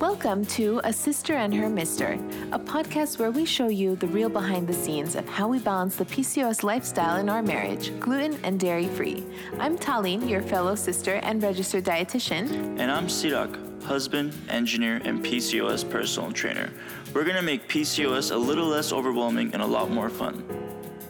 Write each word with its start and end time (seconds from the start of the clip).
Welcome 0.00 0.46
to 0.46 0.78
A 0.84 0.90
Cyster 0.90 1.34
and 1.34 1.52
Her 1.52 1.68
Mister, 1.68 2.12
a 2.52 2.58
podcast 2.58 3.18
where 3.18 3.32
we 3.32 3.44
show 3.44 3.66
you 3.66 3.96
the 3.96 4.06
real 4.06 4.28
behind 4.28 4.68
the 4.68 4.72
scenes 4.72 5.16
of 5.16 5.28
how 5.28 5.48
we 5.48 5.58
balance 5.58 5.96
the 5.96 6.04
PCOS 6.04 6.62
lifestyle 6.62 7.16
in 7.16 7.28
our 7.28 7.42
marriage, 7.42 7.90
gluten 7.98 8.38
and 8.44 8.60
dairy 8.60 8.86
free. 8.86 9.26
I'm 9.58 9.76
Tallene, 9.76 10.30
your 10.30 10.40
fellow 10.40 10.76
sister 10.76 11.14
and 11.24 11.42
registered 11.42 11.84
dietitian. 11.84 12.78
And 12.78 12.92
I'm 12.92 13.08
Sirak, 13.08 13.82
husband, 13.82 14.34
engineer, 14.48 15.00
and 15.04 15.24
PCOS 15.24 15.90
personal 15.90 16.30
trainer. 16.30 16.70
We're 17.12 17.24
gonna 17.24 17.42
make 17.42 17.68
PCOS 17.68 18.30
a 18.30 18.36
little 18.36 18.68
less 18.68 18.92
overwhelming 18.92 19.52
and 19.52 19.60
a 19.60 19.66
lot 19.66 19.90
more 19.90 20.10
fun. 20.10 20.44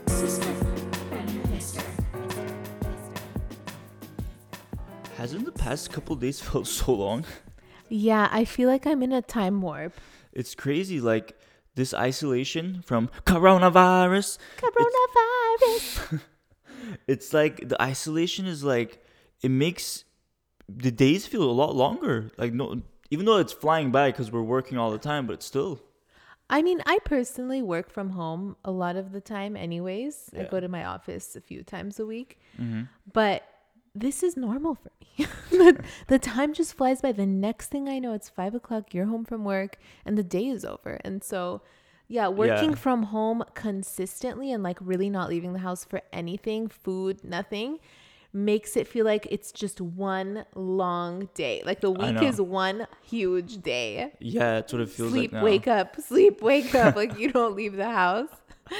Cyster 0.06 0.48
and 1.12 1.30
Her 1.30 1.48
Mister. 1.54 1.82
Hasn't 5.18 5.44
the 5.44 5.52
past 5.52 5.92
couple 5.92 6.16
days 6.16 6.40
felt 6.40 6.66
so 6.66 6.94
long? 6.94 7.26
Yeah, 7.90 8.28
I 8.30 8.44
feel 8.44 8.68
like 8.68 8.86
I'm 8.86 9.02
in 9.02 9.12
a 9.12 9.22
time 9.22 9.60
warp. 9.62 9.94
It's 10.32 10.54
crazy, 10.54 11.00
like 11.00 11.38
this 11.74 11.92
isolation 11.94 12.82
from 12.84 13.08
coronavirus. 13.26 14.38
Coronavirus. 14.58 16.20
It's 17.06 17.34
like 17.34 17.68
the 17.68 17.80
isolation 17.82 18.46
is 18.46 18.64
like 18.64 19.04
it 19.42 19.50
makes 19.50 20.04
the 20.68 20.90
days 20.90 21.26
feel 21.26 21.42
a 21.42 21.52
lot 21.52 21.74
longer. 21.76 22.30
Like 22.38 22.54
no, 22.54 22.80
even 23.10 23.26
though 23.26 23.36
it's 23.38 23.52
flying 23.52 23.90
by 23.90 24.10
because 24.10 24.32
we're 24.32 24.40
working 24.42 24.78
all 24.78 24.90
the 24.90 24.98
time, 24.98 25.26
but 25.26 25.42
still. 25.42 25.80
I 26.48 26.62
mean, 26.62 26.80
I 26.86 26.98
personally 27.04 27.60
work 27.60 27.90
from 27.90 28.10
home 28.10 28.56
a 28.64 28.70
lot 28.70 28.96
of 28.96 29.12
the 29.12 29.20
time, 29.20 29.54
anyways. 29.54 30.30
I 30.38 30.44
go 30.44 30.60
to 30.60 30.68
my 30.68 30.84
office 30.84 31.36
a 31.36 31.42
few 31.42 31.62
times 31.62 32.00
a 32.00 32.06
week, 32.06 32.40
Mm-hmm. 32.58 32.82
but 33.12 33.42
this 33.94 34.22
is 34.22 34.36
normal 34.36 34.74
for 34.76 34.90
me. 35.00 35.26
the, 35.50 35.82
the 36.06 36.18
time 36.18 36.54
just 36.54 36.74
flies 36.74 37.00
by. 37.00 37.12
The 37.12 37.26
next 37.26 37.68
thing 37.68 37.88
I 37.88 37.98
know, 37.98 38.12
it's 38.12 38.28
five 38.28 38.54
o'clock, 38.54 38.94
you're 38.94 39.06
home 39.06 39.24
from 39.24 39.44
work, 39.44 39.78
and 40.04 40.16
the 40.16 40.22
day 40.22 40.46
is 40.46 40.64
over. 40.64 40.98
And 41.04 41.22
so, 41.24 41.62
yeah, 42.06 42.28
working 42.28 42.70
Yeah. 42.70 42.76
from 42.76 43.04
home 43.04 43.44
consistently 43.54 44.52
and 44.52 44.62
like 44.62 44.78
really 44.80 45.10
not 45.10 45.28
leaving 45.28 45.52
the 45.52 45.58
house 45.60 45.84
for 45.84 46.02
anything, 46.12 46.68
food, 46.68 47.24
nothing. 47.24 47.78
Makes 48.30 48.76
it 48.76 48.86
feel 48.86 49.06
like 49.06 49.26
it's 49.30 49.52
just 49.52 49.80
one 49.80 50.44
long 50.54 51.30
day. 51.34 51.62
Like 51.64 51.80
the 51.80 51.90
week 51.90 52.22
is 52.22 52.38
one 52.38 52.86
huge 53.02 53.62
day 53.62 54.12
Yeah, 54.20 54.56
that's 54.56 54.70
what 54.72 54.82
it 54.82 54.90
feels 54.90 55.12
sleep, 55.12 55.32
like 55.32 55.42
wake 55.42 55.66
up, 55.66 55.98
sleep, 56.00 56.42
wake 56.42 56.74
up. 56.74 56.94
like 56.94 57.18
you 57.18 57.32
don't 57.32 57.56
leave 57.56 57.74
the 57.74 57.88
house. 57.90 58.28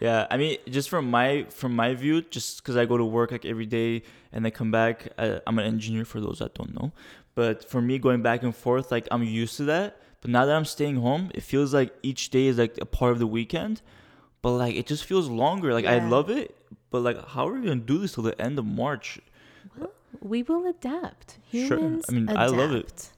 Yeah, 0.00 0.26
I 0.30 0.36
mean, 0.36 0.58
just 0.68 0.88
from 0.90 1.08
my 1.10 1.46
from 1.50 1.76
my 1.76 1.94
view, 1.94 2.22
just 2.22 2.60
because 2.62 2.76
I 2.76 2.86
go 2.86 2.96
to 2.96 3.04
work 3.04 3.30
like 3.30 3.44
every 3.44 3.66
day 3.66 4.02
and 4.32 4.46
I 4.46 4.50
come 4.50 4.70
back, 4.70 5.08
I, 5.18 5.40
I'm 5.46 5.58
an 5.58 5.66
engineer 5.66 6.04
for 6.04 6.20
those 6.20 6.38
that 6.38 6.54
don't 6.54 6.74
know. 6.74 6.92
But 7.34 7.68
for 7.68 7.80
me, 7.80 7.98
going 7.98 8.22
back 8.22 8.42
and 8.42 8.54
forth, 8.54 8.90
like 8.90 9.06
I'm 9.10 9.22
used 9.22 9.56
to 9.58 9.64
that. 9.64 9.98
But 10.20 10.30
now 10.30 10.46
that 10.46 10.54
I'm 10.54 10.64
staying 10.64 10.96
home, 10.96 11.30
it 11.34 11.42
feels 11.42 11.74
like 11.74 11.92
each 12.02 12.30
day 12.30 12.46
is 12.46 12.58
like 12.58 12.78
a 12.80 12.84
part 12.86 13.12
of 13.12 13.18
the 13.18 13.26
weekend. 13.26 13.82
But 14.42 14.52
like 14.52 14.74
it 14.74 14.86
just 14.86 15.04
feels 15.04 15.28
longer. 15.28 15.72
Like 15.72 15.84
I 15.86 16.06
love 16.06 16.28
it, 16.30 16.56
but 16.90 17.00
like 17.00 17.28
how 17.28 17.48
are 17.48 17.52
we 17.54 17.60
gonna 17.66 17.76
do 17.76 17.98
this 17.98 18.14
till 18.14 18.24
the 18.24 18.40
end 18.40 18.58
of 18.58 18.64
March? 18.64 19.20
We 20.20 20.42
will 20.42 20.66
adapt. 20.66 21.38
Sure. 21.50 21.78
Humans 21.78 22.04
I 22.08 22.12
mean, 22.12 22.28
I 22.28 22.44
adapt. 22.44 22.52
love 22.52 22.72
it. 22.72 23.10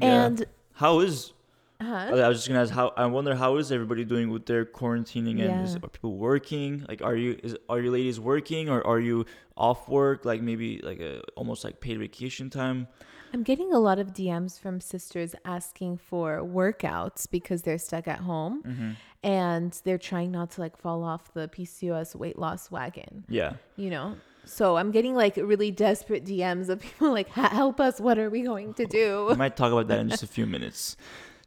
Yeah. 0.00 0.24
And 0.26 0.46
How 0.74 1.00
is? 1.00 1.32
Huh? 1.80 2.14
I 2.14 2.28
was 2.28 2.38
just 2.38 2.48
gonna 2.48 2.60
ask 2.62 2.72
how. 2.72 2.92
I 2.96 3.06
wonder 3.06 3.34
how 3.34 3.56
is 3.56 3.72
everybody 3.72 4.04
doing 4.04 4.30
with 4.30 4.46
their 4.46 4.64
quarantining 4.64 5.40
and 5.42 5.64
is, 5.66 5.76
are 5.76 5.88
people 5.88 6.16
working? 6.16 6.84
Like, 6.88 7.02
are 7.02 7.16
you 7.16 7.38
is 7.42 7.56
are 7.68 7.80
your 7.80 7.92
ladies 7.92 8.18
working 8.20 8.68
or 8.68 8.86
are 8.86 9.00
you 9.00 9.24
off 9.56 9.88
work? 9.88 10.24
Like 10.24 10.42
maybe 10.42 10.80
like 10.82 11.00
a 11.00 11.22
almost 11.36 11.64
like 11.64 11.80
paid 11.80 11.98
vacation 11.98 12.50
time. 12.50 12.86
I'm 13.32 13.44
getting 13.44 13.72
a 13.72 13.78
lot 13.78 14.00
of 14.00 14.08
DMs 14.12 14.58
from 14.58 14.80
sisters 14.80 15.36
asking 15.44 15.98
for 15.98 16.38
workouts 16.40 17.30
because 17.30 17.62
they're 17.62 17.78
stuck 17.78 18.08
at 18.08 18.18
home 18.18 18.62
Mm-hmm. 18.66 18.90
and 19.22 19.80
they're 19.84 19.98
trying 19.98 20.32
not 20.32 20.50
to 20.52 20.60
like 20.60 20.76
fall 20.76 21.04
off 21.04 21.32
the 21.32 21.46
PCOS 21.48 22.16
weight 22.16 22.36
loss 22.38 22.72
wagon, 22.72 23.24
Yeah, 23.28 23.52
you 23.76 23.88
know? 23.90 24.16
So 24.46 24.76
I'm 24.76 24.90
getting 24.90 25.14
like 25.14 25.36
really 25.36 25.70
desperate 25.70 26.24
DMs 26.24 26.68
of 26.70 26.80
people 26.80 27.12
like, 27.12 27.28
help 27.28 27.78
us. 27.78 28.00
What 28.00 28.18
are 28.18 28.30
we 28.30 28.42
going 28.42 28.74
to 28.74 28.86
do?" 28.86 29.26
we 29.30 29.36
might 29.36 29.56
talk 29.56 29.70
about 29.70 29.86
that 29.88 30.00
in 30.00 30.08
just 30.08 30.24
a 30.24 30.26
few 30.26 30.46
minutes. 30.56 30.96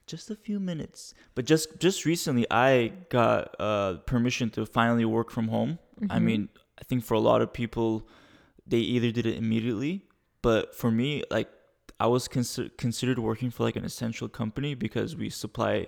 Just 0.05 0.29
a 0.29 0.35
few 0.35 0.59
minutes. 0.59 1.13
But 1.35 1.45
just 1.45 1.79
just 1.79 2.05
recently, 2.05 2.45
I 2.51 2.91
got 3.09 3.55
uh, 3.59 3.93
permission 4.05 4.49
to 4.51 4.65
finally 4.65 5.05
work 5.05 5.31
from 5.31 5.47
home. 5.47 5.79
I 6.09 6.19
mean, 6.19 6.49
I 6.79 6.83
think 6.83 7.03
for 7.05 7.13
a 7.13 7.19
lot 7.19 7.41
of 7.41 7.53
people, 7.53 8.07
they 8.67 8.79
either 8.79 9.11
did 9.11 9.25
it 9.25 9.37
immediately, 9.37 10.05
but 10.41 10.75
for 10.75 10.91
me, 10.91 11.23
like 11.31 11.49
I 11.99 12.07
was 12.07 12.27
consider- 12.27 12.69
considered 12.77 13.19
working 13.19 13.49
for 13.49 13.63
like 13.63 13.77
an 13.77 13.85
essential 13.85 14.27
company 14.27 14.75
because 14.75 15.15
we 15.15 15.29
supply 15.29 15.87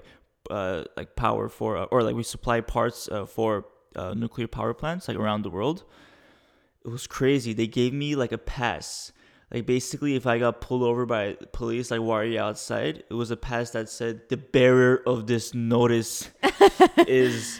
uh, 0.50 0.84
like 0.96 1.16
power 1.16 1.50
for 1.50 1.78
or 1.92 2.04
like 2.04 2.16
we 2.16 2.24
supply 2.24 2.62
parts 2.62 3.10
uh, 3.12 3.26
for 3.26 3.66
uh, 3.96 4.14
nuclear 4.14 4.48
power 4.48 4.74
plants 4.74 5.08
like 5.10 5.18
around 5.18 5.42
the 5.42 5.50
world. 5.50 5.84
It 6.86 6.90
was 6.90 7.08
crazy. 7.08 7.52
They 7.54 7.68
gave 7.68 7.94
me 7.94 8.16
like 8.16 8.32
a 8.32 8.38
pass. 8.38 9.12
Like 9.54 9.66
basically, 9.66 10.16
if 10.16 10.26
I 10.26 10.40
got 10.40 10.62
pulled 10.62 10.84
over 10.84 11.06
by 11.06 11.38
police, 11.54 11.92
like 11.92 12.02
why 12.02 12.22
are 12.22 12.26
you 12.26 12.40
outside? 12.40 13.04
It 13.10 13.14
was 13.14 13.32
a 13.32 13.38
pass 13.38 13.72
that 13.72 13.90
said 13.90 14.28
the 14.30 14.38
bearer 14.38 15.04
of 15.06 15.28
this 15.28 15.54
notice 15.54 16.30
is 17.08 17.60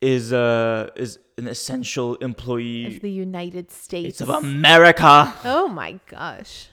is 0.00 0.32
uh 0.32 0.90
is 0.96 1.18
an 1.36 1.48
essential 1.48 2.14
employee. 2.16 2.96
Of 2.96 3.02
the 3.02 3.10
United 3.10 3.70
States. 3.70 4.08
It's 4.08 4.20
of 4.20 4.28
America. 4.28 5.34
Oh 5.44 5.68
my 5.68 5.98
gosh. 6.06 6.68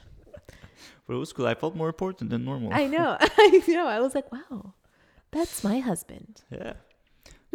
But 1.06 1.14
it 1.14 1.18
was 1.18 1.32
cool. 1.32 1.46
I 1.46 1.54
felt 1.54 1.74
more 1.74 1.88
important 1.88 2.30
than 2.30 2.44
normal. 2.44 2.72
I 2.72 2.86
know. 2.86 3.16
I 3.20 3.62
know. 3.66 3.86
I 3.86 3.98
was 4.00 4.14
like, 4.14 4.30
wow, 4.30 4.74
that's 5.32 5.64
my 5.64 5.80
husband. 5.80 6.42
Yeah. 6.50 6.74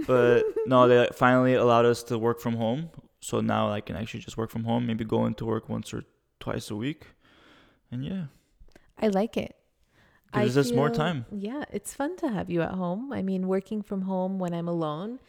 But 0.05 0.43
no, 0.67 0.87
they 0.87 1.07
finally 1.13 1.55
allowed 1.55 1.85
us 1.85 2.03
to 2.03 2.17
work 2.19 2.39
from 2.39 2.55
home. 2.55 2.89
So 3.19 3.41
now 3.41 3.71
I 3.71 3.81
can 3.81 3.95
actually 3.95 4.19
just 4.19 4.37
work 4.37 4.51
from 4.51 4.63
home, 4.63 4.85
maybe 4.85 5.03
go 5.03 5.25
into 5.25 5.45
work 5.45 5.69
once 5.69 5.93
or 5.93 6.03
twice 6.47 6.71
a 6.71 6.75
week. 6.77 7.07
And 7.91 8.05
yeah, 8.05 8.25
I 8.97 9.07
like 9.09 9.35
it. 9.35 9.55
gives 10.33 10.57
us 10.57 10.71
more 10.71 10.89
time. 10.89 11.25
Yeah, 11.29 11.65
it's 11.73 11.93
fun 11.93 12.15
to 12.17 12.29
have 12.29 12.49
you 12.49 12.61
at 12.61 12.71
home. 12.71 13.11
I 13.11 13.21
mean, 13.21 13.49
working 13.49 13.81
from 13.81 14.03
home 14.03 14.39
when 14.39 14.53
I'm 14.53 14.67
alone 14.69 15.19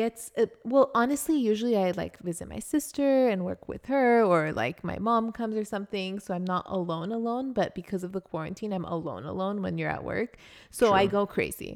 gets 0.00 0.30
uh, 0.36 0.44
well 0.72 0.90
honestly 0.94 1.36
usually 1.52 1.74
i 1.84 1.90
like 2.02 2.14
visit 2.30 2.46
my 2.56 2.58
sister 2.72 3.28
and 3.32 3.38
work 3.50 3.62
with 3.72 3.84
her 3.86 4.22
or 4.30 4.52
like 4.52 4.84
my 4.92 4.98
mom 5.08 5.24
comes 5.38 5.54
or 5.56 5.64
something 5.64 6.20
so 6.24 6.28
i'm 6.36 6.44
not 6.44 6.64
alone 6.78 7.10
alone 7.20 7.46
but 7.60 7.74
because 7.80 8.02
of 8.06 8.12
the 8.16 8.20
quarantine 8.30 8.70
i'm 8.76 8.84
alone 8.84 9.24
alone 9.24 9.56
when 9.64 9.78
you're 9.78 9.94
at 9.98 10.04
work. 10.04 10.36
So 10.78 10.92
i 10.92 11.06
go 11.16 11.22
crazy. 11.36 11.72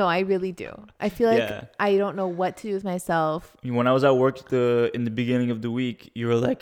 No 0.00 0.04
i 0.16 0.18
really 0.32 0.50
do. 0.64 0.70
I 1.06 1.08
feel 1.16 1.28
like 1.34 1.38
Yeah. 1.38 1.64
i 1.78 1.90
don't 2.00 2.16
know 2.20 2.26
what 2.40 2.52
to 2.58 2.62
do 2.68 2.74
with 2.78 2.86
myself. 2.94 3.40
When 3.78 3.86
I 3.86 3.92
was 3.98 4.02
at 4.10 4.16
work 4.24 4.36
the 4.54 4.90
in 4.96 5.02
the 5.08 5.14
beginning 5.22 5.50
of 5.54 5.58
the 5.64 5.70
week, 5.80 5.98
you 6.18 6.24
were 6.30 6.40
like, 6.48 6.60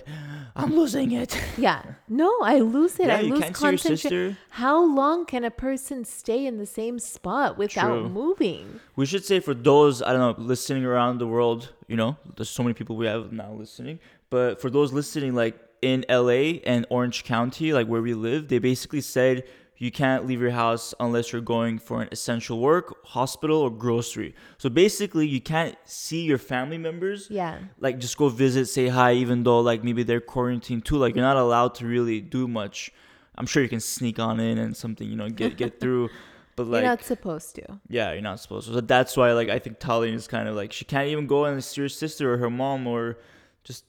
"I'm 0.61 0.73
losing 0.81 1.09
it." 1.23 1.33
yeah. 1.67 1.81
No 2.23 2.29
i 2.53 2.57
lose 2.77 2.95
it. 3.03 3.07
Yeah, 3.09 3.17
i 3.19 3.21
you 3.21 3.33
lose 3.33 3.41
can't 3.43 3.57
see 3.57 3.65
your 3.65 3.73
concentration. 3.79 4.37
how 4.63 4.77
long 5.01 5.19
can 5.33 5.43
a 5.53 5.55
person 5.69 6.05
stay 6.21 6.41
in 6.51 6.55
the 6.65 6.71
same 6.81 6.97
spot 7.15 7.51
without 7.63 7.95
True. 7.97 8.09
moving 8.23 8.65
We 8.97 9.07
should 9.07 9.25
say 9.25 9.41
for 9.41 9.55
those 9.55 10.03
I 10.03 10.13
don't 10.13 10.39
know 10.39 10.45
listening 10.45 10.85
around 10.85 11.19
the 11.19 11.27
world, 11.27 11.73
you 11.89 11.97
know, 11.97 12.17
there's 12.37 12.51
so 12.51 12.63
many 12.63 12.75
people 12.75 12.97
we 12.97 13.07
have 13.07 13.33
now 13.33 13.53
listening. 13.53 13.99
But 14.31 14.61
for 14.61 14.71
those 14.71 14.93
listening, 14.93 15.35
like 15.35 15.59
in 15.83 16.05
LA 16.09 16.61
and 16.65 16.87
Orange 16.91 17.25
County, 17.25 17.73
like 17.73 17.87
where 17.87 18.03
we 18.03 18.15
live, 18.15 18.49
they 18.49 18.59
basically 18.59 19.01
said 19.01 19.45
you 19.79 19.91
can't 19.91 20.27
leave 20.27 20.41
your 20.41 20.53
house 20.53 20.95
unless 21.01 21.33
you're 21.33 21.41
going 21.43 21.77
for 21.77 22.03
an 22.03 22.09
essential 22.13 22.61
work, 22.61 23.05
hospital, 23.05 23.59
or 23.63 23.71
grocery. 23.71 24.33
So 24.59 24.71
basically, 24.71 25.27
you 25.27 25.41
can't 25.41 25.77
see 25.85 26.23
your 26.23 26.39
family 26.39 26.79
members. 26.79 27.27
yeah 27.31 27.59
Like 27.81 27.99
just 27.99 28.17
go 28.17 28.29
visit, 28.29 28.67
say 28.67 28.89
hi, 28.89 29.15
even 29.15 29.43
though 29.43 29.61
like 29.61 29.83
maybe 29.83 30.05
they're 30.05 30.21
quarantined 30.21 30.85
too. 30.85 30.99
Like 30.99 31.17
you're 31.17 31.25
not 31.25 31.37
allowed 31.37 31.75
to 31.77 31.87
really 31.87 32.21
do 32.21 32.47
much. 32.47 32.93
I'm 33.37 33.47
sure 33.47 33.63
you 33.63 33.69
can 33.69 33.81
sneak 33.81 34.19
on 34.19 34.39
in 34.39 34.59
and 34.59 34.77
something, 34.77 35.09
you 35.09 35.17
know, 35.17 35.29
get 35.29 35.57
get 35.57 35.81
through. 35.81 36.11
But 36.55 36.67
like 36.67 36.83
you're 36.83 36.91
not 36.91 37.03
supposed 37.03 37.55
to 37.57 37.81
yeah, 37.89 38.13
you're 38.13 38.21
not 38.21 38.41
supposed 38.41 38.69
to. 38.69 38.75
So 38.75 38.81
that's 38.81 39.17
why, 39.17 39.33
like, 39.33 39.49
I 39.49 39.59
think 39.59 39.79
Tallene 39.79 40.15
is 40.15 40.27
kind 40.29 40.49
of 40.49 40.55
like 40.55 40.73
she 40.73 40.85
can't 40.85 41.09
even 41.09 41.27
go 41.27 41.45
and 41.47 41.63
see 41.65 41.81
her 41.81 41.89
sister 41.89 42.33
or 42.35 42.39
her 42.39 42.51
mom 42.51 42.87
or 42.87 43.19
just 43.65 43.85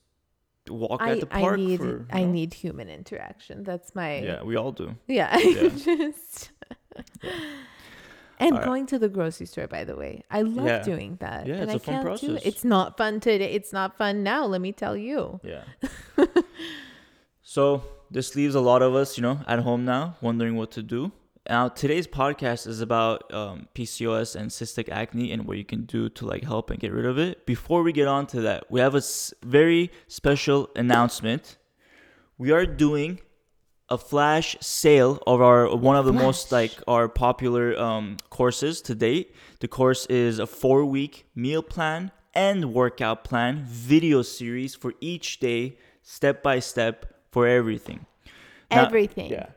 walk 0.70 1.02
I, 1.02 1.12
at 1.12 1.20
the 1.20 1.26
park. 1.26 1.60
I 1.60 1.64
need 1.64 1.80
for, 1.80 1.86
you 1.86 2.06
I 2.12 2.24
know? 2.24 2.32
need 2.32 2.54
human 2.54 2.90
interaction. 2.90 3.64
That's 3.64 3.94
my 3.96 4.20
Yeah, 4.20 4.44
we 4.44 4.56
all 4.56 4.72
do. 4.72 4.96
yeah. 5.08 5.38
Yeah. 5.38 5.70
just 5.76 6.52
and 8.40 8.54
Alright. 8.54 8.66
going 8.66 8.86
to 8.88 9.00
the 9.00 9.10
grocery 9.10 9.46
store. 9.46 9.68
By 9.68 9.84
the 9.84 9.96
way, 9.96 10.24
I 10.30 10.42
love 10.42 10.66
Yeah. 10.66 10.84
doing 10.84 11.18
that. 11.20 11.48
Yeah, 11.48 11.56
and 11.56 11.72
it's 11.72 11.88
I 11.88 11.94
a 11.94 12.04
fun 12.04 12.18
do 12.18 12.36
it. 12.36 12.46
It's 12.46 12.64
not 12.64 12.98
fun 12.98 13.20
today. 13.20 13.52
It's 13.52 13.72
not 13.72 13.98
fun 13.98 14.24
now. 14.24 14.46
Let 14.46 14.62
me 14.62 14.72
tell 14.72 14.98
you. 14.98 15.40
Yeah. 15.44 15.64
so 17.42 17.84
this 18.12 18.36
leaves 18.36 18.56
a 18.56 18.60
lot 18.60 18.82
of 18.82 18.96
us, 18.96 19.18
you 19.18 19.22
know, 19.22 19.40
at 19.48 19.60
home 19.60 19.86
now, 19.86 20.16
wondering 20.22 20.56
what 20.56 20.72
to 20.72 20.84
do. 20.84 21.12
Now 21.50 21.68
today's 21.68 22.08
podcast 22.08 22.68
is 22.68 22.80
about 22.80 23.32
um, 23.34 23.68
PCOS 23.76 24.36
and 24.36 24.50
cystic 24.50 24.88
acne 24.90 25.32
and 25.32 25.46
what 25.46 25.58
you 25.58 25.66
can 25.66 25.84
do 25.84 26.08
to 26.10 26.26
like 26.26 26.44
help 26.44 26.70
and 26.70 26.80
get 26.80 26.94
rid 26.94 27.06
of 27.06 27.18
it. 27.18 27.46
Before 27.46 27.84
we 27.84 27.92
get 27.92 28.08
on 28.08 28.28
to 28.28 28.42
that, 28.42 28.72
we 28.72 28.80
have 28.80 28.96
a 28.96 29.00
s- 29.00 29.34
very 29.44 29.92
special 30.08 30.70
announcement. 30.76 31.58
We 32.38 32.52
are 32.52 32.66
doing 32.66 33.20
a 33.90 33.98
flash 33.98 34.56
sale 34.62 35.22
of 35.28 35.42
our 35.42 35.76
one 35.76 35.98
of 35.98 36.06
the 36.06 36.14
most 36.14 36.52
like 36.52 36.72
our 36.88 37.10
popular 37.10 37.78
um, 37.78 38.16
courses 38.30 38.82
to 38.84 38.96
date. 38.96 39.36
The 39.60 39.68
course 39.68 40.06
is 40.06 40.40
a 40.40 40.48
four 40.48 40.86
week 40.86 41.26
meal 41.36 41.62
plan 41.62 42.12
and 42.34 42.74
workout 42.74 43.26
plan 43.26 43.66
video 43.68 44.22
series 44.22 44.76
for 44.76 44.94
each 45.02 45.40
day, 45.42 45.78
step 46.02 46.42
by 46.42 46.60
step 46.60 47.06
for 47.32 47.46
everything. 47.48 48.06
Now- 48.72 48.86
Everything. 48.86 49.30
Yeah, 49.30 49.48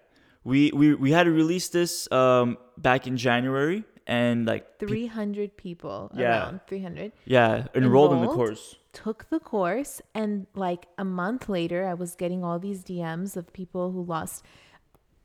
we 0.47 0.71
we 0.73 0.95
we 0.95 1.11
had 1.11 1.25
to 1.25 1.33
release 1.43 1.69
this 1.79 1.93
um, 2.13 2.57
back 2.79 3.07
in 3.11 3.17
January 3.17 3.83
and 4.07 4.47
like 4.47 4.79
pe- 4.79 4.87
300 4.87 5.57
people 5.57 6.11
Yeah. 6.15 6.23
around 6.47 6.61
300 6.69 7.11
yeah 7.25 7.67
enrolled 7.75 8.13
in 8.13 8.21
the 8.23 8.29
course. 8.29 8.77
took 8.93 9.29
the 9.31 9.41
course 9.41 10.01
and 10.15 10.47
like 10.55 10.87
a 10.97 11.05
month 11.05 11.49
later 11.49 11.81
i 11.93 11.93
was 12.03 12.15
getting 12.15 12.45
all 12.45 12.61
these 12.61 12.85
dms 12.85 13.37
of 13.37 13.53
people 13.53 13.91
who 13.91 14.05
lost 14.05 14.45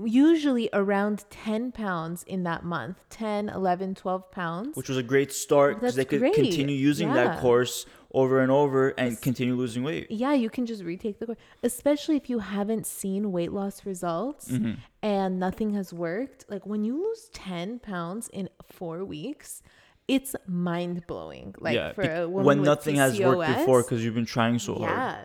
usually 0.03 0.67
around 0.73 1.25
10 1.29 1.71
pounds 1.73 2.23
in 2.23 2.41
that 2.43 2.63
month 2.65 2.97
10 3.11 3.49
11 3.49 3.93
12 3.93 4.31
pounds 4.31 4.75
which 4.75 4.89
was 4.89 4.97
a 4.97 5.03
great 5.03 5.31
start 5.31 5.75
because 5.79 5.93
they 5.95 6.03
could 6.05 6.19
great. 6.19 6.33
continue 6.33 6.75
using 6.75 7.13
that 7.13 7.39
course 7.39 7.85
over 8.13 8.39
and 8.41 8.51
over 8.51 8.89
and 8.97 9.19
continue 9.21 9.55
losing 9.55 9.83
weight. 9.83 10.07
yeah 10.09 10.33
you 10.33 10.49
can 10.49 10.65
just 10.65 10.83
retake 10.83 11.17
the 11.19 11.25
course 11.25 11.37
especially 11.63 12.17
if 12.17 12.29
you 12.29 12.39
haven't 12.39 12.85
seen 12.85 13.31
weight 13.31 13.51
loss 13.51 13.85
results 13.85 14.49
Mm-hmm. 14.49 14.73
and 15.01 15.39
nothing 15.39 15.73
has 15.73 15.93
worked 15.93 16.45
like 16.49 16.65
when 16.65 16.83
you 16.83 16.95
lose 17.03 17.29
10 17.33 17.79
pounds 17.79 18.27
in 18.33 18.49
four 18.77 19.05
weeks 19.05 19.61
it's 20.07 20.35
mind-blowing 20.47 21.55
like 21.59 21.75
yeah, 21.75 21.93
for 21.93 22.01
a 22.03 22.27
woman 22.27 22.45
when 22.45 22.61
nothing 22.63 22.95
has 22.95 23.19
worked 23.19 23.57
before 23.57 23.81
because 23.83 24.03
you've 24.03 24.15
been 24.15 24.25
trying 24.25 24.59
so 24.59 24.75
hard. 24.75 24.89
yeah 24.89 25.17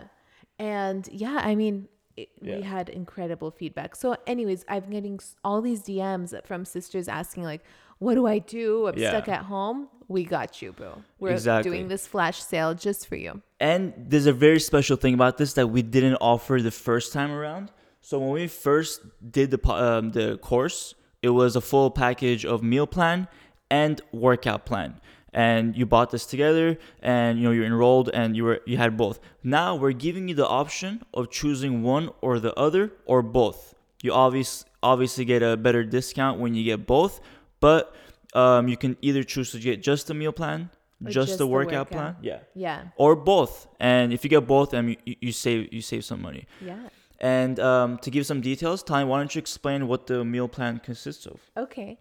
and 0.58 1.08
yeah 1.12 1.40
i 1.42 1.54
mean 1.54 1.88
it, 2.16 2.28
Yeah. 2.40 2.56
we 2.56 2.62
had 2.62 2.88
incredible 2.88 3.50
feedback 3.50 3.96
so 3.96 4.16
anyways 4.26 4.64
i'm 4.68 4.88
getting 4.90 5.18
all 5.44 5.60
these 5.60 5.82
dms 5.82 6.34
from 6.46 6.64
sisters 6.64 7.08
asking 7.08 7.42
like 7.42 7.62
what 7.98 8.14
do 8.14 8.26
i 8.26 8.38
do 8.38 8.86
i'm 8.88 8.98
Yeah. 8.98 9.10
stuck 9.10 9.28
at 9.28 9.42
home 9.44 9.88
we 10.08 10.24
got 10.24 10.60
you 10.62 10.72
boo 10.72 11.02
we're 11.18 11.30
Exactly. 11.30 11.70
doing 11.70 11.88
this 11.88 12.06
flash 12.06 12.42
sale 12.42 12.74
just 12.74 13.06
for 13.08 13.16
you 13.16 13.42
And 13.60 13.92
there's 14.10 14.26
a 14.26 14.32
very 14.46 14.60
special 14.60 14.96
thing 14.96 15.14
about 15.14 15.34
this 15.38 15.54
that 15.54 15.68
we 15.76 15.82
didn't 15.82 16.16
offer 16.20 16.60
the 16.60 16.70
first 16.70 17.12
time 17.12 17.30
around. 17.38 17.64
So 18.02 18.18
when 18.22 18.30
we 18.40 18.46
first 18.66 19.00
did 19.36 19.48
the 19.50 19.60
um, 19.72 20.04
the 20.18 20.36
course, 20.50 20.94
it 21.22 21.30
was 21.40 21.56
a 21.56 21.60
full 21.70 21.90
package 21.90 22.44
of 22.52 22.62
meal 22.62 22.86
plan 22.86 23.18
and 23.70 23.94
workout 24.12 24.62
plan. 24.70 24.90
And 25.32 25.74
you 25.78 25.84
bought 25.86 26.10
this 26.14 26.24
together, 26.34 26.68
and 27.02 27.38
you 27.38 27.44
know 27.46 27.52
you're 27.56 27.70
enrolled, 27.74 28.08
and 28.20 28.28
you 28.36 28.44
were 28.48 28.58
you 28.70 28.76
had 28.84 28.92
both. 29.04 29.16
Now 29.42 29.68
we're 29.82 29.98
giving 30.06 30.28
you 30.28 30.36
the 30.42 30.46
option 30.62 30.92
of 31.18 31.22
choosing 31.40 31.82
one 31.82 32.10
or 32.26 32.38
the 32.46 32.54
other 32.66 32.84
or 33.06 33.22
both. 33.40 33.74
You 34.04 34.12
obvious 34.12 34.64
obviously 34.82 35.24
get 35.24 35.42
a 35.42 35.56
better 35.56 35.82
discount 35.98 36.34
when 36.42 36.54
you 36.54 36.62
get 36.70 36.86
both, 36.86 37.14
but 37.60 37.94
um, 38.34 38.68
you 38.68 38.76
can 38.76 38.96
either 39.02 39.22
choose 39.22 39.50
to 39.52 39.58
get 39.58 39.82
just 39.82 40.06
the 40.08 40.14
meal 40.14 40.32
plan, 40.32 40.70
just, 41.04 41.14
just 41.14 41.32
the 41.32 41.36
the 41.38 41.46
workout, 41.46 41.90
workout. 41.90 41.90
plan, 41.90 42.16
yeah 42.22 42.40
yeah 42.54 42.84
or 42.96 43.14
both. 43.16 43.66
And 43.80 44.12
if 44.12 44.24
you 44.24 44.30
get 44.30 44.46
both, 44.46 44.70
then 44.70 44.88
you, 44.90 44.96
you- 45.04 45.16
you 45.20 45.32
save 45.32 45.72
you 45.72 45.80
save 45.82 46.04
some 46.04 46.20
money. 46.22 46.46
yeah 46.60 46.88
And 47.20 47.58
um, 47.60 47.96
to 48.04 48.10
give 48.10 48.24
some 48.26 48.40
details, 48.42 48.82
Tanya, 48.82 49.06
why 49.06 49.18
don't 49.20 49.34
you 49.34 49.38
explain 49.38 49.88
what 49.88 50.06
the 50.06 50.22
meal 50.24 50.48
plan 50.48 50.80
consists 50.88 51.26
of? 51.26 51.40
okay 51.56 51.98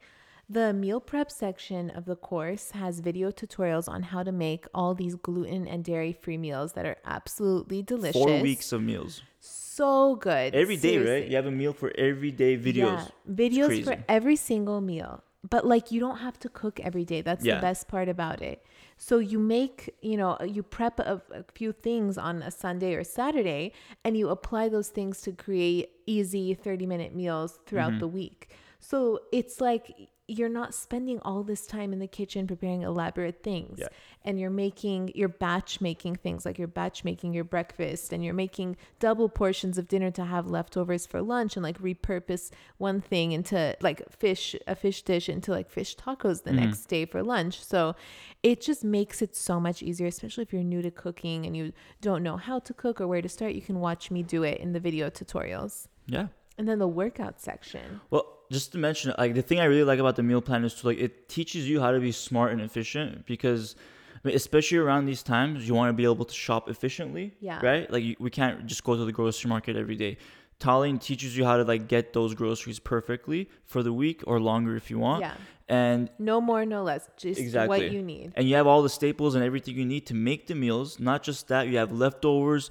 the 0.48 0.74
meal 0.74 1.00
prep 1.00 1.32
section 1.32 1.90
of 1.90 2.06
the 2.06 2.16
course 2.16 2.66
has 2.82 3.00
video 3.00 3.32
tutorials 3.32 3.88
on 3.96 4.04
how 4.12 4.22
to 4.22 4.32
make 4.32 4.68
all 4.76 4.94
these 4.94 5.16
gluten 5.16 5.68
and 5.68 5.84
dairy 5.84 6.14
free 6.14 6.38
meals 6.38 6.74
that 6.74 6.86
are 6.86 6.98
absolutely 7.18 7.82
delicious 7.82 8.22
Four 8.22 8.42
weeks 8.42 8.72
of 8.72 8.84
meals 8.84 9.24
so 9.40 10.16
good 10.16 10.54
every 10.54 10.78
day, 10.78 10.98
right? 11.00 11.28
You 11.30 11.36
have 11.36 11.48
a 11.48 11.52
meal 11.52 11.74
for 11.74 11.92
every 11.98 12.32
day 12.32 12.58
videos. 12.58 13.02
Yeah, 13.02 13.08
videos 13.44 13.84
for 13.84 13.96
every 14.08 14.36
single 14.36 14.80
meal. 14.82 15.24
But 15.50 15.66
like 15.66 15.92
you 15.92 16.00
don't 16.00 16.18
have 16.18 16.40
to 16.40 16.50
cook 16.50 16.80
every 16.80 17.06
day. 17.06 17.22
That's 17.22 17.46
Yeah. 17.46 17.56
the 17.56 17.62
best 17.62 17.88
part 17.88 18.08
about 18.10 18.42
it. 18.42 18.66
So 18.98 19.20
you 19.20 19.38
make, 19.40 19.94
you 20.02 20.18
know, 20.18 20.38
you 20.56 20.64
prep 20.64 21.00
a, 21.00 21.22
a 21.32 21.44
few 21.54 21.72
things 21.74 22.18
on 22.18 22.42
a 22.42 22.50
Sunday 22.50 22.94
or 22.96 23.04
Saturday 23.04 23.74
and 24.04 24.18
you 24.18 24.30
apply 24.30 24.70
those 24.70 24.90
things 24.90 25.22
to 25.22 25.32
create 25.34 25.90
easy 26.06 26.54
30 26.54 26.86
minute 26.86 27.14
meals 27.14 27.60
throughout 27.66 27.92
Mm-hmm. 27.92 28.00
the 28.00 28.08
week. 28.08 28.50
So 28.88 29.22
it's 29.32 29.60
like 29.60 30.10
you're 30.28 30.50
not 30.50 30.74
spending 30.74 31.20
all 31.20 31.44
this 31.44 31.66
time 31.68 31.94
in 31.94 32.00
the 32.00 32.08
kitchen 32.08 32.48
preparing 32.48 32.82
elaborate 32.82 33.42
things. 33.42 33.80
Yeah. 33.80 33.88
and 34.24 34.40
you're 34.40 34.50
making 34.50 35.12
you're 35.16 35.28
batch 35.28 35.82
making 35.82 36.16
things 36.18 36.46
like 36.46 36.58
you're 36.60 36.68
batch 36.68 37.04
making 37.04 37.34
your 37.34 37.44
breakfast 37.44 38.14
and 38.14 38.24
you're 38.24 38.34
making 38.34 38.78
double 39.00 39.30
portions 39.30 39.78
of 39.78 39.88
dinner 39.88 40.10
to 40.12 40.26
have 40.26 40.48
leftovers 40.48 41.06
for 41.06 41.22
lunch 41.22 41.56
and 41.56 41.64
like 41.64 41.80
repurpose 41.80 42.52
one 42.78 43.02
thing 43.02 43.32
into 43.32 43.76
like 43.82 44.02
fish 44.12 44.56
a 44.68 44.76
fish 44.76 45.02
dish 45.02 45.30
into 45.30 45.52
like 45.52 45.70
fish 45.70 45.96
tacos 45.96 46.44
the 46.44 46.52
mm-hmm. 46.52 46.66
next 46.66 46.86
day 46.86 47.06
for 47.06 47.24
lunch. 47.24 47.64
So 47.64 47.96
it 48.44 48.62
just 48.62 48.84
makes 48.84 49.22
it 49.22 49.36
so 49.36 49.60
much 49.60 49.82
easier 49.82 50.08
especially 50.08 50.44
if 50.44 50.54
you're 50.54 50.64
new 50.64 50.84
to 50.84 50.92
cooking 50.92 51.46
and 51.46 51.58
you 51.58 51.74
don't 52.02 52.22
know 52.22 52.38
how 52.38 52.60
to 52.60 52.74
cook 52.74 53.02
or 53.02 53.08
where 53.08 53.22
to 53.22 53.30
start 53.30 53.54
you 53.54 53.62
can 53.62 53.80
watch 53.80 54.12
me 54.12 54.22
do 54.22 54.44
it 54.44 54.60
in 54.60 54.74
the 54.74 54.80
video 54.80 55.10
tutorials. 55.10 55.88
Yeah. 56.08 56.28
and 56.58 56.68
then 56.68 56.78
the 56.78 56.88
workout 56.88 57.42
section. 57.42 58.02
Well, 58.12 58.35
just 58.52 58.72
to 58.74 58.78
mention, 58.78 59.14
like 59.18 59.34
the 59.34 59.42
thing 59.42 59.60
I 59.60 59.66
really 59.66 59.84
like 59.84 60.00
about 60.00 60.16
the 60.16 60.24
meal 60.24 60.42
plan 60.42 60.64
is 60.64 60.74
to 60.76 60.88
like 60.88 60.98
it 61.00 61.28
teaches 61.30 61.68
you 61.70 61.80
how 61.82 61.92
to 61.92 62.00
be 62.00 62.12
smart 62.12 62.52
and 62.52 62.62
efficient 62.62 63.26
because, 63.26 63.76
I 64.24 64.28
mean, 64.28 64.36
especially 64.36 64.78
around 64.78 65.06
these 65.06 65.24
times, 65.24 65.68
you 65.68 65.74
want 65.74 65.90
to 65.90 65.94
be 65.94 66.04
able 66.04 66.26
to 66.26 66.34
shop 66.34 66.70
efficiently. 66.70 67.34
Yeah. 67.40 67.60
Right. 67.64 67.90
Like 67.92 68.04
you, 68.04 68.16
we 68.20 68.30
can't 68.30 68.66
just 68.66 68.84
go 68.84 68.96
to 68.96 69.06
the 69.06 69.12
grocery 69.12 69.50
market 69.50 69.76
every 69.76 69.96
day. 69.96 70.18
Tallene 70.60 71.02
teaches 71.02 71.36
you 71.38 71.44
how 71.44 71.58
to 71.58 71.64
like 71.64 71.88
get 71.90 72.14
those 72.14 72.34
groceries 72.34 72.80
perfectly 72.80 73.50
for 73.66 73.84
the 73.84 73.92
week 73.92 74.24
or 74.26 74.40
longer 74.40 74.78
if 74.78 74.90
you 74.90 74.98
want. 74.98 75.20
yeah 75.22 75.34
And 75.68 76.10
no 76.18 76.40
more 76.40 76.66
no 76.66 76.82
less 76.84 77.10
just 77.18 77.42
Exactly. 77.42 77.68
what 77.68 77.92
you 77.92 78.02
need 78.02 78.32
and 78.38 78.48
you 78.48 78.56
have 78.56 78.66
all 78.66 78.82
the 78.82 78.90
staples 78.90 79.36
and 79.36 79.44
everything 79.44 79.76
you 79.76 79.84
need 79.86 80.06
to 80.06 80.14
make 80.14 80.48
the 80.48 80.56
meals. 80.56 80.98
Not 80.98 81.24
just 81.24 81.50
that, 81.50 81.68
you 81.68 81.76
have 81.78 81.92
leftovers 81.92 82.70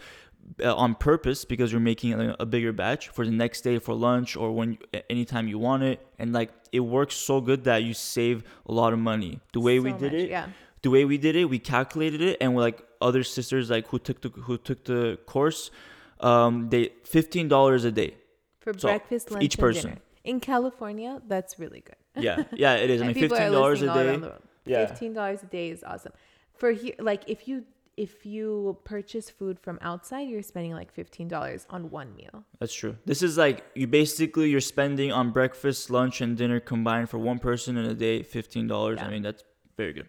uh, 0.62 0.74
on 0.74 0.94
purpose 0.94 1.44
because 1.44 1.72
you're 1.72 1.80
making 1.80 2.12
a, 2.14 2.36
a 2.40 2.46
bigger 2.46 2.72
batch 2.72 3.08
for 3.08 3.24
the 3.24 3.30
next 3.32 3.62
day 3.62 3.78
for 3.78 3.94
lunch 3.94 4.36
or 4.36 4.52
when 4.52 4.78
anytime 5.10 5.48
you 5.48 5.58
want 5.58 5.82
it. 5.82 6.06
And 6.18 6.32
like 6.32 6.50
it 6.72 6.80
works 6.80 7.14
so 7.16 7.40
good 7.40 7.64
that 7.64 7.82
you 7.84 7.94
save 7.94 8.44
a 8.66 8.72
lot 8.72 8.92
of 8.92 8.98
money. 8.98 9.40
The 9.52 9.60
way 9.60 9.78
we 9.80 9.92
did 9.92 10.12
much, 10.12 10.22
it, 10.22 10.30
yeah 10.30 10.48
the 10.84 10.90
way 10.90 11.04
we 11.06 11.18
did 11.18 11.34
it, 11.34 11.46
we 11.46 11.58
calculated 11.58 12.20
it, 12.20 12.36
and 12.40 12.54
we're 12.54 12.60
like 12.60 12.86
other 13.00 13.24
sisters 13.24 13.70
like 13.70 13.88
who 13.88 13.98
took 13.98 14.20
the 14.20 14.28
who 14.28 14.56
took 14.58 14.84
the 14.84 15.18
course, 15.26 15.70
um, 16.20 16.68
they 16.68 16.90
fifteen 17.04 17.48
dollars 17.48 17.84
a 17.84 17.90
day. 17.90 18.14
for 18.60 18.72
So, 18.78 18.88
breakfast, 18.88 19.30
lunch, 19.30 19.42
each 19.44 19.54
and 19.56 19.60
person. 19.60 19.82
dinner. 19.90 20.00
In 20.24 20.40
California, 20.40 21.20
that's 21.26 21.58
really 21.58 21.80
good. 21.80 21.96
Yeah, 22.22 22.44
yeah, 22.52 22.74
it 22.74 22.90
is. 22.90 23.00
I 23.00 23.04
mean, 23.08 23.10
And 23.10 23.16
people 23.16 23.36
are 23.36 23.40
fifteen 23.40 23.52
dollars 23.52 23.82
a 23.82 23.86
day. 23.86 24.06
around 24.08 24.20
the 24.20 24.28
world. 24.28 24.42
Yeah. 24.66 24.86
Fifteen 24.86 25.12
dollars 25.14 25.42
a 25.42 25.46
day 25.46 25.70
is 25.70 25.82
awesome. 25.82 26.12
For 26.54 26.70
here, 26.70 26.94
like 26.98 27.22
if 27.26 27.48
you 27.48 27.64
if 27.96 28.26
you 28.26 28.78
purchase 28.84 29.30
food 29.30 29.58
from 29.58 29.78
outside, 29.80 30.28
you're 30.28 30.42
spending 30.42 30.72
like 30.72 30.92
fifteen 30.92 31.28
dollars 31.28 31.66
on 31.70 31.90
one 31.90 32.14
meal. 32.16 32.44
That's 32.58 32.74
true. 32.74 32.96
This 33.04 33.22
is 33.22 33.38
like 33.38 33.64
you 33.74 33.86
basically 33.86 34.50
you're 34.50 34.60
spending 34.60 35.12
on 35.12 35.30
breakfast, 35.30 35.90
lunch, 35.90 36.20
and 36.20 36.36
dinner 36.36 36.60
combined 36.60 37.10
for 37.10 37.18
one 37.18 37.38
person 37.38 37.76
in 37.76 37.84
a 37.84 37.94
day 37.94 38.22
fifteen 38.22 38.66
dollars. 38.66 38.98
I 39.00 39.08
mean 39.10 39.22
that's 39.22 39.44
very 39.76 39.92
good. 39.92 40.08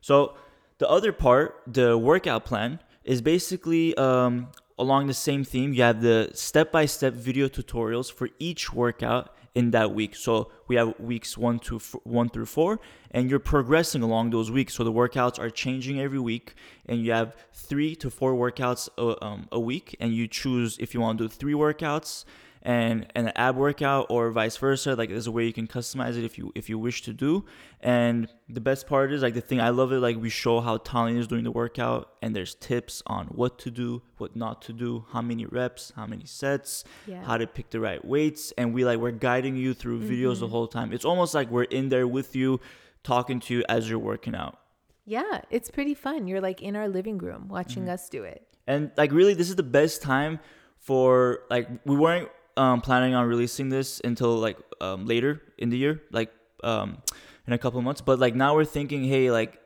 So 0.00 0.34
the 0.78 0.88
other 0.88 1.12
part, 1.12 1.62
the 1.66 1.96
workout 1.96 2.44
plan, 2.44 2.80
is 3.04 3.22
basically 3.22 3.96
um, 3.96 4.48
along 4.78 5.06
the 5.06 5.14
same 5.14 5.44
theme. 5.44 5.72
You 5.72 5.82
have 5.82 6.02
the 6.02 6.30
step-by-step 6.34 7.14
video 7.14 7.48
tutorials 7.48 8.12
for 8.12 8.28
each 8.38 8.72
workout 8.72 9.34
in 9.54 9.70
that 9.70 9.94
week. 9.94 10.16
So 10.16 10.50
we 10.66 10.76
have 10.76 10.98
weeks 10.98 11.38
one 11.38 11.58
to 11.60 11.76
f- 11.76 11.94
one 12.04 12.28
through 12.28 12.46
four, 12.46 12.80
and 13.10 13.30
you're 13.30 13.38
progressing 13.38 14.02
along 14.02 14.30
those 14.30 14.50
weeks. 14.50 14.74
So 14.74 14.84
the 14.84 14.92
workouts 14.92 15.38
are 15.38 15.50
changing 15.50 16.00
every 16.00 16.18
week, 16.18 16.54
and 16.86 17.04
you 17.04 17.12
have 17.12 17.36
three 17.52 17.94
to 17.96 18.10
four 18.10 18.34
workouts 18.34 18.88
a, 18.98 19.24
um, 19.24 19.48
a 19.52 19.60
week, 19.60 19.96
and 20.00 20.12
you 20.12 20.26
choose 20.26 20.76
if 20.78 20.94
you 20.94 21.00
want 21.00 21.18
to 21.18 21.24
do 21.24 21.28
three 21.28 21.54
workouts 21.54 22.24
and 22.64 23.06
and 23.14 23.26
an 23.28 23.32
ab 23.36 23.56
workout 23.56 24.06
or 24.08 24.30
vice 24.30 24.56
versa. 24.56 24.94
Like 24.94 25.10
there's 25.10 25.26
a 25.26 25.32
way 25.32 25.44
you 25.44 25.52
can 25.52 25.66
customize 25.66 26.16
it 26.16 26.24
if 26.24 26.38
you 26.38 26.50
if 26.54 26.68
you 26.70 26.78
wish 26.78 27.02
to 27.02 27.12
do. 27.12 27.44
And 27.80 28.28
the 28.48 28.60
best 28.60 28.86
part 28.86 29.12
is 29.12 29.22
like 29.22 29.34
the 29.34 29.40
thing 29.42 29.60
I 29.60 29.68
love 29.68 29.92
it 29.92 29.98
like 30.00 30.16
we 30.16 30.30
show 30.30 30.60
how 30.60 30.78
Tallene 30.78 31.18
is 31.18 31.26
doing 31.26 31.44
the 31.44 31.50
workout 31.50 32.14
and 32.22 32.34
there's 32.34 32.54
tips 32.54 33.02
on 33.06 33.26
what 33.26 33.58
to 33.60 33.70
do, 33.70 34.02
what 34.16 34.34
not 34.34 34.62
to 34.62 34.72
do, 34.72 35.04
how 35.12 35.20
many 35.20 35.44
reps, 35.46 35.92
how 35.94 36.06
many 36.06 36.24
sets, 36.24 36.84
Yeah. 37.06 37.22
how 37.24 37.36
to 37.36 37.46
pick 37.46 37.68
the 37.70 37.80
right 37.80 38.02
weights, 38.04 38.52
and 38.56 38.72
we 38.74 38.84
like 38.84 38.98
we're 38.98 39.10
guiding 39.12 39.56
you 39.56 39.74
through 39.74 40.00
videos 40.00 40.40
the 40.40 40.48
whole 40.48 40.66
time. 40.66 40.92
It's 40.92 41.04
almost 41.04 41.34
like 41.34 41.50
we're 41.50 41.64
in 41.64 41.90
there 41.90 42.08
with 42.08 42.34
you, 42.34 42.60
talking 43.02 43.40
to 43.40 43.54
you 43.54 43.64
as 43.68 43.88
you're 43.90 43.98
working 43.98 44.34
out. 44.34 44.58
Yeah, 45.04 45.42
it's 45.50 45.70
pretty 45.70 45.92
fun. 45.92 46.26
You're 46.26 46.40
like 46.40 46.62
in 46.62 46.76
our 46.76 46.88
living 46.88 47.18
room 47.18 47.42
Mm-hmm. 47.42 47.52
watching 47.52 47.88
us 47.90 48.08
do 48.08 48.22
it. 48.24 48.46
And 48.66 48.90
like 48.96 49.12
really 49.12 49.34
this 49.34 49.50
is 49.50 49.56
the 49.56 49.62
best 49.80 50.00
time 50.00 50.40
for 50.78 51.40
like 51.50 51.68
we 51.84 51.96
weren't 51.96 52.30
um, 52.56 52.80
planning 52.80 53.14
on 53.14 53.26
releasing 53.26 53.68
this 53.68 54.00
until 54.04 54.36
like 54.36 54.58
um, 54.80 55.06
later 55.06 55.42
in 55.58 55.70
the 55.70 55.76
year, 55.78 56.02
like 56.10 56.30
um, 56.62 56.98
in 57.46 57.52
a 57.52 57.58
couple 57.58 57.78
of 57.78 57.84
months. 57.84 58.00
But 58.00 58.18
like 58.18 58.34
now 58.34 58.54
we're 58.54 58.64
thinking, 58.64 59.04
hey, 59.04 59.30
like 59.30 59.58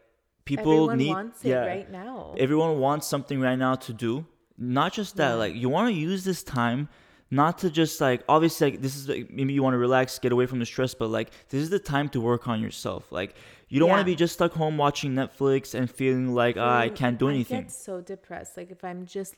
people 0.45 0.73
Everyone 0.73 0.99
need 0.99 1.11
wants 1.11 1.45
it 1.45 1.49
yeah, 1.51 1.67
right 1.67 1.91
now. 1.91 2.35
everyone 2.39 2.79
wants 2.79 3.07
something 3.07 3.41
right 3.41 3.59
now 3.59 3.75
to 3.75 3.93
do. 3.93 4.27
Not 4.57 4.93
just 4.93 5.17
that, 5.17 5.31
Yeah. 5.31 5.35
like 5.35 5.55
you 5.55 5.69
want 5.69 5.89
to 5.89 5.95
use 5.95 6.25
this 6.25 6.43
time 6.43 6.89
not 7.31 7.59
to 7.59 7.69
just 7.71 8.01
like 8.01 8.25
obviously 8.27 8.71
like 8.71 8.81
this 8.81 8.97
is 8.97 9.07
like, 9.09 9.31
maybe 9.31 9.53
you 9.53 9.63
want 9.63 9.75
to 9.75 9.79
relax, 9.79 10.19
get 10.19 10.33
away 10.33 10.47
from 10.47 10.59
the 10.59 10.67
stress, 10.67 10.95
but 10.95 11.09
like 11.11 11.31
this 11.51 11.63
is 11.63 11.69
the 11.71 11.79
time 11.79 12.09
to 12.09 12.21
work 12.21 12.49
on 12.49 12.61
yourself. 12.63 13.13
Like 13.13 13.35
you 13.69 13.79
don't 13.79 13.91
want 13.91 14.01
to 14.01 14.05
be 14.07 14.17
just 14.17 14.33
stuck 14.35 14.53
home 14.55 14.79
watching 14.79 15.13
Netflix 15.15 15.75
and 15.75 15.91
feeling 15.91 16.35
like 16.35 16.57
ah, 16.59 16.79
I 16.79 16.89
can't 16.89 17.19
do 17.19 17.29
anything 17.29 17.59
I 17.59 17.61
get 17.63 17.71
so 17.71 18.01
depressed. 18.01 18.57
Like 18.57 18.71
if 18.71 18.83
I'm 18.83 19.05
just 19.05 19.35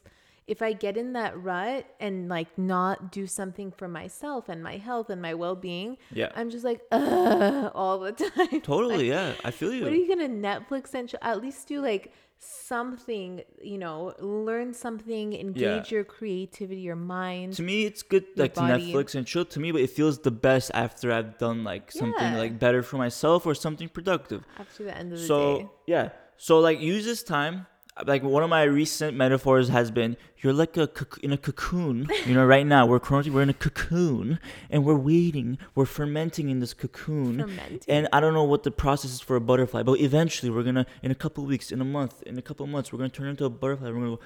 if 0.46 0.62
I 0.62 0.72
get 0.72 0.96
in 0.96 1.12
that 1.12 1.40
rut 1.40 1.86
and 2.00 2.28
like 2.28 2.56
not 2.58 3.12
do 3.12 3.26
something 3.26 3.70
for 3.70 3.86
myself 3.88 4.48
and 4.48 4.62
my 4.62 4.76
health 4.78 5.08
and 5.10 5.22
my 5.22 5.34
well 5.34 5.54
being, 5.56 5.96
Yeah. 6.12 6.30
I'm 6.34 6.50
just 6.50 6.64
like 6.64 6.80
all 6.92 7.98
the 8.00 8.12
time. 8.36 8.60
Totally, 8.60 9.08
yeah. 9.08 9.34
I 9.44 9.50
feel 9.50 9.72
you. 9.72 9.84
What 9.84 9.92
are 9.92 9.96
you 9.96 10.08
gonna 10.08 10.28
Netflix 10.28 10.94
and 10.94 11.08
sh- 11.10 11.14
at 11.22 11.40
least 11.40 11.68
do 11.68 11.80
like 11.80 12.12
something? 12.38 13.42
You 13.62 13.78
know, 13.78 14.14
learn 14.18 14.72
something, 14.74 15.32
engage 15.34 15.90
your 15.92 16.04
creativity, 16.04 16.80
your 16.80 16.96
mind. 16.96 17.52
to 17.54 17.62
me 17.62 17.84
it's 17.84 18.02
good 18.02 18.24
like 18.36 18.54
to 18.54 18.60
netflix 18.60 19.14
and 19.14 19.26
chill 19.26 19.44
to 19.44 19.58
me 19.60 19.68
but 19.72 19.80
it 19.80 19.90
feels 19.90 20.18
the 20.20 20.30
best 20.30 20.70
after 20.74 21.06
i've 21.12 21.38
done 21.38 21.58
like 21.64 21.90
something 21.92 22.30
Yeah. 22.32 22.38
like 22.44 22.58
better 22.58 22.82
for 22.82 22.96
myself 23.06 23.40
or 23.46 23.54
something 23.54 23.88
productive 23.88 24.42
after 24.58 24.80
the 24.84 24.94
end 24.96 25.12
of 25.12 25.18
the 25.20 25.26
so 25.32 25.40
day. 25.58 25.68
yeah 25.94 26.06
so 26.36 26.58
like 26.60 26.78
use 26.80 27.04
this 27.04 27.22
time 27.22 27.66
like 28.06 28.22
one 28.22 28.42
of 28.42 28.50
my 28.50 28.62
recent 28.62 29.16
metaphors 29.16 29.68
has 29.68 29.90
been 29.90 30.16
you're 30.38 30.52
like 30.52 30.76
a 30.76 30.88
in 31.22 31.32
a 31.32 31.36
cocoon 31.36 32.08
you 32.26 32.34
know 32.34 32.44
right 32.44 32.66
now 32.66 32.86
we're 32.86 33.00
currently 33.00 33.30
we're 33.30 33.42
in 33.42 33.50
a 33.50 33.54
cocoon 33.54 34.38
and 34.70 34.84
we're 34.84 34.96
waiting 34.96 35.58
we're 35.74 35.86
fermenting 35.86 36.48
in 36.48 36.60
this 36.60 36.74
cocoon 36.74 37.40
Fermenting. 37.40 37.80
and 37.88 38.08
i 38.12 38.20
don't 38.20 38.34
know 38.34 38.44
what 38.44 38.62
the 38.62 38.70
process 38.70 39.12
is 39.12 39.20
for 39.20 39.36
a 39.36 39.40
butterfly 39.40 39.82
but 39.82 39.98
eventually 40.00 40.50
we're 40.50 40.62
gonna 40.62 40.86
in 41.02 41.10
a 41.10 41.14
couple 41.14 41.44
weeks 41.44 41.70
in 41.72 41.80
a 41.80 41.84
month 41.84 42.22
in 42.22 42.38
a 42.38 42.42
couple 42.42 42.66
months 42.66 42.92
we're 42.92 42.98
gonna 42.98 43.08
turn 43.08 43.28
into 43.28 43.44
a 43.44 43.50
butterfly 43.50 43.88
we're 43.88 43.94
gonna 43.94 44.16
go 44.16 44.20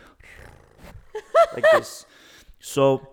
like 1.54 1.64
this 1.73 2.07
so 2.61 3.09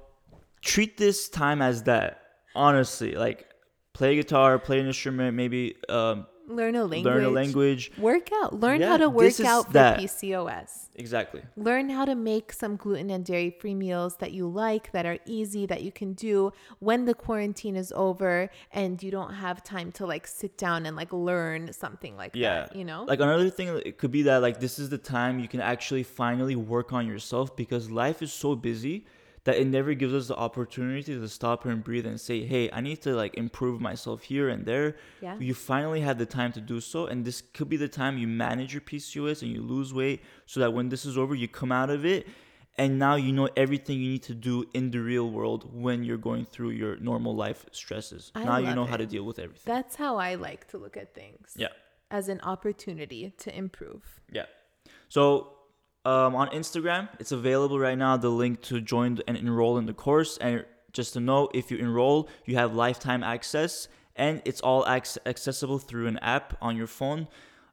treat 0.62 0.98
this 0.98 1.30
time 1.30 1.62
as 1.62 1.84
that 1.84 2.22
honestly 2.56 3.14
like 3.14 3.48
play 3.94 4.16
guitar 4.16 4.60
play 4.60 4.80
an 4.80 4.88
instrument 4.88 5.36
maybe 5.36 5.76
um, 5.90 6.26
Learn 6.52 6.76
a 6.76 6.84
language. 6.86 7.06
learn 7.06 7.24
a 7.24 7.30
language 7.30 7.92
Work 7.98 8.30
out. 8.42 8.60
Learn 8.60 8.82
Yeah, 8.82 8.90
how 8.90 8.98
to 8.98 9.10
work 9.10 9.40
out 9.42 9.68
for 9.68 9.74
that. 9.74 10.00
PCOS. 10.00 10.90
exactly 10.96 11.42
Learn 11.56 11.90
how 11.90 12.06
to 12.06 12.16
make 12.16 12.52
some 12.54 12.76
gluten 12.76 13.10
and 13.10 13.26
dairy 13.26 13.50
free 13.60 13.76
meals 13.76 14.18
that 14.18 14.32
you 14.32 14.48
like, 14.48 14.92
that 14.92 15.06
are 15.06 15.18
easy, 15.26 15.66
that 15.66 15.82
you 15.84 15.92
can 15.92 16.14
do 16.14 16.52
when 16.80 17.06
the 17.06 17.14
quarantine 17.14 17.76
is 17.76 17.92
over 17.96 18.50
and 18.72 19.02
you 19.02 19.12
don't 19.12 19.34
have 19.34 19.64
time 19.64 19.92
to 19.94 20.06
like 20.06 20.28
sit 20.28 20.58
down 20.58 20.86
and 20.86 20.96
like 20.96 21.12
learn 21.14 21.72
something 21.74 22.16
like 22.18 22.32
yeah 22.36 22.62
that, 22.62 22.76
you 22.76 22.84
know? 22.86 23.04
like 23.04 23.20
another 23.20 23.50
thing 23.50 23.68
it 23.86 23.98
could 23.98 24.12
be 24.12 24.24
that 24.24 24.42
like 24.42 24.60
this 24.60 24.78
is 24.80 24.90
the 24.90 24.98
time 24.98 25.40
you 25.40 25.48
can 25.48 25.62
actually 25.62 26.04
finally 26.04 26.56
work 26.56 26.94
on 26.94 27.08
yourself 27.08 27.56
because 27.56 27.90
life 27.90 28.22
is 28.22 28.32
so 28.32 28.56
busy 28.56 29.06
that 29.44 29.56
it 29.58 29.66
never 29.66 29.94
gives 29.96 30.14
us 30.14 30.28
the 30.28 30.36
opportunity 30.36 31.14
to 31.16 31.28
stop 31.28 31.66
and 31.66 31.84
breathe 31.84 32.06
and 32.06 32.20
say 32.22 32.46
hey 32.46 32.70
i 32.72 32.80
need 32.82 33.02
to 33.02 33.12
like 33.16 33.34
improve 33.36 33.82
myself 33.82 34.22
here 34.24 34.50
and 34.50 34.66
there 34.66 34.96
Yeah. 35.22 35.36
you 35.40 35.54
finally 35.54 36.02
had 36.02 36.18
the 36.20 36.26
time 36.28 36.52
to 36.54 36.62
do 36.62 36.80
so 36.80 37.08
and 37.08 37.26
this 37.26 37.42
could 37.56 37.70
be 37.70 37.78
the 37.78 37.88
time 37.88 38.18
you 38.18 38.28
manage 38.28 38.72
your 38.74 38.82
pcos 38.82 39.42
and 39.42 39.52
you 39.52 39.62
lose 39.62 39.94
weight 39.94 40.22
so 40.46 40.60
that 40.60 40.72
when 40.74 40.90
this 40.90 41.06
is 41.06 41.18
over 41.18 41.34
you 41.36 41.48
come 41.48 41.72
out 41.72 41.90
of 41.90 42.06
it 42.06 42.28
and 42.78 42.98
now 42.98 43.16
you 43.16 43.32
know 43.34 43.50
everything 43.58 44.00
you 44.00 44.10
need 44.12 44.24
to 44.24 44.34
do 44.34 44.64
in 44.74 44.92
the 44.92 45.00
real 45.00 45.30
world 45.30 45.62
when 45.74 46.04
you're 46.04 46.18
going 46.30 46.46
through 46.46 46.70
your 46.70 46.96
normal 46.98 47.36
life 47.36 47.66
stresses 47.72 48.32
I 48.34 48.44
now 48.44 48.58
you 48.58 48.74
know 48.76 48.86
how 48.86 48.98
to 48.98 49.06
deal 49.06 49.24
with 49.24 49.40
everything 49.40 49.74
That's 49.74 49.96
how 49.96 50.18
I 50.18 50.36
like 50.36 50.68
to 50.70 50.78
look 50.78 50.96
at 50.98 51.14
things. 51.14 51.54
yeah 51.58 51.74
As 52.20 52.28
an 52.30 52.40
opportunity 52.54 53.22
to 53.44 53.50
improve. 53.64 54.04
Yeah. 54.32 54.46
So 55.10 55.24
um, 56.06 56.36
on 56.36 56.50
Instagram, 56.50 57.10
it's 57.20 57.32
available 57.32 57.80
right 57.80 57.98
now. 57.98 58.18
The 58.18 58.30
link 58.30 58.62
to 58.64 58.82
join 58.82 59.20
and 59.28 59.38
enroll 59.38 59.78
in 59.78 59.86
the 59.86 59.94
course. 59.94 60.38
And 60.38 60.66
just 60.94 61.14
to 61.14 61.20
know, 61.20 61.50
if 61.54 61.72
you 61.72 61.78
enroll, 61.78 62.28
you 62.46 62.56
have 62.56 62.74
lifetime 62.74 63.24
access, 63.24 63.88
and 64.16 64.42
it's 64.46 64.62
all 64.62 64.86
ac- 64.88 65.20
accessible 65.26 65.80
through 65.80 66.08
an 66.08 66.18
app 66.20 66.58
on 66.62 66.76
your 66.76 66.88
phone. 66.88 67.28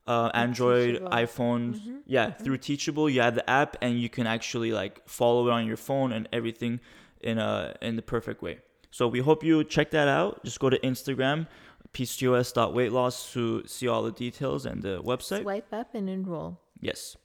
Uh, 0.07 0.31
Android, 0.33 0.95
Teachable. 0.95 1.11
iPhone, 1.11 2.01
yeah, 2.07 2.31
through 2.31 2.57
Teachable, 2.59 3.11
you 3.11 3.21
have 3.21 3.35
the 3.35 3.49
app, 3.51 3.77
and 3.83 4.01
you 4.01 4.09
can 4.09 4.27
actually 4.27 4.73
like 4.73 5.07
follow 5.07 5.49
it 5.49 5.51
on 5.53 5.67
your 5.67 5.77
phone 5.77 6.13
and 6.13 6.27
everything 6.33 6.81
in 7.21 7.39
a 7.39 7.75
in 7.83 7.97
the 7.97 8.03
perfect 8.03 8.41
way. 8.41 8.59
So 8.91 9.07
we 9.07 9.21
hope 9.21 9.45
you 9.45 9.65
check 9.65 9.91
that 9.91 10.09
out. 10.09 10.43
Just 10.45 10.61
go 10.61 10.71
to 10.71 10.79
Instagram, 10.79 11.47
pcos.weightloss 11.93 13.33
to 13.33 13.67
see 13.67 13.89
all 13.89 14.03
the 14.03 14.13
details 14.13 14.65
and 14.67 14.83
the 14.83 15.03
website. 15.03 15.43
Swipe 15.43 15.73
up 15.73 15.95
and 15.95 16.09
enroll. 16.09 16.59
Yes. 16.81 17.17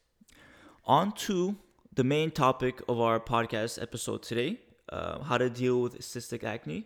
On 0.86 1.12
to 1.14 1.56
the 1.96 2.04
main 2.04 2.32
topic 2.32 2.82
of 2.90 3.00
our 3.00 3.20
podcast 3.20 3.82
episode 3.82 4.22
today 4.24 4.60
uh, 4.90 5.24
how 5.24 5.38
to 5.38 5.50
deal 5.50 5.82
with 5.82 6.00
cystic 6.00 6.44
acne 6.44 6.86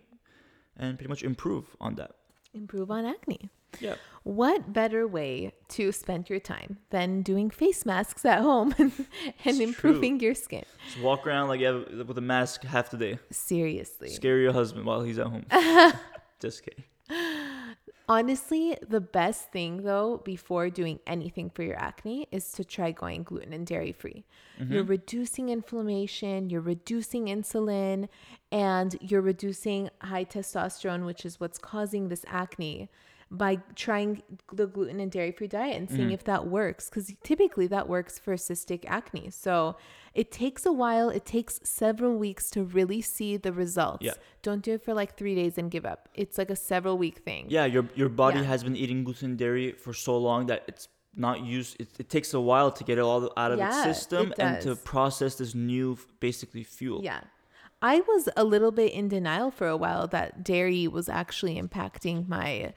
and 0.78 0.98
pretty 0.98 1.10
much 1.10 1.24
improve 1.24 1.76
on 1.82 1.96
that. 1.96 2.12
Improve 2.54 2.92
on 2.92 3.06
acne. 3.06 3.50
Yeah. 3.80 3.96
What 4.24 4.72
better 4.72 5.08
way 5.08 5.54
to 5.70 5.92
spend 5.92 6.30
your 6.30 6.40
time 6.40 6.78
than 6.90 7.22
doing 7.22 7.50
face 7.50 7.86
masks 7.86 8.24
at 8.24 8.42
home 8.42 8.74
and, 9.46 9.62
improving 9.62 10.20
your 10.20 10.36
skin? 10.36 10.64
Just 10.86 11.02
walk 11.02 11.26
around 11.26 11.48
like 11.50 11.60
you 11.60 11.66
have, 11.68 12.08
with 12.08 12.18
a 12.18 12.22
mask 12.22 12.64
half 12.64 12.92
the 12.92 12.98
day. 12.98 13.20
Seriously. 13.32 14.10
Scare 14.10 14.40
your 14.40 14.54
husband 14.54 14.86
while 14.86 15.02
he's 15.02 15.20
at 15.20 15.28
home. 15.28 15.46
Just 16.40 16.64
kidding. 16.64 16.84
Honestly, 18.10 18.78
the 18.88 19.02
best 19.02 19.52
thing 19.52 19.84
though, 19.84 20.22
before 20.24 20.70
doing 20.70 21.00
anything 21.06 21.50
for 21.50 21.64
your 21.64 21.78
acne, 21.78 22.26
is 22.32 22.54
to 22.54 22.64
try 22.64 22.92
going 22.92 23.24
gluten 23.24 23.52
and 23.52 23.68
dairy 23.68 23.92
free. 23.92 24.24
You're 24.58 24.82
mm-hmm. 24.82 24.90
reducing 24.90 25.50
inflammation, 25.50 26.50
you're 26.50 26.62
reducing 26.62 27.26
insulin, 27.26 28.08
and 28.52 28.96
you're 29.02 29.22
reducing 29.22 29.90
high 30.02 30.24
testosterone, 30.24 31.06
which 31.06 31.26
is 31.26 31.40
what's 31.40 31.58
causing 31.58 32.08
this 32.08 32.24
acne, 32.28 32.90
by 33.30 33.60
trying 33.76 34.24
the 34.54 34.68
gluten 34.68 35.00
and 35.00 35.12
dairy 35.12 35.32
free 35.32 35.48
diet 35.48 35.76
and 35.76 35.90
seeing 35.90 36.10
mm. 36.10 36.14
if 36.14 36.24
that 36.24 36.48
works. 36.48 36.90
Because 36.90 37.14
typically 37.24 37.68
that 37.68 37.90
works 37.90 38.18
for 38.18 38.36
cystic 38.36 38.86
acne. 38.88 39.30
So 39.32 39.76
it 40.14 40.32
takes 40.32 40.66
a 40.66 40.72
while, 40.72 41.10
it 41.10 41.26
takes 41.26 41.60
several 41.64 42.18
weeks 42.18 42.50
to 42.52 42.64
really 42.64 43.02
see 43.02 43.36
the 43.38 43.52
results. 43.52 44.06
Yeah. 44.06 44.14
Don't 44.42 44.62
do 44.62 44.74
it 44.74 44.84
for 44.84 44.94
like 44.94 45.18
three 45.18 45.36
days 45.36 45.58
and 45.58 45.70
give 45.70 45.86
up. 45.86 46.10
It's 46.14 46.38
like 46.38 46.50
a 46.50 46.56
several 46.56 46.98
week 46.98 47.20
thing. 47.20 47.48
Yeah, 47.50 47.66
your, 47.66 47.88
your 47.96 48.10
body 48.10 48.40
Yeah. 48.40 48.46
has 48.46 48.64
been 48.64 48.76
eating 48.76 49.04
gluten 49.04 49.32
and 49.32 49.38
dairy 49.38 49.74
for 49.74 49.94
so 49.94 50.18
long 50.18 50.46
that 50.48 50.64
it's 50.68 50.88
not 51.14 51.44
used. 51.44 51.76
It, 51.82 51.90
it 52.00 52.10
takes 52.10 52.34
a 52.34 52.40
while 52.40 52.72
to 52.72 52.84
get 52.84 52.98
it 52.98 53.02
all 53.02 53.32
out 53.36 53.52
of 53.52 53.60
Yeah, 53.60 53.70
its 53.70 54.00
system 54.00 54.32
it 54.32 54.40
and 54.40 54.62
to 54.62 54.76
process 54.76 55.36
this 55.36 55.54
new, 55.54 55.98
basically, 56.20 56.64
fuel. 56.64 57.04
Yeah. 57.04 57.22
I 57.82 58.00
was 58.00 58.28
a 58.36 58.44
little 58.44 58.72
bit 58.72 58.94
in 58.94 59.08
denial 59.08 59.52
for 59.52 59.68
a 59.68 59.78
while 59.78 60.08
that 60.08 60.44
dairy 60.44 60.88
was 60.88 61.10
actually 61.10 61.62
impacting 61.62 62.28
my 62.28 62.74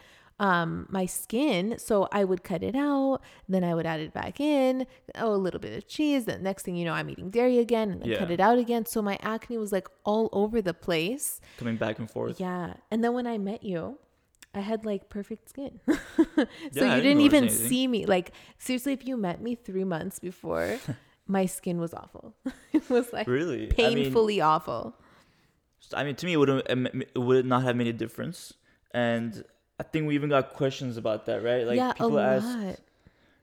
um 0.48 0.86
my 0.88 1.06
skin. 1.06 1.62
So 1.78 1.94
i 2.12 2.22
would 2.28 2.42
cut 2.50 2.62
it 2.70 2.74
out 2.74 3.20
then 3.52 3.62
i 3.70 3.72
would 3.76 3.86
add 3.92 4.00
it 4.06 4.12
back 4.20 4.40
in 4.40 4.86
oh 5.24 5.32
a 5.38 5.40
little 5.46 5.60
bit 5.66 5.72
of 5.78 5.82
cheese 5.94 6.22
the 6.30 6.38
next 6.48 6.62
thing 6.64 6.74
you 6.80 6.84
know 6.88 6.94
i'm 7.00 7.08
eating 7.12 7.28
dairy 7.30 7.58
again 7.66 7.86
and 7.92 7.98
then 8.02 8.10
cut 8.22 8.30
it 8.36 8.40
out 8.48 8.58
again. 8.64 8.82
So 8.86 8.98
my 9.10 9.16
acne 9.34 9.58
was 9.64 9.70
like 9.78 9.88
all 10.10 10.26
over 10.42 10.58
the 10.70 10.74
place. 10.88 11.26
Coming 11.58 11.76
back 11.84 11.98
and 12.00 12.08
forth. 12.10 12.36
yeah. 12.40 12.74
And 12.90 12.98
then 13.04 13.12
when 13.18 13.26
i 13.34 13.36
met 13.50 13.62
you 13.72 13.82
i 14.54 14.60
had 14.70 14.80
like 14.90 15.02
perfect 15.16 15.44
skin. 15.52 15.72
So 15.86 16.84
Yeah, 16.84 16.96
you 16.96 17.02
didn't 17.02 17.02
didn't 17.02 17.20
even 17.28 17.44
anything. 17.44 17.68
see 17.68 17.84
me. 17.94 18.00
Like 18.06 18.28
seriously 18.66 18.92
if 18.98 19.02
you 19.08 19.14
met 19.28 19.38
me 19.46 19.52
three 19.68 19.84
months 19.94 20.18
before 20.18 20.78
my 21.36 21.44
skin 21.46 21.76
was 21.84 21.92
awful. 22.02 22.34
It 22.78 22.84
was 22.94 23.06
like 23.12 23.26
Really? 23.28 23.58
I 23.58 23.66
mean, 23.66 23.72
painfully 24.04 24.40
awful. 24.40 24.82
I 25.94 26.02
mean, 26.04 26.16
to 26.20 26.24
me, 26.26 26.32
it 26.36 26.40
would 26.42 26.50
it 26.50 27.18
would 27.28 27.46
not 27.46 27.62
have 27.66 27.74
made 27.80 27.86
a 27.88 27.92
difference, 28.04 28.52
and 28.92 29.30
I 29.80 29.82
think 29.82 30.06
we 30.06 30.14
even 30.14 30.28
got 30.28 30.52
questions 30.52 30.98
about 30.98 31.24
that, 31.24 31.42
right? 31.42 31.66
Like 31.66 31.78
yeah, 31.78 31.94
people 31.94 32.18
asked, 32.18 32.82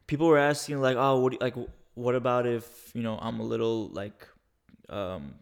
people 0.06 0.28
were 0.28 0.38
asking 0.38 0.80
like, 0.80 0.96
oh, 0.96 1.20
what, 1.20 1.32
do 1.32 1.40
like, 1.42 1.56
what 1.96 2.14
about 2.14 2.46
if 2.46 2.92
you 2.94 3.02
know 3.02 3.18
I'm 3.20 3.40
a 3.40 3.44
little 3.44 3.88
like, 3.88 4.28
um, 4.88 5.34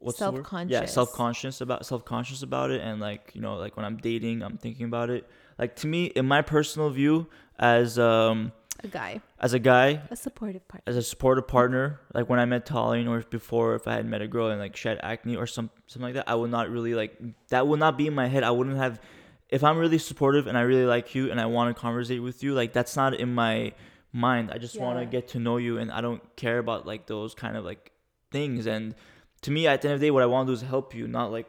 what's 0.00 0.20
word? 0.20 0.68
Yeah, 0.68 0.84
Self-conscious. 0.86 1.60
about 1.60 1.86
self 1.86 2.04
conscious 2.04 2.42
about 2.42 2.72
it, 2.72 2.80
and 2.80 3.00
like 3.00 3.30
you 3.34 3.40
know, 3.40 3.54
like 3.54 3.76
when 3.76 3.86
I'm 3.86 3.98
dating, 3.98 4.42
I'm 4.42 4.58
thinking 4.58 4.86
about 4.86 5.10
it. 5.10 5.30
Like 5.60 5.76
to 5.76 5.86
me, 5.86 6.06
in 6.06 6.26
my 6.26 6.42
personal 6.42 6.90
view, 6.90 7.28
as 7.60 7.96
um 7.96 8.50
a 8.82 8.88
guy, 8.88 9.20
as 9.38 9.52
a 9.52 9.60
guy, 9.60 10.02
a 10.10 10.16
supportive 10.16 10.66
partner. 10.66 10.90
as 10.90 10.96
a 10.96 11.02
supportive 11.02 11.46
partner, 11.46 12.00
like 12.14 12.28
when 12.28 12.40
I 12.40 12.46
met 12.46 12.66
Tallene 12.66 13.08
or 13.08 13.20
before, 13.30 13.76
if 13.76 13.86
I 13.86 13.92
had 13.92 14.06
met 14.06 14.22
a 14.22 14.26
girl 14.26 14.50
and 14.50 14.60
like 14.60 14.74
she 14.74 14.88
had 14.88 14.98
acne 15.04 15.36
or 15.36 15.46
some 15.46 15.70
something 15.86 16.02
like 16.02 16.14
that, 16.14 16.28
I 16.28 16.34
would 16.34 16.50
not 16.50 16.68
really 16.68 16.94
like 16.94 17.16
that 17.50 17.68
would 17.68 17.78
not 17.78 17.96
be 17.96 18.08
in 18.08 18.14
my 18.14 18.26
head. 18.26 18.42
I 18.42 18.50
wouldn't 18.50 18.76
have 18.76 19.00
if 19.48 19.62
I'm 19.62 19.78
really 19.78 19.98
supportive 19.98 20.46
and 20.46 20.56
I 20.58 20.62
really 20.62 20.86
like 20.86 21.14
you 21.14 21.30
and 21.30 21.40
I 21.40 21.46
want 21.46 21.74
to 21.74 21.80
conversate 21.80 22.22
with 22.22 22.42
you, 22.42 22.54
like 22.54 22.72
that's 22.72 22.96
not 22.96 23.14
in 23.14 23.34
my 23.34 23.72
mind. 24.12 24.50
I 24.52 24.58
just 24.58 24.78
want 24.80 24.98
to 24.98 25.06
get 25.06 25.28
to 25.28 25.38
know 25.38 25.56
you 25.56 25.78
and 25.78 25.90
I 25.92 26.00
don't 26.00 26.22
care 26.36 26.58
about 26.58 26.86
like 26.86 27.06
those 27.06 27.34
kind 27.34 27.56
of 27.56 27.64
like 27.64 27.92
things. 28.32 28.66
And 28.66 28.94
to 29.42 29.50
me, 29.50 29.66
at 29.66 29.82
the 29.82 29.88
end 29.88 29.94
of 29.94 30.00
the 30.00 30.06
day, 30.06 30.10
what 30.10 30.22
I 30.22 30.26
want 30.26 30.46
to 30.46 30.50
do 30.50 30.54
is 30.54 30.62
help 30.62 30.94
you, 30.94 31.06
not 31.06 31.30
like 31.30 31.46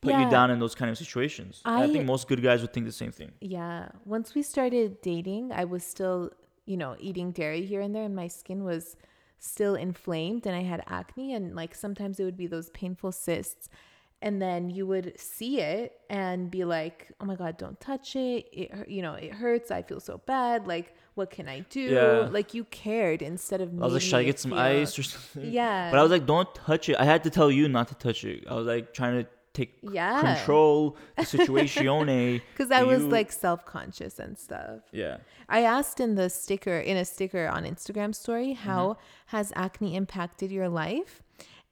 put 0.00 0.12
Yeah. 0.12 0.24
you 0.24 0.30
down 0.30 0.50
in 0.50 0.58
those 0.58 0.74
kind 0.74 0.90
of 0.90 0.96
situations. 0.98 1.60
I 1.64 1.84
I- 1.84 1.92
think 1.92 2.06
most 2.06 2.28
good 2.28 2.42
guys 2.42 2.62
would 2.62 2.72
think 2.72 2.86
the 2.86 2.92
same 2.92 3.12
thing. 3.12 3.32
Yeah. 3.40 3.88
Once 4.04 4.34
we 4.34 4.42
started 4.42 5.00
dating, 5.02 5.52
I 5.52 5.64
was 5.64 5.84
still, 5.84 6.30
you 6.66 6.76
know, 6.76 6.96
eating 6.98 7.32
dairy 7.32 7.64
here 7.66 7.80
and 7.80 7.94
there, 7.94 8.04
and 8.04 8.14
my 8.16 8.28
skin 8.28 8.64
was 8.64 8.96
still 9.38 9.74
inflamed, 9.74 10.46
and 10.46 10.56
I 10.56 10.62
had 10.62 10.82
acne, 10.86 11.34
and 11.34 11.54
like 11.54 11.74
sometimes 11.74 12.18
it 12.20 12.24
would 12.24 12.36
be 12.38 12.46
those 12.46 12.70
painful 12.70 13.12
cysts. 13.12 13.68
And 14.24 14.40
then 14.40 14.70
you 14.70 14.86
would 14.86 15.12
see 15.20 15.60
it 15.60 16.00
and 16.08 16.50
be 16.50 16.64
like, 16.64 17.12
"Oh 17.20 17.26
my 17.26 17.36
god, 17.36 17.58
don't 17.58 17.78
touch 17.78 18.16
it. 18.16 18.48
It 18.60 18.88
you 18.88 19.02
know, 19.02 19.14
it 19.26 19.32
hurts. 19.32 19.70
I 19.70 19.82
feel 19.82 20.00
so 20.00 20.16
bad. 20.34 20.66
Like, 20.66 20.94
what 21.14 21.28
can 21.30 21.46
I 21.46 21.58
do?" 21.68 21.82
Yeah. 21.82 22.28
Like 22.38 22.54
you 22.54 22.64
cared 22.64 23.20
instead 23.20 23.60
of 23.60 23.68
me. 23.74 23.82
I 23.82 23.84
was 23.84 23.92
like, 23.92 24.02
should 24.02 24.20
I 24.22 24.24
get 24.24 24.38
some 24.40 24.52
feel- 24.52 24.60
ice 24.80 24.98
or 24.98 25.02
something? 25.02 25.52
Yeah. 25.60 25.90
But 25.90 25.98
I 26.00 26.02
was 26.02 26.10
like, 26.10 26.26
don't 26.26 26.52
touch 26.54 26.88
it. 26.88 26.96
I 26.98 27.04
had 27.04 27.22
to 27.24 27.30
tell 27.30 27.50
you 27.50 27.68
not 27.68 27.86
to 27.88 27.96
touch 28.06 28.24
it. 28.24 28.44
I 28.50 28.54
was 28.54 28.66
like 28.66 28.94
trying 28.94 29.22
to 29.22 29.28
take 29.52 29.78
Yeah. 29.82 30.20
control 30.22 30.96
the 31.18 31.26
situation. 31.26 31.84
Because 32.52 32.70
I 32.70 32.82
was 32.82 33.02
You- 33.02 33.16
like 33.18 33.30
self 33.30 33.66
conscious 33.66 34.18
and 34.18 34.38
stuff. 34.38 34.80
yeah. 34.90 35.18
I 35.48 35.60
asked 35.76 36.00
in 36.00 36.14
the 36.14 36.30
sticker, 36.30 36.78
in 36.78 36.96
a 36.96 37.04
sticker 37.04 37.46
on 37.46 37.64
Instagram 37.64 38.14
story, 38.14 38.54
how 38.54 38.82
mm-hmm. 38.84 39.36
has 39.36 39.52
acne 39.54 39.94
impacted 39.94 40.50
your 40.50 40.70
life? 40.70 41.22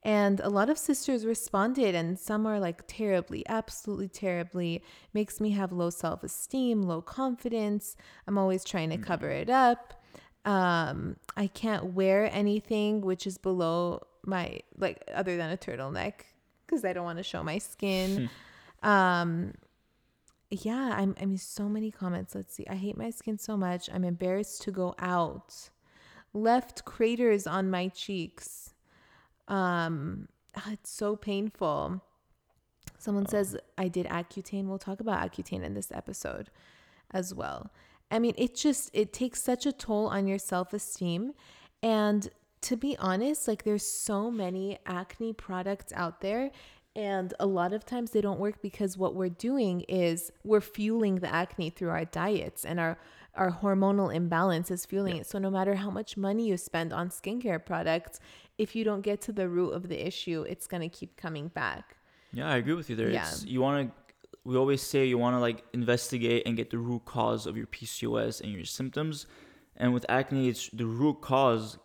And 0.05 0.41
a 0.41 0.49
lot 0.49 0.69
of 0.69 0.77
sisters 0.77 1.25
responded, 1.25 1.95
and 1.95 2.19
some 2.19 2.45
are 2.45 2.59
like 2.59 2.83
terribly, 2.87 3.47
absolutely 3.47 4.09
terribly. 4.09 4.83
Makes 5.13 5.39
me 5.39 5.51
have 5.51 5.71
low 5.71 5.89
self 5.89 6.23
esteem, 6.23 6.83
low 6.83 7.01
confidence. 7.01 7.95
I'm 8.27 8.37
always 8.37 8.65
trying 8.65 8.89
to 8.89 8.97
cover 8.97 9.29
it 9.29 9.49
up. 9.49 10.03
Um, 10.45 11.15
I 11.37 11.47
can't 11.47 11.93
wear 11.93 12.29
anything 12.33 12.99
which 12.99 13.25
is 13.25 13.37
below 13.37 14.01
my, 14.25 14.59
like, 14.77 15.01
other 15.13 15.37
than 15.37 15.51
a 15.51 15.57
turtleneck 15.57 16.13
because 16.65 16.83
I 16.83 16.91
don't 16.91 17.05
want 17.05 17.19
to 17.19 17.23
show 17.23 17.41
my 17.41 17.57
skin. 17.57 18.29
um, 18.83 19.53
yeah, 20.49 20.95
I'm 20.97 21.15
I 21.19 21.25
mean 21.25 21.37
so 21.37 21.67
many 21.67 21.91
comments. 21.91 22.35
Let's 22.35 22.53
see. 22.53 22.65
I 22.69 22.75
hate 22.75 22.97
my 22.97 23.09
skin 23.09 23.37
so 23.37 23.57
much. 23.57 23.89
I'm 23.91 24.03
embarrassed 24.03 24.61
to 24.63 24.71
go 24.71 24.95
out. 24.99 25.69
Left 26.33 26.85
craters 26.85 27.47
on 27.47 27.69
my 27.69 27.87
cheeks. 27.87 28.62
Um 29.47 30.27
ah, 30.55 30.71
it's 30.71 30.91
so 30.91 31.15
painful. 31.15 32.01
Someone 32.97 33.27
says 33.27 33.57
I 33.77 33.87
did 33.87 34.05
Accutane. 34.07 34.65
We'll 34.67 34.79
talk 34.79 34.99
about 34.99 35.19
Accutane 35.19 35.63
in 35.63 35.73
this 35.73 35.91
episode 35.91 36.49
as 37.11 37.33
well. 37.33 37.71
I 38.11 38.19
mean, 38.19 38.33
it 38.37 38.55
just 38.55 38.89
it 38.93 39.11
takes 39.13 39.41
such 39.41 39.65
a 39.65 39.71
toll 39.71 40.07
on 40.07 40.27
your 40.27 40.39
self-esteem 40.39 41.33
and 41.81 42.29
to 42.61 42.77
be 42.77 42.95
honest, 42.97 43.47
like 43.47 43.63
there's 43.63 43.85
so 43.85 44.31
many 44.31 44.77
acne 44.85 45.33
products 45.33 45.91
out 45.93 46.21
there 46.21 46.49
and 46.95 47.33
a 47.39 47.45
lot 47.45 47.73
of 47.73 47.85
times 47.85 48.11
they 48.11 48.21
don't 48.21 48.39
work 48.39 48.61
because 48.61 48.97
what 48.97 49.15
we're 49.15 49.29
doing 49.29 49.81
is 49.81 50.31
we're 50.43 50.61
fueling 50.61 51.15
the 51.15 51.33
acne 51.33 51.69
through 51.71 51.89
our 51.89 52.05
diets 52.05 52.65
and 52.65 52.79
our 52.79 52.97
our 53.35 53.51
hormonal 53.51 54.13
imbalance 54.13 54.69
is 54.69 54.85
fueling 54.85 55.17
it. 55.17 55.25
So 55.25 55.39
no 55.39 55.49
matter 55.49 55.73
how 55.73 55.89
much 55.89 56.15
money 56.15 56.47
you 56.47 56.55
spend 56.55 56.93
on 56.93 57.09
skincare 57.09 57.65
products, 57.65 58.19
if 58.63 58.69
you 58.75 58.83
don't 58.89 59.01
get 59.09 59.17
to 59.27 59.31
the 59.31 59.47
root 59.57 59.71
of 59.77 59.83
the 59.91 59.99
issue, 60.11 60.39
it's 60.53 60.67
going 60.71 60.83
to 60.89 60.93
keep 60.99 61.11
coming 61.25 61.47
back. 61.61 61.83
Yeah, 62.37 62.49
I 62.53 62.55
agree 62.61 62.73
with 62.79 62.89
you 62.89 62.95
there. 62.95 63.11
Yeah. 63.11 63.27
It's 63.29 63.45
you 63.45 63.59
want 63.61 63.75
to. 63.81 63.85
We 64.49 64.57
always 64.63 64.81
say 64.91 64.99
you 65.13 65.19
want 65.25 65.35
to 65.37 65.39
like 65.47 65.59
investigate 65.73 66.41
and 66.45 66.57
get 66.61 66.67
the 66.75 66.77
root 66.89 67.03
cause 67.05 67.45
of 67.49 67.53
your 67.59 67.67
PCOS 67.75 68.41
and 68.43 68.51
your 68.51 68.65
symptoms, 68.79 69.15
and 69.77 69.87
with 69.95 70.05
acne, 70.09 70.49
it's 70.51 70.63
the 70.81 70.85
root 71.01 71.17
cause 71.21 71.77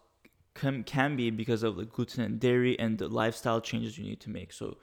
can 0.54 0.82
can 0.82 1.10
be 1.20 1.26
because 1.42 1.62
of 1.68 1.72
the 1.76 1.84
gluten 1.84 2.20
and 2.26 2.34
dairy 2.40 2.74
and 2.82 2.98
the 2.98 3.08
lifestyle 3.22 3.60
changes 3.60 3.90
you 3.98 4.04
need 4.10 4.20
to 4.26 4.30
make. 4.38 4.50
So 4.52 4.76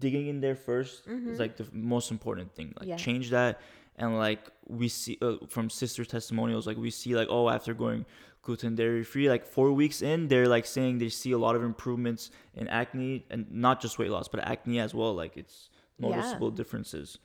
digging 0.00 0.26
in 0.32 0.40
there 0.40 0.56
1st 0.56 1.28
is 1.32 1.38
like 1.38 1.56
the 1.62 1.66
most 1.72 2.10
important 2.10 2.48
thing. 2.56 2.68
Like 2.80 2.88
Yeah. 2.88 2.96
change 2.96 3.30
that, 3.30 3.60
and 4.00 4.08
like 4.26 4.42
we 4.66 4.88
see 4.88 5.14
uh, 5.22 5.36
from 5.54 5.70
sister 5.70 6.04
testimonials, 6.04 6.66
like 6.66 6.78
we 6.86 6.90
see 6.90 7.14
like 7.20 7.28
oh 7.30 7.48
after 7.56 7.72
going 7.84 8.04
gluten 8.42 8.74
dairy 8.74 9.04
free 9.04 9.28
like 9.28 9.44
four 9.44 9.70
weeks 9.72 10.00
in 10.02 10.28
they're 10.28 10.48
like 10.48 10.64
saying 10.66 10.98
they 10.98 11.08
see 11.10 11.32
a 11.32 11.38
lot 11.38 11.54
of 11.54 11.62
improvements 11.62 12.30
in 12.54 12.66
acne 12.68 13.24
and 13.30 13.46
not 13.50 13.80
just 13.80 13.98
weight 13.98 14.10
loss 14.10 14.28
but 14.28 14.40
acne 14.40 14.78
as 14.80 14.94
well 14.94 15.14
like 15.14 15.36
it's 15.36 15.68
Yeah. 15.98 16.08
noticeable 16.08 16.50
differences 16.50 17.18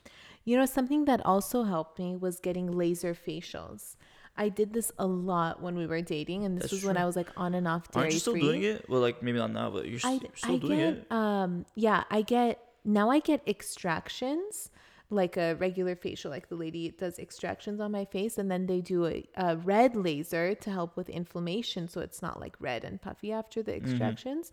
You 0.48 0.58
know, 0.60 0.68
something 0.68 1.06
that 1.06 1.26
also 1.26 1.64
helped 1.64 1.98
me 1.98 2.16
was 2.16 2.36
getting 2.40 2.68
laser 2.70 3.14
facials. 3.16 3.96
I 4.38 4.50
did 4.50 4.74
this 4.78 4.92
a 5.00 5.08
lot 5.08 5.54
when 5.66 5.74
we 5.82 5.88
were 5.88 6.01
dating, 6.04 6.46
and 6.46 6.54
this 6.56 6.70
That's 6.70 6.74
was 6.74 6.86
when. 6.86 6.98
I 7.01 7.06
was 7.10 7.16
like 7.16 7.32
on 7.36 7.56
and 7.56 7.66
off 7.68 7.90
dairy 7.90 8.04
aren't 8.04 8.14
you 8.14 8.20
still 8.20 8.34
free. 8.38 8.42
doing 8.48 8.62
it 8.62 8.86
well 8.88 9.01
like 9.01 9.24
maybe 9.25 9.40
not 9.40 9.50
now 9.60 9.72
but 9.72 9.88
you're, 9.90 10.04
I, 10.04 10.20
still 10.36 10.56
I 10.56 10.66
doing 10.68 10.78
get, 10.86 10.94
it 10.94 11.12
um, 11.12 11.66
yeah, 11.74 12.04
I 12.12 12.22
get 12.22 12.60
now. 12.84 13.10
I 13.10 13.20
get 13.25 13.42
extractions, 13.48 14.70
like 15.09 15.37
a 15.37 15.53
regular 15.55 15.96
facial, 15.96 16.31
like 16.31 16.50
the 16.50 16.55
lady 16.55 16.89
does 16.89 17.20
extractions 17.20 17.79
on 17.79 17.91
my 17.91 18.05
face, 18.05 18.37
and 18.39 18.50
then 18.50 18.65
they 18.65 18.81
do 18.81 19.05
a, 19.05 19.24
a 19.35 19.55
red 19.57 19.96
laser 19.96 20.55
to 20.55 20.72
help 20.72 20.98
with 20.98 21.09
inflammation, 21.09 21.87
so 21.87 22.01
it's 22.01 22.22
not 22.22 22.39
like 22.39 22.55
red 22.59 22.83
and 22.83 23.01
puffy 23.01 23.31
after 23.31 23.61
the 23.61 23.72
Mm-hmm. 23.74 23.85
extractions. 23.85 24.51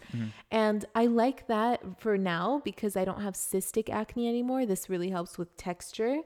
And 0.50 0.84
I 0.94 1.06
like 1.06 1.46
that 1.46 1.80
for 2.00 2.18
now 2.18 2.60
because 2.64 2.96
I 2.96 3.04
don't 3.04 3.22
have 3.22 3.34
cystic 3.34 3.88
acne 3.88 4.28
anymore. 4.28 4.66
This 4.66 4.90
really 4.90 5.10
helps 5.10 5.38
with 5.38 5.56
texture. 5.56 6.18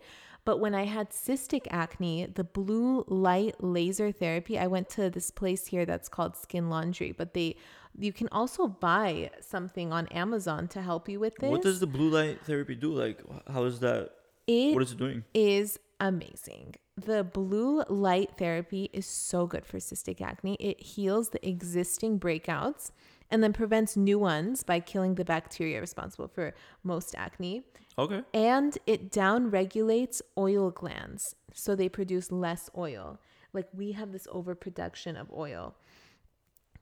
But 0.47 0.61
when 0.61 0.77
I 0.77 0.85
had 0.85 1.11
cystic 1.11 1.67
acne, 1.71 2.27
the 2.27 2.45
blue 2.45 3.05
light 3.09 3.57
laser 3.63 4.13
therapy, 4.13 4.57
I 4.57 4.69
went 4.69 4.89
to 4.91 5.11
this 5.11 5.33
place 5.33 5.67
here 5.67 5.85
that's 5.85 6.09
called 6.09 6.37
Skin 6.37 6.71
Laundry, 6.71 7.11
but 7.11 7.35
they 7.35 7.57
you 7.99 8.13
can 8.13 8.29
also 8.31 8.69
buy 8.69 9.31
something 9.41 9.93
on 9.93 10.07
Amazon 10.09 10.69
to 10.69 10.83
help 10.83 11.09
you 11.09 11.19
with 11.19 11.35
this. 11.37 11.51
what 11.51 11.63
does 11.63 11.81
the 11.81 11.87
blue 11.87 12.11
light 12.11 12.41
therapy 12.45 12.75
do 12.75 12.93
like 12.93 13.19
how 13.51 13.65
is 13.65 13.81
that 13.81 14.13
it 14.47 14.75
what 14.75 14.83
is 14.83 14.93
it 14.93 14.99
doing 14.99 15.25
is 15.35 15.81
amazing. 15.99 16.77
The 16.97 17.25
blue 17.25 17.83
light 17.89 18.39
therapy 18.39 18.89
is 18.93 19.05
so 19.05 19.47
good 19.47 19.67
for 19.67 19.79
cystic 19.79 20.21
acne. 20.21 20.57
It 20.61 20.81
heals 20.81 21.31
the 21.31 21.47
existing 21.47 22.21
breakouts 22.21 22.93
and 23.31 23.43
then 23.43 23.53
prevents 23.53 23.97
new 23.97 24.19
ones 24.19 24.63
by 24.63 24.81
killing 24.81 25.15
the 25.15 25.25
bacteria 25.25 25.81
responsible 25.81 26.29
for 26.29 26.55
most 26.83 27.15
acne. 27.17 27.63
okay 27.99 28.23
And 28.33 28.77
it 28.87 29.11
down 29.11 29.51
regulates 29.51 30.23
oil 30.37 30.71
glands. 30.71 31.23
So 31.53 31.75
they 31.75 31.89
produce 31.89 32.31
less 32.31 32.69
oil. 32.77 33.19
Like 33.53 33.69
we 33.73 33.93
have 33.93 34.13
this 34.13 34.29
overproduction 34.31 35.17
of 35.17 35.33
oil 35.33 35.75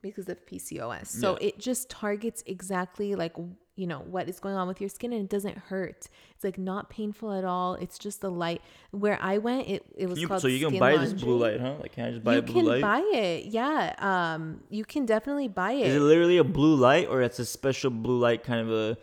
because 0.05 0.29
of 0.29 0.45
PCOS. 0.45 1.07
So 1.07 1.33
Yeah. 1.33 1.49
it 1.49 1.59
just 1.59 1.89
targets 1.89 2.45
exactly 2.47 3.15
like, 3.15 3.35
you 3.75 3.87
know, 3.87 4.01
what 4.01 4.29
is 4.29 4.39
going 4.39 4.55
on 4.55 4.69
with 4.69 4.79
your 4.79 4.91
skin 4.91 5.15
and 5.15 5.23
it 5.23 5.31
doesn't 5.31 5.57
hurt. 5.57 6.09
It's 6.35 6.45
like 6.45 6.59
not 6.59 6.91
painful 6.91 7.33
at 7.33 7.45
all. 7.45 7.75
It's 7.77 7.99
just 7.99 8.21
the 8.21 8.31
light. 8.31 8.61
Where 8.91 9.19
I 9.21 9.39
went, 9.39 9.67
it, 9.67 9.83
it 9.97 10.07
was 10.11 10.21
you, 10.21 10.29
called 10.29 10.43
so 10.43 10.49
you 10.49 10.65
can 10.65 10.79
buy 10.79 10.97
this 10.99 11.15
blue 11.15 11.39
light 11.39 11.59
huh 11.59 11.77
like 11.81 11.93
can 11.93 12.05
i 12.05 12.11
just 12.11 12.23
buy 12.23 12.35
you 12.35 12.39
a 12.41 12.43
blue 12.43 12.63
light? 12.63 12.77
You 12.77 12.83
can 12.83 12.91
buy 12.93 13.19
it. 13.19 13.47
Yeah. 13.47 13.95
Um, 14.11 14.61
you 14.69 14.85
can 14.85 15.07
definitely 15.07 15.49
buy 15.49 15.73
it. 15.73 15.87
is 15.87 15.97
it 15.97 16.01
literally 16.01 16.37
a 16.37 16.45
blue 16.45 16.77
light 16.77 17.09
or 17.09 17.23
it's 17.23 17.39
a 17.39 17.47
special 17.47 17.91
blue 17.91 18.19
light 18.19 18.45
kind 18.45 18.61
of 18.61 18.71
a 18.71 18.99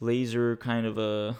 laser 0.00 0.56
kind 0.56 0.86
of 0.86 0.98
a? 0.98 1.38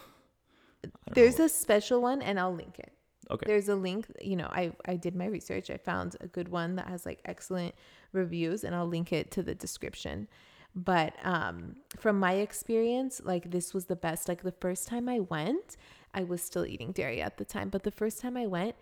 There's 1.13 1.39
know. 1.39 1.45
a 1.45 1.49
special 1.49 2.01
one 2.01 2.21
and 2.21 2.39
I'll 2.39 2.55
link 2.55 2.79
it. 2.79 2.93
okay 3.29 3.45
There's 3.45 3.67
a 3.67 3.75
link, 3.75 4.05
you 4.21 4.37
know, 4.37 4.47
I 4.49 4.71
I 4.85 4.95
did 4.95 5.13
my 5.15 5.25
research. 5.25 5.69
I 5.69 5.77
found 5.77 6.15
a 6.21 6.27
good 6.27 6.47
one 6.47 6.75
that 6.77 6.87
has 6.87 7.05
like 7.05 7.19
excellent 7.25 7.75
reviews 8.13 8.63
and 8.63 8.73
I'll 8.75 8.87
link 8.87 9.11
it 9.11 9.31
to 9.31 9.43
the 9.43 9.55
description. 9.55 10.27
But 10.75 11.13
um 11.23 11.75
from 11.97 12.19
my 12.19 12.33
experience, 12.33 13.21
like 13.23 13.51
this 13.51 13.73
was 13.73 13.85
the 13.85 13.95
best. 13.95 14.27
Like 14.27 14.41
the 14.43 14.51
first 14.51 14.87
time 14.87 15.07
I 15.09 15.19
went, 15.19 15.77
I 16.13 16.23
was 16.23 16.41
still 16.41 16.65
eating 16.65 16.91
dairy 16.91 17.21
at 17.21 17.37
the 17.37 17.45
time, 17.45 17.69
but 17.69 17.83
the 17.83 17.91
first 17.91 18.19
time 18.21 18.35
I 18.37 18.47
went, 18.47 18.75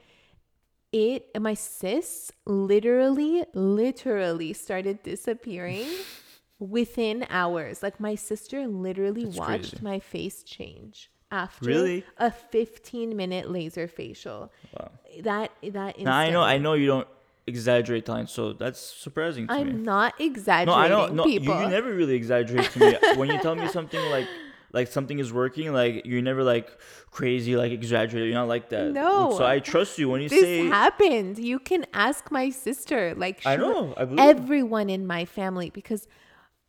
it 0.93 1.27
my 1.39 1.53
cysts 1.53 2.31
literally 2.45 3.43
literally 3.53 4.53
started 4.53 5.03
disappearing 5.03 5.87
within 6.59 7.25
hours. 7.29 7.81
Like 7.83 7.99
my 7.99 8.15
sister 8.15 8.67
literally 8.67 9.25
That's 9.25 9.37
watched 9.37 9.71
crazy. 9.71 9.83
my 9.83 9.99
face 9.99 10.43
change 10.43 11.09
after 11.31 11.65
Really? 11.65 12.05
a 12.17 12.29
15 12.29 13.15
minute 13.15 13.49
laser 13.49 13.87
facial. 13.87 14.51
wow 14.77 14.91
That 15.21 15.51
that 15.63 15.99
now 15.99 16.15
i 16.17 16.29
know 16.29 16.41
i 16.41 16.57
know 16.57 16.73
you 16.73 16.87
don't 16.87 17.07
exaggerate 17.47 18.05
time 18.05 18.27
so 18.27 18.53
that's 18.53 18.79
surprising 18.79 19.47
to 19.47 19.53
me 19.53 19.59
I'm 19.61 19.83
not 19.83 20.19
exaggerating 20.19 20.73
No, 20.73 20.73
I 20.73 20.87
don't. 20.87 21.15
No, 21.15 21.25
you, 21.25 21.39
people. 21.39 21.61
you 21.61 21.67
never 21.67 21.93
really 21.93 22.13
exaggerate 22.13 22.69
to 22.71 22.79
me 22.79 22.97
when 23.15 23.29
you 23.29 23.39
tell 23.39 23.55
me 23.55 23.67
something 23.67 23.99
like 24.11 24.27
like 24.73 24.87
something 24.87 25.19
is 25.19 25.33
working. 25.33 25.73
Like 25.73 26.05
you're 26.05 26.21
never 26.21 26.43
like 26.43 26.69
crazy, 27.09 27.55
like 27.55 27.71
exaggerated. 27.71 28.29
You're 28.29 28.39
not 28.39 28.47
like 28.47 28.69
that. 28.69 28.91
No. 28.91 29.35
So 29.37 29.45
I 29.45 29.59
trust 29.59 29.97
you 29.97 30.09
when 30.09 30.21
you 30.21 30.29
this 30.29 30.41
say. 30.41 30.67
happened. 30.67 31.39
You 31.39 31.59
can 31.59 31.85
ask 31.93 32.31
my 32.31 32.49
sister. 32.49 33.13
Like 33.15 33.41
I 33.45 33.55
know. 33.55 33.93
I 33.97 34.07
everyone 34.17 34.89
in 34.89 35.05
my 35.05 35.25
family 35.25 35.69
because 35.69 36.07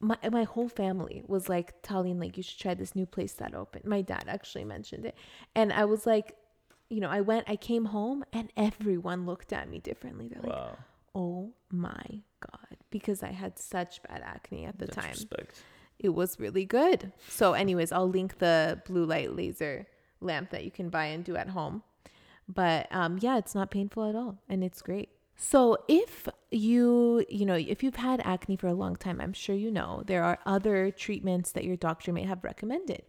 my 0.00 0.16
my 0.30 0.44
whole 0.44 0.68
family 0.68 1.22
was 1.26 1.48
like 1.48 1.74
telling 1.82 2.18
like 2.18 2.36
you 2.36 2.42
should 2.42 2.58
try 2.58 2.74
this 2.74 2.94
new 2.96 3.06
place 3.06 3.34
that 3.34 3.54
opened. 3.54 3.84
My 3.84 4.02
dad 4.02 4.24
actually 4.26 4.64
mentioned 4.64 5.04
it, 5.06 5.16
and 5.54 5.72
I 5.72 5.84
was 5.84 6.06
like, 6.06 6.36
you 6.92 7.00
know, 7.00 7.08
I 7.08 7.22
went, 7.22 7.48
I 7.48 7.56
came 7.56 7.86
home, 7.86 8.22
and 8.32 8.52
everyone 8.56 9.24
looked 9.24 9.52
at 9.52 9.68
me 9.68 9.78
differently. 9.78 10.28
They're 10.28 10.42
like, 10.42 10.76
"Oh 11.14 11.52
my 11.70 12.20
god," 12.40 12.76
because 12.90 13.22
I 13.22 13.30
had 13.30 13.58
such 13.58 14.02
bad 14.02 14.20
acne 14.22 14.66
at 14.66 14.78
the 14.78 14.86
That's 14.86 14.96
time. 14.96 15.10
respect. 15.10 15.62
It 15.98 16.10
was 16.10 16.38
really 16.38 16.66
good. 16.66 17.12
So, 17.28 17.54
anyways, 17.54 17.92
I'll 17.92 18.08
link 18.08 18.38
the 18.38 18.82
blue 18.86 19.06
light 19.06 19.34
laser 19.34 19.86
lamp 20.20 20.50
that 20.50 20.64
you 20.64 20.70
can 20.70 20.90
buy 20.90 21.06
and 21.06 21.24
do 21.24 21.34
at 21.34 21.48
home. 21.48 21.82
But 22.46 22.88
um, 22.90 23.18
yeah, 23.20 23.38
it's 23.38 23.54
not 23.54 23.70
painful 23.70 24.08
at 24.08 24.14
all, 24.14 24.42
and 24.48 24.62
it's 24.62 24.82
great. 24.82 25.08
So 25.34 25.78
if 25.88 26.28
you, 26.50 27.24
you 27.28 27.46
know, 27.46 27.54
if 27.54 27.82
you've 27.82 27.96
had 27.96 28.20
acne 28.22 28.56
for 28.56 28.68
a 28.68 28.74
long 28.74 28.96
time, 28.96 29.20
I'm 29.20 29.32
sure 29.32 29.56
you 29.56 29.70
know 29.70 30.02
there 30.06 30.22
are 30.22 30.38
other 30.44 30.90
treatments 30.90 31.52
that 31.52 31.64
your 31.64 31.76
doctor 31.76 32.12
may 32.12 32.24
have 32.24 32.44
recommended. 32.44 33.02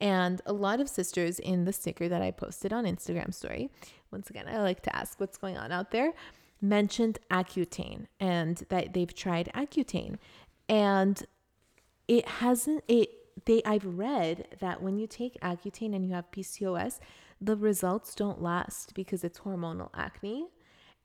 And 0.00 0.40
a 0.44 0.52
lot 0.52 0.80
of 0.80 0.88
sisters 0.88 1.38
in 1.38 1.64
the 1.64 1.72
sticker 1.72 2.08
that 2.08 2.20
I 2.20 2.30
posted 2.30 2.72
on 2.72 2.84
Instagram 2.84 3.32
story, 3.32 3.70
once 4.10 4.30
again, 4.30 4.46
I 4.48 4.58
like 4.58 4.82
to 4.82 4.94
ask 4.94 5.18
what's 5.20 5.38
going 5.38 5.56
on 5.56 5.72
out 5.72 5.90
there, 5.90 6.12
mentioned 6.60 7.18
Accutane 7.30 8.06
and 8.20 8.64
that 8.68 8.92
they've 8.92 9.14
tried 9.14 9.50
Accutane. 9.54 10.16
And 10.68 11.24
it 12.08 12.28
hasn't 12.28 12.84
it 12.88 13.08
they 13.46 13.62
I've 13.64 13.84
read 13.84 14.56
that 14.60 14.82
when 14.82 14.98
you 14.98 15.06
take 15.06 15.40
Accutane 15.40 15.94
and 15.94 16.06
you 16.06 16.12
have 16.12 16.30
PCOS, 16.30 17.00
the 17.40 17.56
results 17.56 18.14
don't 18.14 18.40
last 18.40 18.94
because 18.94 19.24
it's 19.24 19.40
hormonal 19.40 19.90
acne 19.94 20.48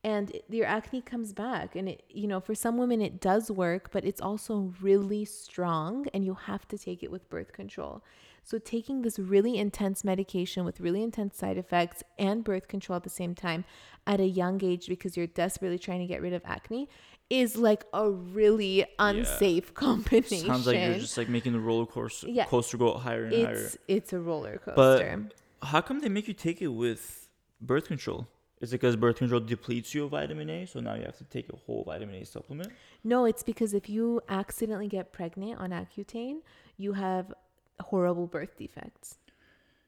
and 0.03 0.31
your 0.49 0.65
acne 0.65 1.01
comes 1.01 1.33
back 1.33 1.75
and 1.75 1.89
it 1.89 2.03
you 2.09 2.27
know 2.27 2.39
for 2.39 2.55
some 2.55 2.77
women 2.77 3.01
it 3.01 3.19
does 3.19 3.51
work 3.51 3.89
but 3.91 4.05
it's 4.05 4.21
also 4.21 4.73
really 4.81 5.25
strong 5.25 6.07
and 6.13 6.23
you 6.23 6.33
have 6.33 6.67
to 6.67 6.77
take 6.77 7.03
it 7.03 7.11
with 7.11 7.29
birth 7.29 7.51
control 7.51 8.01
so 8.43 8.57
taking 8.57 9.01
this 9.01 9.19
really 9.19 9.57
intense 9.57 10.03
medication 10.03 10.65
with 10.65 10.79
really 10.79 11.03
intense 11.03 11.37
side 11.37 11.57
effects 11.57 12.03
and 12.17 12.43
birth 12.43 12.67
control 12.67 12.97
at 12.97 13.03
the 13.03 13.09
same 13.09 13.35
time 13.35 13.65
at 14.07 14.19
a 14.19 14.25
young 14.25 14.63
age 14.63 14.87
because 14.87 15.15
you're 15.15 15.27
desperately 15.27 15.79
trying 15.79 15.99
to 15.99 16.07
get 16.07 16.21
rid 16.21 16.33
of 16.33 16.41
acne 16.45 16.89
is 17.29 17.55
like 17.55 17.85
a 17.93 18.09
really 18.09 18.85
unsafe 18.97 19.65
yeah. 19.67 19.71
combination. 19.73 20.47
Sounds 20.47 20.65
like 20.65 20.77
you're 20.77 20.95
just 20.95 21.17
like 21.17 21.29
making 21.29 21.53
the 21.53 21.59
roller 21.59 21.85
coaster 21.85 22.27
yeah. 22.27 22.45
coaster 22.45 22.77
go 22.77 22.93
higher 22.97 23.25
and 23.25 23.33
it's, 23.33 23.45
higher. 23.45 23.69
It's 23.87 24.13
a 24.13 24.19
roller 24.19 24.57
coaster. 24.57 25.29
But 25.61 25.67
how 25.67 25.81
come 25.81 25.99
they 25.99 26.09
make 26.09 26.27
you 26.27 26.33
take 26.33 26.61
it 26.61 26.67
with 26.67 27.29
birth 27.61 27.87
control? 27.87 28.27
Is 28.61 28.73
it 28.73 28.81
because 28.81 28.95
birth 28.97 29.17
control 29.17 29.39
depletes 29.39 29.93
you 29.93 30.05
of 30.05 30.11
vitamin 30.11 30.49
A, 30.49 30.65
so 30.65 30.81
now 30.81 30.95
you 30.95 31.03
have 31.03 31.17
to 31.17 31.23
take 31.25 31.51
a 31.53 31.55
whole 31.55 31.83
vitamin 31.85 32.15
A 32.15 32.25
supplement? 32.25 32.71
No, 33.03 33.23
it's 33.23 33.41
because 33.41 33.73
if 33.73 33.89
you 33.89 34.21
accidentally 34.27 34.89
get 34.89 35.13
pregnant 35.13 35.59
on 35.59 35.69
Accutane, 35.69 36.39
you 36.77 36.93
have 36.93 37.33
horrible 37.81 38.27
birth 38.27 38.57
defects. 38.57 39.17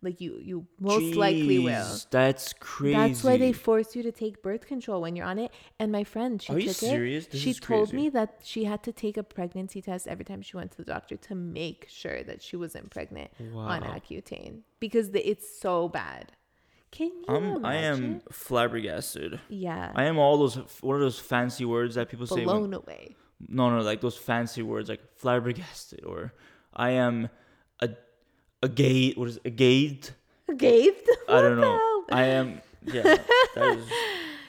Like 0.03 0.19
you, 0.19 0.39
you 0.41 0.65
most 0.79 1.03
Jeez, 1.03 1.15
likely 1.15 1.59
will. 1.59 1.85
That's 2.09 2.53
crazy. 2.53 2.97
That's 2.97 3.23
why 3.23 3.37
they 3.37 3.53
force 3.53 3.95
you 3.95 4.01
to 4.01 4.11
take 4.11 4.41
birth 4.41 4.65
control 4.65 5.01
when 5.01 5.15
you're 5.15 5.27
on 5.27 5.37
it. 5.37 5.51
And 5.79 5.91
my 5.91 6.03
friend, 6.03 6.41
she 6.41 6.53
Are 6.53 6.59
took 6.59 6.71
serious? 6.71 7.27
it. 7.27 7.37
She 7.37 7.53
told 7.53 7.93
me 7.93 8.09
that 8.09 8.39
she 8.41 8.63
had 8.63 8.81
to 8.83 8.91
take 8.91 9.15
a 9.15 9.21
pregnancy 9.21 9.79
test 9.79 10.07
every 10.07 10.25
time 10.25 10.41
she 10.41 10.57
went 10.57 10.71
to 10.71 10.77
the 10.77 10.85
doctor 10.85 11.17
to 11.17 11.35
make 11.35 11.85
sure 11.87 12.23
that 12.23 12.41
she 12.41 12.55
wasn't 12.55 12.89
pregnant 12.89 13.29
wow. 13.53 13.61
on 13.61 13.83
Accutane 13.83 14.61
because 14.79 15.11
the, 15.11 15.29
it's 15.29 15.59
so 15.59 15.87
bad. 15.87 16.31
Can 16.89 17.11
you. 17.27 17.61
I 17.63 17.75
am 17.75 18.21
flabbergasted. 18.31 19.39
Yeah. 19.49 19.91
I 19.95 20.05
am 20.05 20.17
all 20.17 20.39
those. 20.39 20.55
What 20.81 20.95
are 20.95 20.99
those 20.99 21.19
fancy 21.19 21.63
words 21.63 21.95
that 21.95 22.09
people 22.09 22.25
Blown 22.25 22.39
say? 22.39 22.43
Blown 22.43 22.73
away. 22.73 23.15
No, 23.47 23.69
no, 23.69 23.81
like 23.81 24.01
those 24.01 24.17
fancy 24.17 24.61
words 24.61 24.89
like 24.89 25.01
flabbergasted 25.15 26.03
or 26.05 26.33
I 26.73 26.91
am 26.91 27.29
a 27.81 27.89
a 28.63 28.69
gate. 28.69 29.17
What 29.17 29.29
is 29.29 29.37
it? 29.37 29.43
a 29.45 29.49
gate? 29.49 30.13
Gate? 30.57 31.07
I 31.29 31.41
don't 31.41 31.59
know. 31.59 32.03
I 32.11 32.25
am. 32.25 32.61
Yeah. 32.83 33.17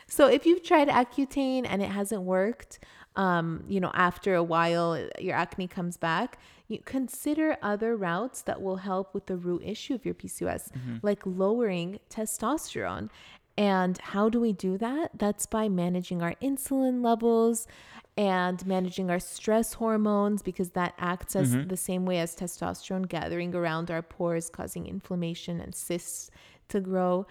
so 0.09 0.27
if 0.27 0.47
you've 0.47 0.63
tried 0.63 0.89
Accutane 0.89 1.67
and 1.69 1.83
it 1.83 1.91
hasn't 1.91 2.23
worked, 2.23 2.81
um, 3.17 3.65
you 3.69 3.81
know, 3.81 3.91
after 3.95 4.35
a 4.35 4.43
while 4.43 5.09
your 5.19 5.37
acne 5.37 5.69
comes 5.69 5.97
back, 5.97 6.39
you 6.69 6.81
consider 6.85 7.57
other 7.63 7.97
routes 7.97 8.43
that 8.43 8.63
will 8.63 8.77
help 8.77 9.15
with 9.15 9.27
the 9.27 9.37
root 9.37 9.63
issue 9.65 9.95
of 9.95 10.05
your 10.05 10.15
PCOS, 10.15 10.73
mm-hmm. 10.73 10.97
like 11.03 11.21
lowering 11.25 12.01
testosterone. 12.09 13.11
And 13.57 13.99
how 13.99 14.29
do 14.29 14.41
we 14.41 14.53
do 14.53 14.79
that? 14.79 15.11
That's 15.15 15.47
by 15.47 15.69
managing 15.69 16.23
our 16.23 16.35
insulin 16.43 17.05
levels 17.05 17.67
and 18.17 18.65
managing 18.67 19.11
our 19.11 19.19
stress 19.19 19.75
hormones 19.75 20.43
because 20.43 20.71
that 20.71 20.95
acts 20.99 21.35
as 21.35 21.55
mm-hmm. 21.55 21.69
the 21.69 21.77
same 21.77 22.05
way 22.05 22.19
as 22.19 22.35
testosterone 22.35 23.09
gathering 23.09 23.55
around 23.55 23.91
our 23.91 24.03
pores, 24.03 24.51
causing 24.51 24.87
inflammation 24.87 25.61
and 25.61 25.75
cysts 25.75 26.31
to 26.69 26.81
grow. 26.81 27.27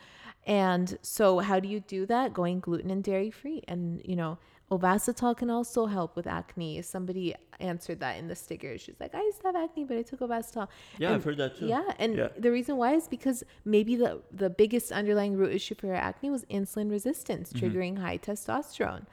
And 0.48 0.98
so, 1.02 1.40
how 1.40 1.60
do 1.60 1.68
you 1.68 1.82
do 1.82 2.06
that? 2.08 2.34
Going 2.34 2.60
gluten 2.60 2.90
and 2.90 3.04
dairy 3.04 3.30
free. 3.30 3.62
And, 3.68 4.02
you 4.04 4.16
know, 4.16 4.40
Ovasitol 4.72 5.36
can 5.36 5.50
also 5.50 5.86
help 5.86 6.16
with 6.16 6.26
acne. 6.26 6.82
Somebody 6.82 7.36
answered 7.60 8.00
that 8.00 8.18
in 8.18 8.30
the 8.30 8.36
sticker. 8.36 8.78
She's 8.78 8.96
like, 9.02 9.14
I 9.14 9.22
used 9.22 9.42
to 9.42 9.48
have 9.48 9.56
acne, 9.58 9.84
but 9.84 9.98
I 9.98 10.02
took 10.02 10.22
Ovasitol. 10.22 10.70
Yeah, 10.98 11.08
and, 11.08 11.16
I've 11.16 11.24
heard 11.26 11.38
that 11.38 11.58
too. 11.58 11.68
Yeah, 11.68 11.84
and 12.00 12.18
yeah. 12.18 12.30
the 12.38 12.52
reason 12.52 12.78
why 12.78 12.94
is 12.94 13.08
because 13.10 13.44
maybe 13.66 13.98
the 13.98 14.22
the 14.32 14.50
biggest 14.50 14.94
underlying 14.94 15.36
root 15.36 15.54
issue 15.54 15.76
for 15.76 15.88
her 15.88 15.96
acne 15.96 16.30
was 16.30 16.46
insulin 16.46 16.90
resistance, 16.90 17.52
mm-hmm. 17.52 17.66
triggering 17.66 17.98
high 18.00 18.18
testosterone. 18.18 19.06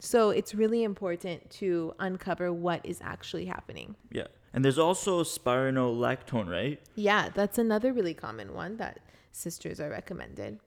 So 0.00 0.30
it's 0.30 0.52
really 0.52 0.82
important 0.82 1.48
to 1.62 1.94
uncover 2.00 2.52
what 2.52 2.84
is 2.84 3.00
actually 3.00 3.46
happening. 3.46 3.94
Yeah, 4.10 4.26
and 4.52 4.64
there's 4.64 4.78
also 4.78 5.22
spironolactone, 5.22 6.48
right? 6.48 6.80
Yeah, 6.96 7.28
that's 7.32 7.58
another 7.58 7.92
really 7.92 8.14
common 8.14 8.52
one 8.52 8.78
that 8.78 8.98
sisters 9.30 9.78
are 9.78 9.90
recommended. 9.90 10.58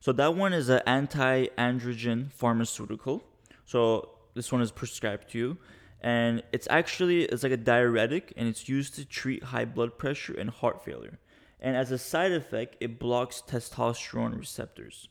So 0.00 0.12
that 0.12 0.34
one 0.34 0.52
is 0.52 0.68
an 0.68 0.82
anti-androgen 0.86 2.30
pharmaceutical 2.30 3.24
so 3.66 4.10
this 4.34 4.50
one 4.50 4.62
is 4.62 4.70
prescribed 4.70 5.30
to 5.32 5.38
you, 5.38 5.58
and 6.00 6.42
it's 6.52 6.66
actually 6.70 7.24
it's 7.24 7.42
like 7.42 7.52
a 7.52 7.56
diuretic, 7.58 8.32
and 8.36 8.48
it's 8.48 8.68
used 8.68 8.94
to 8.94 9.04
treat 9.04 9.42
high 9.44 9.66
blood 9.66 9.98
pressure 9.98 10.34
and 10.34 10.48
heart 10.48 10.82
failure. 10.84 11.18
And 11.60 11.76
as 11.76 11.90
a 11.90 11.98
side 11.98 12.32
effect, 12.32 12.76
it 12.80 12.98
blocks 12.98 13.42
testosterone 13.46 14.38
receptors. 14.38 15.08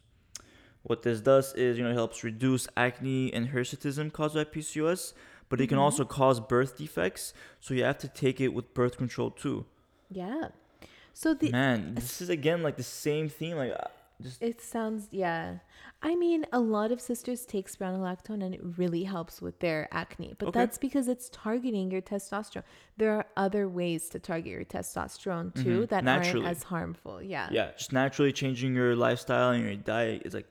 What 0.84 1.02
this 1.02 1.20
does 1.20 1.54
is, 1.56 1.78
you 1.78 1.84
know, 1.84 1.90
it 1.90 1.96
helps 1.96 2.24
reduce 2.24 2.68
acne 2.78 3.34
and 3.34 3.50
hirsutism 3.50 4.14
caused 4.14 4.36
by 4.36 4.44
PCOS, 4.44 5.14
but 5.50 5.60
it 5.60 5.68
can 5.68 5.78
mm-hmm. 5.78 5.84
also 5.84 6.06
cause 6.06 6.40
birth 6.40 6.78
defects. 6.78 7.34
So 7.60 7.74
you 7.74 7.84
have 7.84 7.98
to 8.00 8.08
take 8.08 8.40
it 8.40 8.50
with 8.50 8.74
birth 8.74 8.98
control 8.98 9.32
too. 9.32 9.66
Yeah. 10.12 10.50
So 11.14 11.34
the 11.34 11.50
man, 11.50 11.96
this 11.96 12.22
is 12.22 12.30
again 12.30 12.62
like 12.62 12.78
the 12.78 12.84
same 12.84 13.30
thing. 13.30 13.56
Like 13.56 13.74
just 14.22 14.42
it 14.42 14.62
sounds 14.62 15.08
yeah. 15.12 15.58
I 16.02 16.16
mean, 16.16 16.46
a 16.54 16.60
lot 16.60 16.92
of 16.92 17.02
sisters 17.02 17.46
take 17.46 17.70
spironolactone 17.70 18.44
and 18.44 18.54
it 18.54 18.62
really 18.78 19.04
helps 19.04 19.42
with 19.42 19.60
their 19.60 19.88
acne, 19.92 20.36
but 20.38 20.50
okay. 20.50 20.60
that's 20.60 20.78
because 20.78 21.08
it's 21.08 21.30
targeting 21.32 21.92
your 21.92 22.02
testosterone. 22.02 22.64
There 22.98 23.14
are 23.16 23.26
other 23.36 23.68
ways 23.68 24.10
to 24.10 24.20
target 24.20 24.52
your 24.52 24.66
testosterone 24.66 25.54
too 25.56 25.82
mm-hmm. 25.82 25.86
that 25.86 26.04
naturally. 26.04 26.46
aren't 26.46 26.58
as 26.58 26.64
harmful. 26.64 27.22
Yeah. 27.22 27.50
Yeah, 27.52 27.72
just 27.78 27.92
naturally 27.92 28.32
changing 28.32 28.76
your 28.76 28.96
lifestyle 28.96 29.52
and 29.52 29.64
your 29.64 29.76
diet 29.76 30.24
is 30.26 30.34
like 30.34 30.48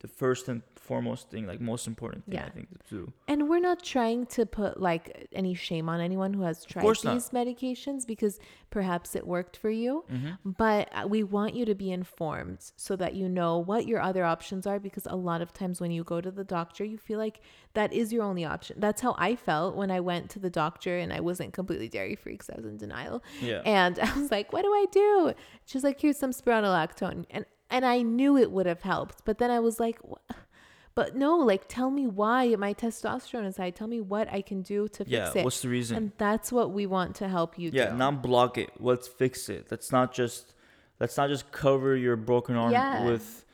the 0.00 0.08
first 0.08 0.48
and 0.48 0.62
foremost 0.80 1.28
thing, 1.30 1.46
like 1.46 1.60
most 1.60 1.86
important 1.86 2.24
thing 2.24 2.34
yeah. 2.34 2.46
I 2.46 2.50
think 2.50 2.68
to 2.88 2.94
do. 2.94 3.12
And 3.28 3.48
we're 3.48 3.60
not 3.60 3.82
trying 3.82 4.26
to 4.26 4.46
put 4.46 4.80
like 4.80 5.28
any 5.32 5.54
shame 5.54 5.88
on 5.88 6.00
anyone 6.00 6.32
who 6.32 6.42
has 6.42 6.64
tried 6.64 6.84
these 6.84 7.04
not. 7.04 7.32
medications 7.32 8.06
because 8.06 8.40
perhaps 8.70 9.14
it 9.14 9.26
worked 9.26 9.56
for 9.58 9.70
you. 9.70 10.04
Mm-hmm. 10.10 10.50
But 10.50 10.90
uh, 10.92 11.06
we 11.06 11.22
want 11.22 11.54
you 11.54 11.66
to 11.66 11.74
be 11.74 11.92
informed 11.92 12.72
so 12.76 12.96
that 12.96 13.14
you 13.14 13.28
know 13.28 13.58
what 13.58 13.86
your 13.86 14.00
other 14.00 14.24
options 14.24 14.66
are 14.66 14.80
because 14.80 15.06
a 15.06 15.16
lot 15.16 15.42
of 15.42 15.52
times 15.52 15.80
when 15.80 15.90
you 15.90 16.02
go 16.02 16.20
to 16.20 16.30
the 16.30 16.44
doctor, 16.44 16.82
you 16.84 16.96
feel 16.96 17.18
like 17.18 17.40
that 17.74 17.92
is 17.92 18.12
your 18.12 18.24
only 18.24 18.44
option. 18.44 18.80
That's 18.80 19.02
how 19.02 19.14
I 19.18 19.36
felt 19.36 19.76
when 19.76 19.90
I 19.90 20.00
went 20.00 20.30
to 20.30 20.38
the 20.38 20.50
doctor 20.50 20.98
and 20.98 21.12
I 21.12 21.20
wasn't 21.20 21.52
completely 21.52 21.88
dairy 21.88 22.16
free 22.16 22.32
because 22.32 22.50
I 22.50 22.56
was 22.56 22.64
in 22.64 22.78
denial. 22.78 23.22
Yeah. 23.40 23.60
And 23.66 23.98
I 24.02 24.18
was 24.18 24.30
like, 24.30 24.52
what 24.52 24.62
do 24.62 24.72
I 24.72 24.86
do? 24.90 25.34
She's 25.66 25.84
like, 25.84 26.00
here's 26.00 26.18
some 26.18 26.32
spironolactone. 26.32 27.26
And 27.30 27.44
and 27.72 27.84
I 27.84 28.02
knew 28.02 28.36
it 28.36 28.50
would 28.50 28.66
have 28.66 28.82
helped, 28.82 29.24
but 29.24 29.38
then 29.38 29.50
I 29.52 29.60
was 29.60 29.78
like, 29.78 29.98
what? 29.98 30.22
But 30.94 31.16
no, 31.16 31.36
like 31.36 31.64
tell 31.68 31.90
me 31.90 32.06
why 32.06 32.54
my 32.56 32.74
testosterone 32.74 33.46
is 33.46 33.56
high. 33.56 33.70
Tell 33.70 33.86
me 33.86 34.00
what 34.00 34.28
I 34.32 34.42
can 34.42 34.62
do 34.62 34.88
to 34.88 35.04
yeah, 35.06 35.26
fix 35.26 35.34
it. 35.34 35.38
Yeah, 35.38 35.44
what's 35.44 35.60
the 35.62 35.68
reason? 35.68 35.96
And 35.96 36.12
that's 36.18 36.50
what 36.50 36.72
we 36.72 36.86
want 36.86 37.14
to 37.16 37.28
help 37.28 37.58
you 37.58 37.70
yeah, 37.72 37.90
do. 37.90 37.96
not 37.96 38.22
block 38.22 38.58
it. 38.58 38.70
Let's 38.78 39.06
fix 39.06 39.48
it. 39.48 39.68
Let's 39.70 39.92
not 39.92 40.12
just 40.12 40.54
let's 40.98 41.16
not 41.16 41.28
just 41.28 41.50
cover 41.52 41.96
your 41.96 42.16
broken 42.16 42.56
arm 42.56 42.72
yeah. 42.72 43.06
with 43.06 43.44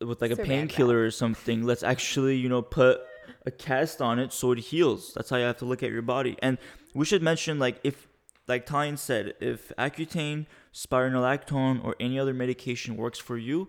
with 0.00 0.20
like 0.20 0.30
a 0.30 0.36
painkiller 0.36 1.02
or 1.02 1.10
something. 1.10 1.64
Let's 1.64 1.82
actually, 1.82 2.36
you 2.36 2.48
know, 2.48 2.62
put 2.62 3.00
a 3.46 3.50
cast 3.50 4.02
on 4.02 4.18
it 4.18 4.32
so 4.32 4.52
it 4.52 4.58
heals. 4.58 5.12
That's 5.14 5.30
how 5.30 5.36
you 5.36 5.44
have 5.44 5.58
to 5.58 5.64
look 5.64 5.82
at 5.82 5.90
your 5.90 6.02
body. 6.02 6.36
And 6.42 6.58
we 6.94 7.06
should 7.06 7.22
mention 7.22 7.58
like 7.58 7.80
if 7.84 8.06
like 8.48 8.66
Tyne 8.66 8.96
said, 8.96 9.34
if 9.40 9.72
Accutane, 9.76 10.46
spironolactone, 10.72 11.84
or 11.84 11.96
any 11.98 12.18
other 12.18 12.34
medication 12.34 12.96
works 12.96 13.18
for 13.18 13.36
you, 13.36 13.68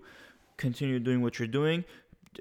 continue 0.58 1.00
doing 1.00 1.22
what 1.22 1.40
you're 1.40 1.48
doing 1.48 1.86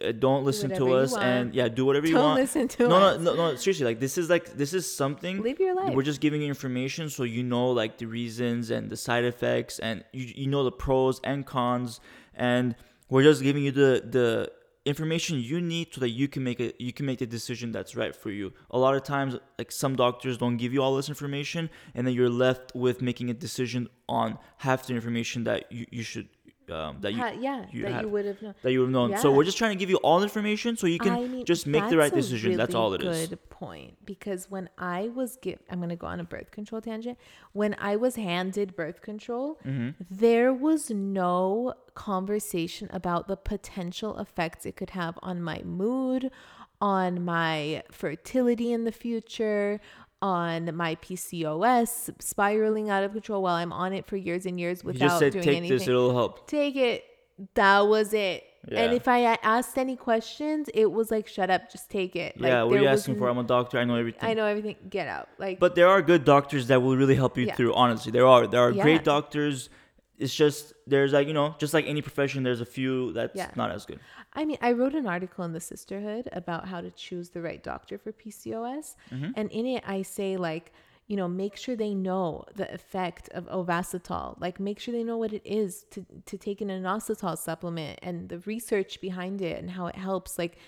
Uh, 0.02 0.12
don't 0.12 0.44
listen 0.44 0.68
to 0.70 0.92
us 0.94 1.16
and 1.16 1.54
yeah 1.54 1.68
do 1.68 1.84
whatever 1.86 2.06
don't 2.06 2.14
you 2.14 2.20
want. 2.20 2.38
listen 2.38 2.68
to 2.68 2.86
no, 2.86 2.96
us. 2.96 3.20
no 3.20 3.34
no 3.34 3.50
no 3.52 3.56
seriously 3.56 3.86
like 3.86 3.98
this 3.98 4.18
is 4.18 4.28
like 4.28 4.56
this 4.56 4.74
is 4.74 4.84
something 5.02 5.42
live 5.42 5.58
your 5.58 5.74
life. 5.74 5.94
we're 5.94 6.02
just 6.02 6.20
giving 6.20 6.42
you 6.42 6.48
information 6.48 7.08
so 7.08 7.22
you 7.22 7.42
know 7.42 7.70
like 7.70 7.96
the 7.96 8.04
reasons 8.04 8.70
and 8.70 8.90
the 8.90 8.96
side 8.96 9.24
effects 9.24 9.78
and 9.78 10.04
you, 10.12 10.26
you 10.36 10.46
know 10.48 10.64
the 10.64 10.72
pros 10.72 11.18
and 11.24 11.46
cons 11.46 12.00
and 12.34 12.74
we're 13.08 13.22
just 13.22 13.42
giving 13.42 13.62
you 13.64 13.70
the 13.70 14.02
the 14.10 14.50
information 14.86 15.40
you 15.40 15.60
need 15.60 15.92
so 15.92 16.00
that 16.00 16.10
you 16.10 16.28
can 16.28 16.44
make 16.44 16.60
a 16.60 16.72
you 16.78 16.92
can 16.92 17.04
make 17.04 17.18
the 17.18 17.26
decision 17.26 17.72
that's 17.72 17.96
right 17.96 18.14
for 18.14 18.30
you. 18.30 18.52
A 18.70 18.78
lot 18.78 18.94
of 18.94 19.02
times 19.02 19.36
like 19.58 19.72
some 19.72 19.96
doctors 19.96 20.38
don't 20.38 20.56
give 20.56 20.72
you 20.72 20.80
all 20.82 20.94
this 20.96 21.08
information 21.08 21.68
and 21.94 22.06
then 22.06 22.14
you're 22.14 22.30
left 22.30 22.74
with 22.74 23.02
making 23.02 23.28
a 23.28 23.34
decision 23.34 23.88
on 24.08 24.38
half 24.58 24.86
the 24.86 24.94
information 24.94 25.44
that 25.44 25.70
you, 25.72 25.86
you 25.90 26.02
should 26.04 26.28
um, 26.70 26.96
that 27.00 27.12
you 27.12 27.18
Ha- 27.18 27.32
yeah, 27.38 27.66
you 27.70 27.82
that 27.82 27.92
had- 27.92 28.02
you 28.04 28.08
would 28.10 28.24
have 28.26 28.42
known. 28.42 28.54
that 28.62 28.72
you 28.72 28.80
would 28.80 28.86
have 28.86 28.92
known. 28.92 29.16
So 29.18 29.32
we're 29.32 29.44
just 29.44 29.58
trying 29.58 29.70
to 29.72 29.76
give 29.78 29.90
you 29.90 29.96
all 29.98 30.18
the 30.20 30.24
information 30.24 30.76
so 30.76 30.86
you 30.86 30.98
can 30.98 31.12
I 31.12 31.20
mean, 31.26 31.44
just 31.44 31.66
make 31.66 31.88
the 31.88 31.96
right 31.96 32.12
that's 32.12 32.26
decision. 32.28 32.56
That's 32.56 32.74
really 32.74 32.82
all 32.84 32.94
it 32.94 33.02
is. 33.02 33.28
Good 33.28 33.48
point. 33.50 33.94
Because 34.04 34.50
when 34.50 34.68
I 34.78 35.08
was 35.14 35.36
give, 35.36 35.58
I'm 35.70 35.80
gonna 35.80 35.96
go 35.96 36.06
on 36.06 36.20
a 36.20 36.24
birth 36.24 36.50
control 36.50 36.80
tangent. 36.80 37.18
When 37.52 37.74
I 37.78 37.96
was 37.96 38.16
handed 38.16 38.74
birth 38.76 39.00
control, 39.02 39.58
Mm-hmm. 39.66 39.90
there 40.10 40.52
was 40.52 40.90
no 40.90 41.74
conversation 41.94 42.88
about 42.92 43.28
the 43.28 43.36
potential 43.36 44.18
effects 44.18 44.64
it 44.66 44.76
could 44.76 44.90
have 44.90 45.18
on 45.22 45.42
my 45.42 45.60
mood, 45.64 46.30
on 46.80 47.24
my 47.24 47.82
fertility 47.90 48.72
in 48.72 48.84
the 48.84 48.92
future. 48.92 49.80
On 50.22 50.74
my 50.74 50.94
PCOS 50.96 52.10
spiraling 52.20 52.88
out 52.90 53.04
of 53.04 53.12
control 53.12 53.42
while 53.42 53.54
I'm 53.54 53.72
on 53.72 53.92
it 53.92 54.06
for 54.06 54.16
years 54.16 54.46
and 54.46 54.58
years 54.58 54.82
You 54.82 54.88
without 54.88 55.06
just 55.08 55.18
said 55.18 55.32
doing 55.32 55.44
take 55.44 55.56
anything 55.58 55.78
this, 55.78 55.88
it'll 55.88 56.14
help. 56.14 56.48
take 56.48 56.74
it. 56.76 57.04
That 57.54 57.86
was 57.86 58.14
it. 58.14 58.44
And 58.68 58.94
if 58.94 59.06
I 59.06 59.20
asked 59.42 59.78
any 59.78 59.94
questions, 59.94 60.68
it 60.74 60.86
was 60.90 61.10
like, 61.12 61.28
shut 61.28 61.50
up, 61.50 61.70
just 61.70 61.88
take 61.90 62.16
it. 62.16 62.40
Like, 62.40 62.48
yeah, 62.50 62.62
what 62.64 62.78
are 62.78 62.82
you 62.82 62.88
asking 62.88 63.16
for? 63.18 63.28
I'm 63.28 63.38
a 63.38 63.44
doctor. 63.44 63.78
I 63.78 63.84
know 63.84 63.94
everything. 63.94 64.28
I 64.28 64.34
know 64.34 64.44
everything. 64.46 64.74
Get 64.90 65.06
out. 65.06 65.28
Like, 65.38 65.60
But 65.60 65.76
there 65.76 65.86
are 65.86 66.02
good 66.02 66.24
doctors 66.24 66.66
that 66.68 66.82
will 66.82 66.96
really 66.96 67.14
help 67.14 67.36
you 67.38 67.46
Yeah. 67.46 67.54
through. 67.54 67.74
Honestly, 67.74 68.10
there 68.10 68.26
are. 68.26 68.46
There 68.48 68.60
are 68.60 68.72
Yeah. 68.72 68.82
great 68.82 69.04
doctors. 69.04 69.68
It's 70.18 70.34
just 70.34 70.72
there's 70.86 71.12
like 71.12 71.28
you 71.28 71.34
know, 71.34 71.54
just 71.58 71.74
like 71.74 71.86
any 71.86 72.00
profession, 72.02 72.42
there's 72.42 72.60
a 72.60 72.66
few 72.66 73.12
that's 73.12 73.36
Yeah. 73.36 73.50
not 73.56 73.70
as 73.70 73.84
good. 73.86 74.00
I 74.32 74.44
mean, 74.44 74.58
I 74.60 74.72
wrote 74.72 74.94
an 74.94 75.06
article 75.06 75.44
in 75.44 75.52
the 75.52 75.58
Cysterhood 75.60 76.28
about 76.32 76.68
how 76.68 76.80
to 76.80 76.90
choose 76.90 77.30
the 77.30 77.42
right 77.42 77.62
doctor 77.62 77.98
for 77.98 78.12
PCOS. 78.12 78.96
Mm-hmm. 79.12 79.30
And 79.36 79.50
in 79.50 79.66
it, 79.66 79.82
I 79.86 80.02
say, 80.02 80.36
like, 80.36 80.72
you 81.06 81.16
know, 81.16 81.28
make 81.28 81.56
sure 81.56 81.76
they 81.76 81.94
know 81.94 82.44
the 82.54 82.72
effect 82.74 83.28
of 83.30 83.44
ovasitol. 83.46 84.40
Like, 84.40 84.58
make 84.60 84.78
sure 84.80 84.92
they 84.92 85.04
know 85.04 85.16
what 85.18 85.32
it 85.32 85.42
is 85.44 85.84
to, 85.92 86.04
to 86.26 86.36
take 86.36 86.60
an 86.60 86.68
inositol 86.68 87.38
supplement 87.38 87.98
and 88.02 88.28
the 88.28 88.40
research 88.40 89.00
behind 89.00 89.40
it 89.40 89.58
and 89.58 89.70
how 89.70 89.86
it 89.86 89.96
helps. 89.96 90.38
Like, 90.38 90.58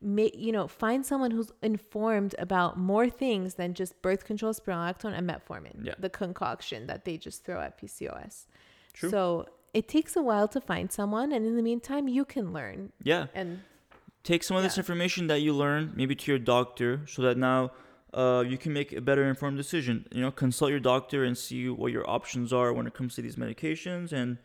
make 0.00 0.34
you 0.36 0.50
know, 0.50 0.66
find 0.66 1.06
someone 1.06 1.30
who's 1.30 1.52
informed 1.62 2.34
about 2.38 2.76
more 2.78 3.08
things 3.08 3.54
than 3.54 3.74
just 3.74 4.00
birth 4.02 4.24
control, 4.24 4.52
spironolactone, 4.52 5.12
and 5.16 5.28
metformin, 5.28 5.84
Yeah. 5.84 5.94
the 5.98 6.10
concoction 6.10 6.86
that 6.88 7.04
they 7.04 7.16
just 7.18 7.44
throw 7.44 7.60
at 7.60 7.78
PCOS. 7.80 8.46
True. 8.92 9.10
So 9.10 9.46
it 9.74 9.88
takes 9.88 10.16
a 10.16 10.22
while 10.22 10.48
to 10.48 10.60
find 10.60 10.92
someone, 10.92 11.32
and 11.32 11.46
in 11.46 11.56
the 11.56 11.62
meantime, 11.62 12.08
you 12.08 12.24
can 12.24 12.52
learn 12.52 12.92
Yeah, 13.02 13.26
and 13.34 13.60
take 14.22 14.42
some 14.42 14.56
of 14.56 14.62
this 14.62 14.76
information 14.78 15.26
that 15.28 15.40
you 15.40 15.52
learn 15.52 15.92
maybe 15.96 16.14
to 16.14 16.30
your 16.30 16.38
doctor, 16.38 17.00
so 17.06 17.22
that 17.22 17.36
now 17.38 17.72
uh, 18.12 18.44
you 18.46 18.58
can 18.58 18.72
make 18.72 18.92
a 18.92 19.00
better 19.00 19.24
informed 19.24 19.56
decision. 19.56 20.06
You 20.12 20.20
know, 20.20 20.30
consult 20.30 20.70
your 20.70 20.80
doctor 20.80 21.24
and 21.24 21.36
see 21.36 21.68
what 21.70 21.90
your 21.92 22.08
options 22.08 22.52
are 22.52 22.72
when 22.72 22.86
it 22.86 22.94
comes 22.94 23.14
to 23.14 23.22
these 23.22 23.36
medications, 23.36 24.12
and 24.12 24.36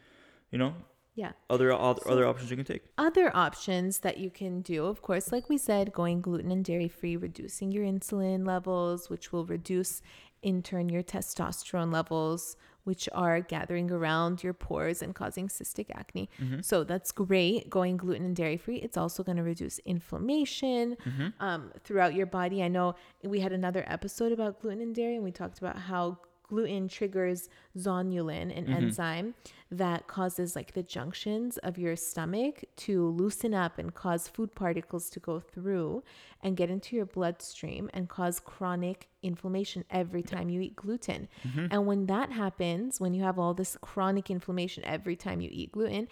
you 0.52 0.58
know, 0.58 0.74
yeah. 1.16 1.34
other 1.50 1.74
other, 1.74 2.02
So- 2.06 2.12
other 2.12 2.26
options 2.26 2.50
you 2.50 2.56
can 2.56 2.66
take. 2.66 2.84
Other 2.98 3.36
options 3.36 4.00
that 4.00 4.18
you 4.18 4.30
can 4.30 4.62
do, 4.62 4.86
of 4.86 5.02
course, 5.02 5.32
like 5.34 5.50
we 5.50 5.58
said, 5.58 5.92
going 5.92 6.22
gluten 6.22 6.52
and 6.52 6.64
dairy 6.64 6.88
free, 6.88 7.18
reducing 7.18 7.74
your 7.74 7.84
insulin 7.84 8.48
levels, 8.48 9.10
which 9.10 9.34
will 9.34 9.46
reduce 9.46 10.02
in 10.42 10.62
turn 10.62 10.90
your 10.90 11.04
testosterone 11.04 11.92
levels, 11.92 12.56
which 12.84 13.10
are 13.14 13.42
gathering 13.42 13.92
around 13.92 14.44
your 14.44 14.54
pores 14.54 15.02
and 15.02 15.14
causing 15.14 15.48
cystic 15.50 15.88
acne. 15.94 16.30
Mm-hmm. 16.42 16.62
So 16.62 16.84
that's 16.84 17.12
great 17.12 17.70
going 17.70 17.98
gluten 17.98 18.26
and 18.26 18.36
dairy 18.36 18.56
free. 18.58 18.78
It's 18.78 18.96
also 18.98 19.24
going 19.24 19.38
to 19.38 19.44
reduce 19.44 19.80
inflammation 19.80 20.96
Mm-hmm. 21.06 21.28
um, 21.40 21.72
throughout 21.84 22.14
your 22.14 22.26
body. 22.26 22.64
I 22.64 22.68
know 22.68 22.96
we 23.24 23.40
had 23.40 23.52
another 23.52 23.84
episode 23.88 24.32
about 24.32 24.62
gluten 24.62 24.82
and 24.82 24.96
dairy, 24.96 25.16
and 25.16 25.24
we 25.24 25.32
talked 25.32 25.60
about 25.60 25.78
how 25.78 26.20
gluten 26.48 26.88
triggers 26.88 27.50
zonulin, 27.78 28.56
an 28.58 28.66
Mm-hmm. 28.66 28.74
enzyme 28.74 29.34
that 29.72 30.08
causes 30.08 30.56
like 30.56 30.74
the 30.74 30.84
junctions 30.84 31.58
of 31.60 31.78
your 31.78 31.96
stomach 31.96 32.64
to 32.78 33.10
loosen 33.10 33.54
up 33.54 33.78
and 33.78 33.94
cause 33.94 34.28
food 34.28 34.56
particles 34.56 35.10
to 35.10 35.20
go 35.20 35.40
through 35.40 36.04
and 36.42 36.56
get 36.56 36.70
into 36.70 36.96
your 36.96 37.06
bloodstream 37.06 37.90
and 37.94 38.08
cause 38.10 38.40
chronic 38.40 39.08
inflammation 39.22 39.84
every 39.90 40.24
time 40.24 40.50
you 40.50 40.62
eat 40.62 40.76
gluten. 40.76 41.28
Mm-hmm. 41.46 41.68
And 41.72 41.86
when 41.86 42.06
that 42.06 42.32
happens, 42.32 43.00
when 43.00 43.14
you 43.14 43.24
have 43.24 43.38
all 43.38 43.54
this 43.54 43.78
chronic 43.82 44.30
inflammation 44.30 44.84
every 44.86 45.16
time 45.16 45.42
you 45.42 45.50
eat 45.52 45.72
gluten, 45.72 46.08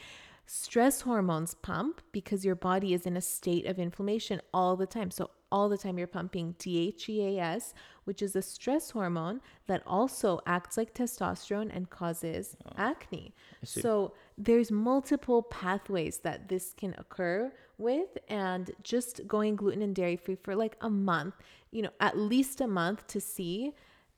stress 0.45 1.01
hormones 1.01 1.53
pump 1.55 2.01
because 2.12 2.45
your 2.45 2.55
body 2.55 2.93
is 2.93 3.05
in 3.05 3.17
a 3.17 3.21
state 3.21 3.65
of 3.65 3.79
inflammation 3.79 4.41
all 4.53 4.75
the 4.75 4.86
time. 4.86 5.12
So, 5.12 5.31
all 5.51 5.69
the 5.69 5.77
time 5.77 5.97
you're 5.97 6.08
pumping 6.08 6.55
DHEAS, 6.60 7.73
which 8.03 8.21
is 8.21 8.36
a 8.36 8.41
stress 8.41 8.89
hormone 8.89 9.39
that 9.67 9.81
also 9.86 10.39
acts 10.45 10.75
like 10.75 10.93
testosterone 10.93 11.73
and 11.73 11.89
causes 11.89 12.58
oh, 12.65 12.71
acne. 12.77 13.34
So, 13.63 14.13
there's 14.38 14.71
multiple 14.71 15.43
pathways 15.43 16.19
that 16.19 16.49
this 16.49 16.73
can 16.73 16.93
occur 16.97 17.51
with 17.77 18.17
and 18.27 18.71
just 18.84 19.27
going 19.27 19.55
gluten 19.55 19.81
and 19.81 19.95
dairy 19.95 20.15
free 20.15 20.36
for 20.36 20.55
like 20.55 20.77
a 20.81 20.89
month, 20.89 21.36
you 21.71 21.81
know, 21.81 21.91
at 21.99 22.17
least 22.17 22.62
a 22.62 22.67
month 22.67 23.05
to 23.08 23.21
see 23.21 23.73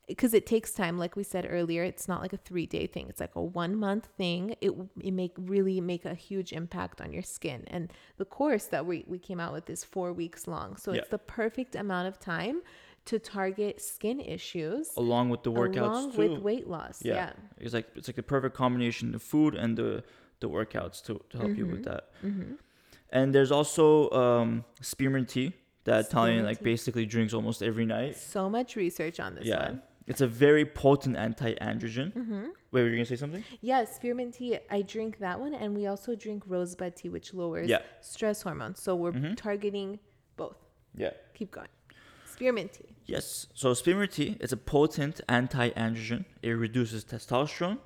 because 0.07 0.33
it 0.33 0.45
takes 0.45 0.71
time 0.71 0.97
like 0.97 1.15
we 1.15 1.23
said 1.23 1.45
earlier 1.49 1.83
it's 1.83 2.07
not 2.07 2.21
like 2.21 2.33
a 2.33 2.37
three 2.37 2.65
day 2.65 2.87
thing 2.87 3.07
it's 3.09 3.19
like 3.19 3.35
a 3.35 3.41
one 3.41 3.75
month 3.75 4.07
thing 4.17 4.55
it, 4.61 4.71
it 5.01 5.13
make 5.13 5.33
really 5.37 5.81
make 5.81 6.05
a 6.05 6.13
huge 6.13 6.53
impact 6.53 7.01
on 7.01 7.11
your 7.11 7.21
skin 7.23 7.63
and 7.67 7.91
the 8.17 8.25
course 8.25 8.65
that 8.65 8.85
we, 8.85 9.03
we 9.07 9.19
came 9.19 9.39
out 9.39 9.51
with 9.53 9.69
is 9.69 9.83
four 9.83 10.13
weeks 10.13 10.47
long 10.47 10.75
so 10.77 10.91
Yeah. 10.93 10.99
it's 10.99 11.09
the 11.09 11.17
perfect 11.17 11.75
amount 11.75 12.07
of 12.07 12.19
time 12.19 12.61
to 13.05 13.19
target 13.19 13.81
skin 13.81 14.19
issues 14.19 14.89
Along 14.97 15.29
with 15.29 15.43
the 15.43 15.51
workouts 15.51 15.77
along 15.89 16.11
too. 16.13 16.17
with 16.17 16.39
weight 16.41 16.67
loss 16.67 17.01
yeah. 17.03 17.13
yeah, 17.15 17.31
it's 17.57 17.73
like 17.73 17.87
it's 17.95 18.07
like 18.07 18.15
the 18.15 18.23
perfect 18.23 18.55
combination 18.55 19.13
of 19.15 19.21
food 19.21 19.55
and 19.55 19.77
the 19.77 20.03
the 20.39 20.47
workouts 20.49 21.03
to, 21.05 21.19
to 21.31 21.37
help 21.37 21.57
you 21.57 21.65
with 21.65 21.83
Mm-hmm. 21.85 21.91
that 21.91 22.57
and 23.11 23.33
there's 23.33 23.51
also 23.51 24.09
um 24.11 24.63
spearmint 24.81 25.29
tea 25.29 25.53
that 25.85 26.05
italian 26.07 26.43
like 26.45 26.61
basically 26.61 27.05
drinks 27.05 27.33
almost 27.33 27.61
every 27.63 27.85
night 27.85 28.15
so 28.17 28.49
much 28.49 28.75
research 28.75 29.19
on 29.19 29.35
this 29.35 29.45
yeah 29.45 29.65
one 29.69 29.81
it's 30.07 30.21
a 30.21 30.27
very 30.27 30.65
potent 30.65 31.15
anti-androgen. 31.17 32.13
Mm-hmm. 32.13 32.45
wait 32.71 32.81
were 32.83 32.89
you 32.89 32.95
gonna 32.95 33.05
say 33.05 33.15
something? 33.15 33.43
Yeah 33.61 33.85
spearmint 33.85 34.33
tea 34.35 34.57
i 34.69 34.81
drink 34.81 35.19
that 35.19 35.39
one 35.39 35.53
and 35.53 35.75
we 35.75 35.85
also 35.87 36.15
drink 36.15 36.43
rosebud 36.47 36.95
tea 36.95 37.09
which 37.09 37.33
lowers 37.33 37.67
Yeah. 37.69 37.81
stress 38.01 38.41
hormones. 38.41 38.81
So 38.81 38.95
we're 38.95 39.11
Mhm. 39.13 39.35
targeting 39.35 39.99
both. 40.37 40.57
Yeah. 40.95 41.11
Keep 41.33 41.51
going. 41.51 41.67
Spearmint 42.25 42.73
tea. 42.73 42.95
Yes. 43.05 43.47
So 43.53 43.73
spearmint 43.73 44.11
tea 44.11 44.37
is 44.39 44.51
a 44.51 44.57
potent 44.57 45.21
anti-androgen. 45.27 46.25
It 46.41 46.51
reduces 46.51 47.03
testosterone 47.05 47.79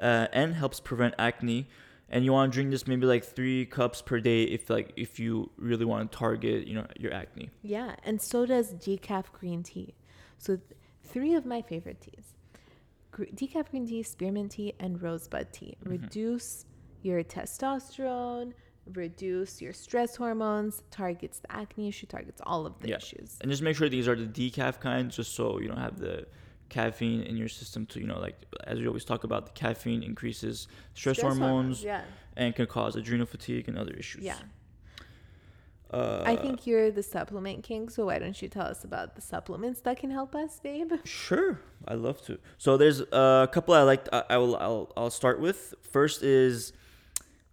uh, 0.00 0.28
and 0.32 0.54
helps 0.54 0.80
prevent 0.80 1.14
acne. 1.18 1.66
And 2.10 2.24
you 2.24 2.32
want 2.32 2.52
to 2.52 2.54
drink 2.56 2.70
this 2.70 2.86
maybe 2.86 3.06
like 3.06 3.24
three 3.24 3.64
cups 3.66 4.00
per 4.02 4.20
day 4.20 4.42
if 4.44 4.68
like 4.70 4.92
if 4.96 5.18
you 5.18 5.50
really 5.56 5.84
want 5.92 6.00
to 6.12 6.18
target 6.18 6.66
you 6.68 6.74
know 6.74 6.86
your 6.98 7.12
acne. 7.12 7.50
Yeah, 7.62 7.96
and 8.04 8.20
so 8.20 8.46
does 8.46 8.74
decaf 8.74 9.32
green 9.32 9.62
tea. 9.62 9.94
So, 10.38 10.56
th- 10.56 10.68
three 11.04 11.34
of 11.34 11.44
my 11.46 11.62
favorite 11.62 12.00
teas 12.00 12.34
decaf 13.36 13.70
green 13.70 13.86
tea, 13.86 14.02
spearmint 14.02 14.50
tea, 14.50 14.74
and 14.80 15.00
rosebud 15.00 15.52
tea. 15.52 15.76
Mm-hmm. 15.80 15.90
Reduce 15.90 16.64
your 17.02 17.22
testosterone, 17.22 18.52
reduce 18.92 19.62
your 19.62 19.72
stress 19.72 20.16
hormones, 20.16 20.82
targets 20.90 21.38
the 21.38 21.52
acne 21.52 21.88
issue, 21.88 22.06
targets 22.06 22.40
all 22.44 22.66
of 22.66 22.78
the 22.80 22.88
Yeah. 22.88 22.96
issues. 22.96 23.38
and 23.40 23.50
just 23.50 23.62
make 23.62 23.76
sure 23.76 23.88
these 23.88 24.08
are 24.08 24.16
the 24.16 24.26
decaf 24.26 24.80
kinds 24.80 25.14
just 25.16 25.34
so 25.34 25.60
you 25.60 25.68
don't 25.68 25.78
have 25.78 25.98
the 25.98 26.26
caffeine 26.70 27.22
in 27.22 27.36
your 27.36 27.46
system 27.46 27.86
to 27.86 28.00
you 28.00 28.06
know 28.06 28.18
like 28.18 28.36
as 28.66 28.80
we 28.80 28.86
always 28.88 29.04
talk 29.04 29.22
about 29.22 29.46
the 29.46 29.52
caffeine 29.52 30.02
increases 30.02 30.66
stress, 30.94 31.20
hormones 31.20 31.84
Yeah. 31.84 32.02
and 32.36 32.54
can 32.56 32.66
cause 32.66 32.96
adrenal 32.96 33.26
fatigue 33.26 33.68
and 33.68 33.78
other 33.78 33.92
issues 33.92 34.24
Yeah. 34.24 34.38
Uh, 35.90 36.22
I 36.26 36.36
think 36.36 36.66
you're 36.66 36.90
the 36.90 37.02
supplement 37.02 37.62
king, 37.62 37.88
so 37.88 38.06
why 38.06 38.18
don't 38.18 38.40
you 38.40 38.48
tell 38.48 38.66
us 38.66 38.82
about 38.84 39.14
the 39.14 39.20
supplements 39.20 39.80
that 39.82 39.98
can 39.98 40.10
help 40.10 40.34
us, 40.34 40.60
babe? 40.60 40.92
Sure, 41.04 41.60
I 41.86 41.94
love 41.94 42.20
to. 42.22 42.38
So 42.58 42.76
there's 42.76 43.00
a 43.00 43.48
couple 43.52 43.74
I 43.74 43.82
like. 43.82 44.08
I, 44.12 44.24
I 44.30 44.36
will. 44.38 44.56
I'll, 44.56 44.92
I'll 44.96 45.10
start 45.10 45.40
with. 45.40 45.74
First 45.82 46.22
is 46.22 46.72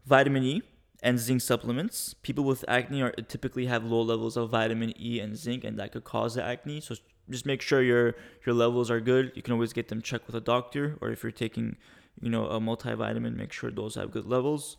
vitamin 0.06 0.44
E 0.44 0.62
and 1.04 1.20
zinc 1.20 1.42
supplements. 1.42 2.14
People 2.14 2.44
with 2.44 2.64
acne 2.68 3.02
are 3.02 3.12
typically 3.12 3.66
have 3.68 3.84
low 3.84 4.02
levels 4.02 4.38
of 4.38 4.50
vitamin 4.50 4.94
E 5.00 5.20
and 5.20 5.38
zinc, 5.38 5.64
and 5.64 5.78
that 5.78 5.92
could 5.92 6.04
cause 6.04 6.36
the 6.36 6.44
acne. 6.44 6.82
So 6.82 6.96
just 7.30 7.46
make 7.46 7.62
sure 7.62 7.82
your 7.82 8.16
your 8.46 8.56
levels 8.56 8.90
are 8.90 9.00
good. 9.00 9.32
You 9.36 9.42
can 9.42 9.54
always 9.54 9.74
get 9.74 9.90
them 9.90 10.02
checked 10.02 10.28
with 10.28 10.36
a 10.36 10.42
doctor, 10.42 10.98
or 11.02 11.10
if 11.10 11.24
you're 11.24 11.32
taking, 11.32 11.78
you 12.22 12.30
know, 12.30 12.48
a 12.48 12.60
multivitamin, 12.60 13.36
make 13.36 13.52
sure 13.52 13.72
those 13.72 13.96
have 13.96 14.12
good 14.12 14.26
levels. 14.26 14.78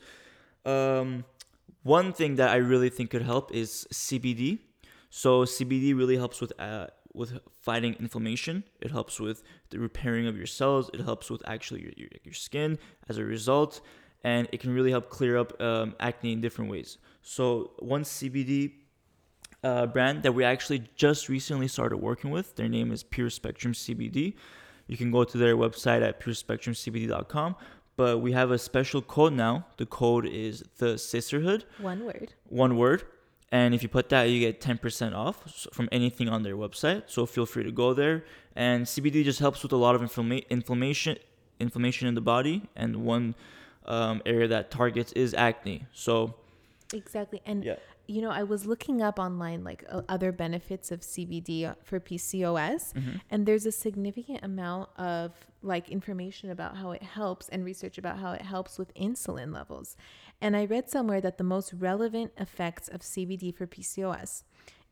Um, 0.65 1.25
one 1.83 2.13
thing 2.13 2.37
that 2.37 2.51
I 2.51 2.57
really 2.57 2.89
think 2.89 3.11
could 3.11 3.23
help 3.23 3.53
is 3.53 3.87
CBD. 3.93 4.59
So 5.11 5.45
CBD 5.45 5.97
really 5.97 6.17
helps 6.17 6.41
with 6.41 6.53
uh, 6.59 6.87
with 7.15 7.39
fighting 7.61 7.95
inflammation. 8.01 8.65
It 8.81 8.91
helps 8.91 9.21
with 9.21 9.43
the 9.71 9.79
repairing 9.79 10.27
of 10.27 10.37
your 10.37 10.47
cells. 10.47 10.91
It 10.95 11.01
helps 11.01 11.31
with 11.31 11.43
actually 11.47 11.83
your, 11.83 11.93
your, 11.97 12.09
your 12.25 12.35
skin 12.35 12.79
as 13.09 13.19
a 13.19 13.25
result, 13.25 13.81
and 14.25 14.49
it 14.53 14.61
can 14.61 14.73
really 14.73 14.91
help 14.91 15.11
clear 15.11 15.37
up 15.37 15.61
um, 15.61 15.95
acne 16.01 16.33
in 16.33 16.41
different 16.41 16.71
ways. 16.71 16.99
So 17.23 17.73
one 17.81 18.05
CBD 18.05 18.73
uh, 19.63 19.87
brand 19.87 20.23
that 20.23 20.33
we 20.33 20.45
actually 20.45 20.85
just 20.97 21.29
recently 21.29 21.69
started 21.69 21.99
working 21.99 22.31
with, 22.31 22.57
their 22.57 22.69
name 22.69 22.91
is 22.93 23.03
Pure 23.03 23.31
Spectrum 23.31 23.75
CBD. 23.75 24.35
You 24.87 24.97
can 24.97 25.11
go 25.11 25.25
to 25.25 25.39
their 25.39 25.57
website 25.57 26.03
at 26.03 26.21
purespectrumcbd.com. 26.21 27.57
but 27.97 28.21
we 28.21 28.33
have 28.33 28.51
a 28.51 28.59
special 28.59 29.03
code 29.03 29.33
now. 29.33 29.67
The 29.77 29.87
code 29.87 30.27
is 30.27 30.63
the 30.79 30.95
Cysterhood, 30.95 31.65
One 31.79 32.05
word. 32.05 32.33
one 32.49 32.77
word. 32.77 33.05
And 33.51 33.75
if 33.75 33.83
you 33.83 33.89
put 33.91 34.09
that, 34.09 34.25
you 34.31 34.41
get 34.41 34.63
10% 34.63 35.15
off 35.15 35.67
from 35.75 35.89
anything 35.93 36.29
on 36.29 36.43
their 36.43 36.57
website. 36.57 37.03
So 37.07 37.27
feel 37.27 37.45
free 37.45 37.65
to 37.65 37.71
go 37.73 37.93
there. 37.93 38.25
And 38.57 38.87
CBD 38.87 39.25
just 39.25 39.41
helps 39.41 39.63
with 39.63 39.73
a 39.73 39.77
lot 39.77 39.95
of 39.95 40.01
inflama- 40.01 40.49
inflammation, 40.49 41.19
inflammation 41.61 42.09
in 42.09 42.15
the 42.15 42.23
body. 42.23 42.63
And 42.77 43.05
one 43.05 43.35
um, 43.85 44.23
area 44.25 44.49
that 44.49 44.71
targets 44.71 45.13
is 45.13 45.35
acne. 45.35 45.85
So 45.93 46.35
Exactly. 46.95 47.43
And 47.45 47.63
yeah, 47.65 47.77
you 48.07 48.21
know, 48.21 48.31
I 48.31 48.43
was 48.43 48.67
looking 48.67 49.01
up 49.03 49.19
online 49.19 49.65
like 49.65 49.85
uh, 49.89 50.03
other 50.09 50.33
benefits 50.33 50.91
of 50.91 51.01
CBD 51.01 51.75
for 51.85 52.01
PCOS, 52.01 52.93
Mm-hmm. 52.95 53.17
and 53.31 53.47
there's 53.47 53.67
a 53.67 53.73
significant 53.73 54.41
amount 54.45 54.91
of 54.99 55.33
like 55.63 55.89
information 55.89 56.51
about 56.51 56.77
how 56.77 56.91
it 56.91 57.03
helps 57.03 57.49
and 57.49 57.65
research 57.65 57.97
about 57.99 58.19
how 58.19 58.33
it 58.33 58.43
helps 58.43 58.79
with 58.79 58.93
insulin 58.95 59.53
levels. 59.55 59.97
And 60.41 60.57
I 60.57 60.65
read 60.65 60.91
somewhere 60.91 61.21
that 61.21 61.39
the 61.39 61.45
most 61.45 61.73
relevant 61.73 62.33
effects 62.37 62.89
of 62.89 63.01
CBD 63.03 63.55
for 63.55 63.67
PCOS 63.67 64.43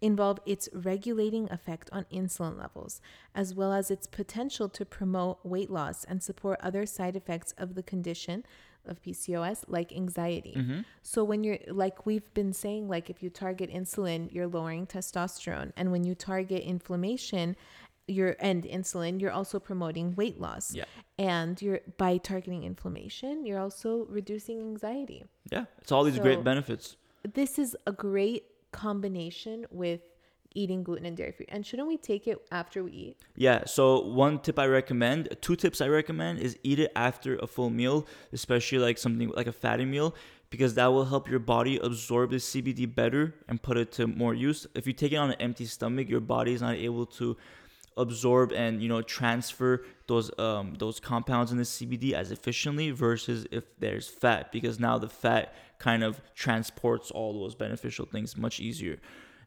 involve 0.01 0.39
its 0.47 0.69
regulating 0.73 1.51
effect 1.51 1.91
on 1.93 2.07
insulin 2.13 2.57
levels, 2.59 3.01
as 3.35 3.55
well 3.55 3.73
as 3.73 3.91
its 3.91 4.07
potential 4.07 4.69
to 4.71 4.85
promote 4.87 5.39
weight 5.45 5.69
loss 5.71 6.05
and 6.05 6.23
support 6.23 6.59
other 6.63 6.87
side 6.87 7.17
effects 7.17 7.53
of 7.59 7.75
the 7.75 7.83
condition 7.83 8.45
of 8.87 9.03
PCOS, 9.03 9.65
like 9.69 9.93
anxiety. 9.93 10.55
Mm-hmm. 10.57 10.81
So, 11.03 11.25
when 11.25 11.45
you're 11.45 11.59
like 11.69 12.07
we've 12.07 12.33
been 12.35 12.53
saying, 12.53 12.89
like 12.89 13.11
if 13.11 13.23
you 13.23 13.31
target 13.31 13.71
insulin, 13.73 14.33
you're 14.33 14.47
lowering 14.49 14.87
testosterone. 14.87 15.73
And 15.77 15.93
when 15.93 16.05
you 16.05 16.15
target 16.15 16.63
inflammation, 16.63 17.57
you're 18.07 18.37
and 18.41 18.65
insulin, 18.65 19.21
you're 19.21 19.31
also 19.31 19.59
promoting 19.61 20.15
weight 20.17 20.41
loss. 20.41 20.75
Yeah. 20.75 20.85
And 21.19 21.61
you're 21.61 21.81
by 21.99 22.17
targeting 22.17 22.65
inflammation, 22.65 23.47
you're 23.47 23.61
also 23.61 24.07
reducing 24.09 24.61
anxiety 24.61 25.25
yeah, 25.51 25.65
it's 25.81 25.93
all 25.93 26.05
these 26.05 26.17
So- 26.17 26.23
great 26.23 26.43
benefits. 26.45 26.97
this 27.35 27.59
is 27.59 27.77
a 27.87 27.93
great 27.93 28.45
combination 28.73 29.67
with 29.71 30.01
eating 30.55 30.83
gluten 30.83 31.07
and 31.07 31.17
dairy 31.17 31.33
free. 31.33 31.47
And 31.49 31.65
shouldn't 31.65 31.89
we 31.89 31.97
take 31.97 32.27
it 32.27 32.39
after 32.51 32.83
we 32.83 32.91
eat? 32.91 33.17
Yeah, 33.37 33.65
so 33.67 34.01
one 34.01 34.41
tip 34.41 34.59
I 34.59 34.67
recommend, 34.67 35.37
two 35.41 35.57
tips 35.57 35.81
I 35.81 35.89
recommend 35.89 36.41
is 36.41 36.59
eat 36.63 36.79
it 36.79 36.93
after 36.97 37.37
a 37.37 37.47
full 37.47 37.71
meal, 37.71 38.07
especially 38.33 38.79
like 38.79 38.99
something 38.99 39.29
like 39.31 39.47
a 39.47 39.53
fatty 39.53 39.85
meal, 39.85 40.15
because 40.51 40.75
that 40.75 40.87
will 40.87 41.05
help 41.05 41.29
your 41.29 41.39
body 41.39 41.79
absorb 41.79 42.31
the 42.31 42.37
CBD 42.37 42.93
better 42.93 43.35
and 43.49 43.63
put 43.63 43.77
it 43.77 43.93
to 43.93 44.07
more 44.07 44.35
use. 44.35 44.67
If 44.75 44.87
you 44.87 44.93
take 44.93 45.13
it 45.13 45.17
on 45.17 45.31
an 45.31 45.37
empty 45.41 45.67
stomach, 45.67 46.09
your 46.09 46.21
body 46.21 46.53
is 46.53 46.61
not 46.61 46.75
able 46.75 47.07
to 47.07 47.37
absorb 47.97 48.53
and 48.53 48.81
you 48.81 48.89
know 48.89 49.03
transfer 49.03 49.85
those 50.07 50.31
um 50.39 50.75
those 50.79 51.01
compounds 51.01 51.51
in 51.51 51.59
the 51.59 51.65
CBD 51.65 52.13
as 52.13 52.31
efficiently 52.31 52.93
versus 52.93 53.47
if 53.51 53.65
there's 53.79 54.09
fat 54.09 54.53
because 54.53 54.79
now 54.79 54.97
the 54.97 55.09
fat 55.09 55.55
kind 55.79 56.05
of 56.05 56.21
transports 56.35 57.11
all 57.11 57.33
those 57.33 57.55
beneficial 57.55 58.07
things 58.07 58.37
much 58.37 58.61
easier. 58.61 58.99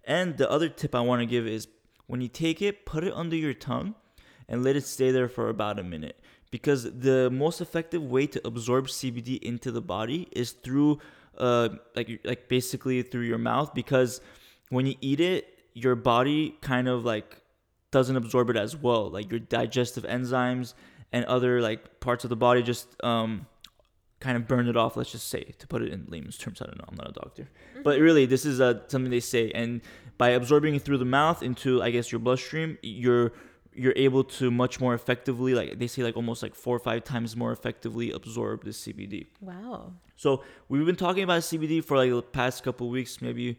And 0.06 0.38
the 0.38 0.50
other 0.50 0.70
tip 0.70 0.94
I 0.96 1.02
want 1.02 1.22
to 1.22 1.26
give 1.26 1.48
is 1.48 1.68
when 2.08 2.22
you 2.22 2.28
take 2.28 2.62
it, 2.62 2.86
put 2.86 3.04
it 3.04 3.14
under 3.14 3.36
your 3.36 3.54
tongue 3.54 3.96
and 4.48 4.64
let 4.64 4.76
it 4.76 4.86
stay 4.86 5.12
there 5.12 5.30
for 5.30 5.50
about 5.50 5.80
a 5.80 5.84
minute. 5.84 6.20
Because 6.52 6.84
the 6.84 7.30
most 7.32 7.62
effective 7.62 8.04
way 8.04 8.28
to 8.28 8.42
absorb 8.46 8.88
CBD 8.88 9.42
into 9.42 9.72
the 9.72 9.82
body 9.82 10.28
is 10.32 10.52
through 10.52 11.00
uh 11.38 11.70
like 11.96 12.20
like 12.24 12.48
basically 12.48 13.02
through 13.02 13.24
your 13.24 13.40
mouth. 13.40 13.74
Because 13.74 14.22
when 14.70 14.86
you 14.86 14.96
eat 15.02 15.20
it 15.20 15.54
your 15.74 15.96
body 15.96 16.56
kind 16.62 16.88
of 16.88 17.04
like 17.04 17.42
doesn't 17.92 18.16
absorb 18.16 18.50
it 18.50 18.58
as 18.58 18.76
well. 18.76 19.10
Like 19.10 19.32
your 19.32 19.40
digestive 19.40 20.04
enzymes 20.04 20.74
and 21.12 21.26
other 21.26 21.62
like 21.62 22.00
parts 22.00 22.24
of 22.24 22.30
the 22.30 22.36
body 22.36 22.64
just 22.64 23.02
um 23.04 23.48
kind 24.26 24.36
of 24.40 24.44
burn 24.52 24.66
it 24.74 24.78
off 24.84 24.92
let's 24.98 25.12
just 25.18 25.28
say 25.36 25.44
to 25.62 25.66
put 25.72 25.80
it 25.86 25.90
in 25.96 26.00
layman's 26.14 26.38
terms 26.44 26.62
i 26.62 26.66
don't 26.66 26.78
know 26.80 26.86
i'm 26.90 26.96
not 27.04 27.10
a 27.10 27.16
doctor. 27.24 27.46
But 27.88 28.00
really 28.08 28.26
this 28.34 28.44
is 28.52 28.56
uh, 28.68 28.74
something 28.92 29.12
they 29.18 29.20
say 29.36 29.52
and 29.62 29.82
by 30.18 30.30
absorbing 30.40 30.74
it 30.76 30.82
through 30.86 31.00
the 31.06 31.12
mouth 31.20 31.40
into 31.50 31.70
i 31.88 31.90
guess 31.96 32.12
your 32.14 32.20
bloodstream 32.28 32.78
you're 33.04 33.28
you're 33.82 33.98
able 34.08 34.24
to 34.40 34.46
much 34.64 34.80
more 34.84 34.94
effectively 34.94 35.52
like 35.60 35.70
they 35.80 35.88
say 35.94 36.02
like 36.08 36.16
almost 36.22 36.42
like 36.46 36.54
four 36.64 36.76
or 36.76 36.84
five 36.90 37.04
times 37.04 37.36
more 37.36 37.52
effectively 37.52 38.08
absorb 38.20 38.64
the 38.64 38.70
cbd 38.82 39.26
Wow. 39.42 39.94
so 40.16 40.30
we've 40.70 40.86
been 40.86 41.02
talking 41.08 41.24
about 41.30 41.42
CBD 41.42 41.84
for 41.84 41.98
like 41.98 42.12
the 42.12 42.22
past 42.22 42.64
couple 42.64 42.86
weeks, 42.98 43.14
maybe 43.28 43.58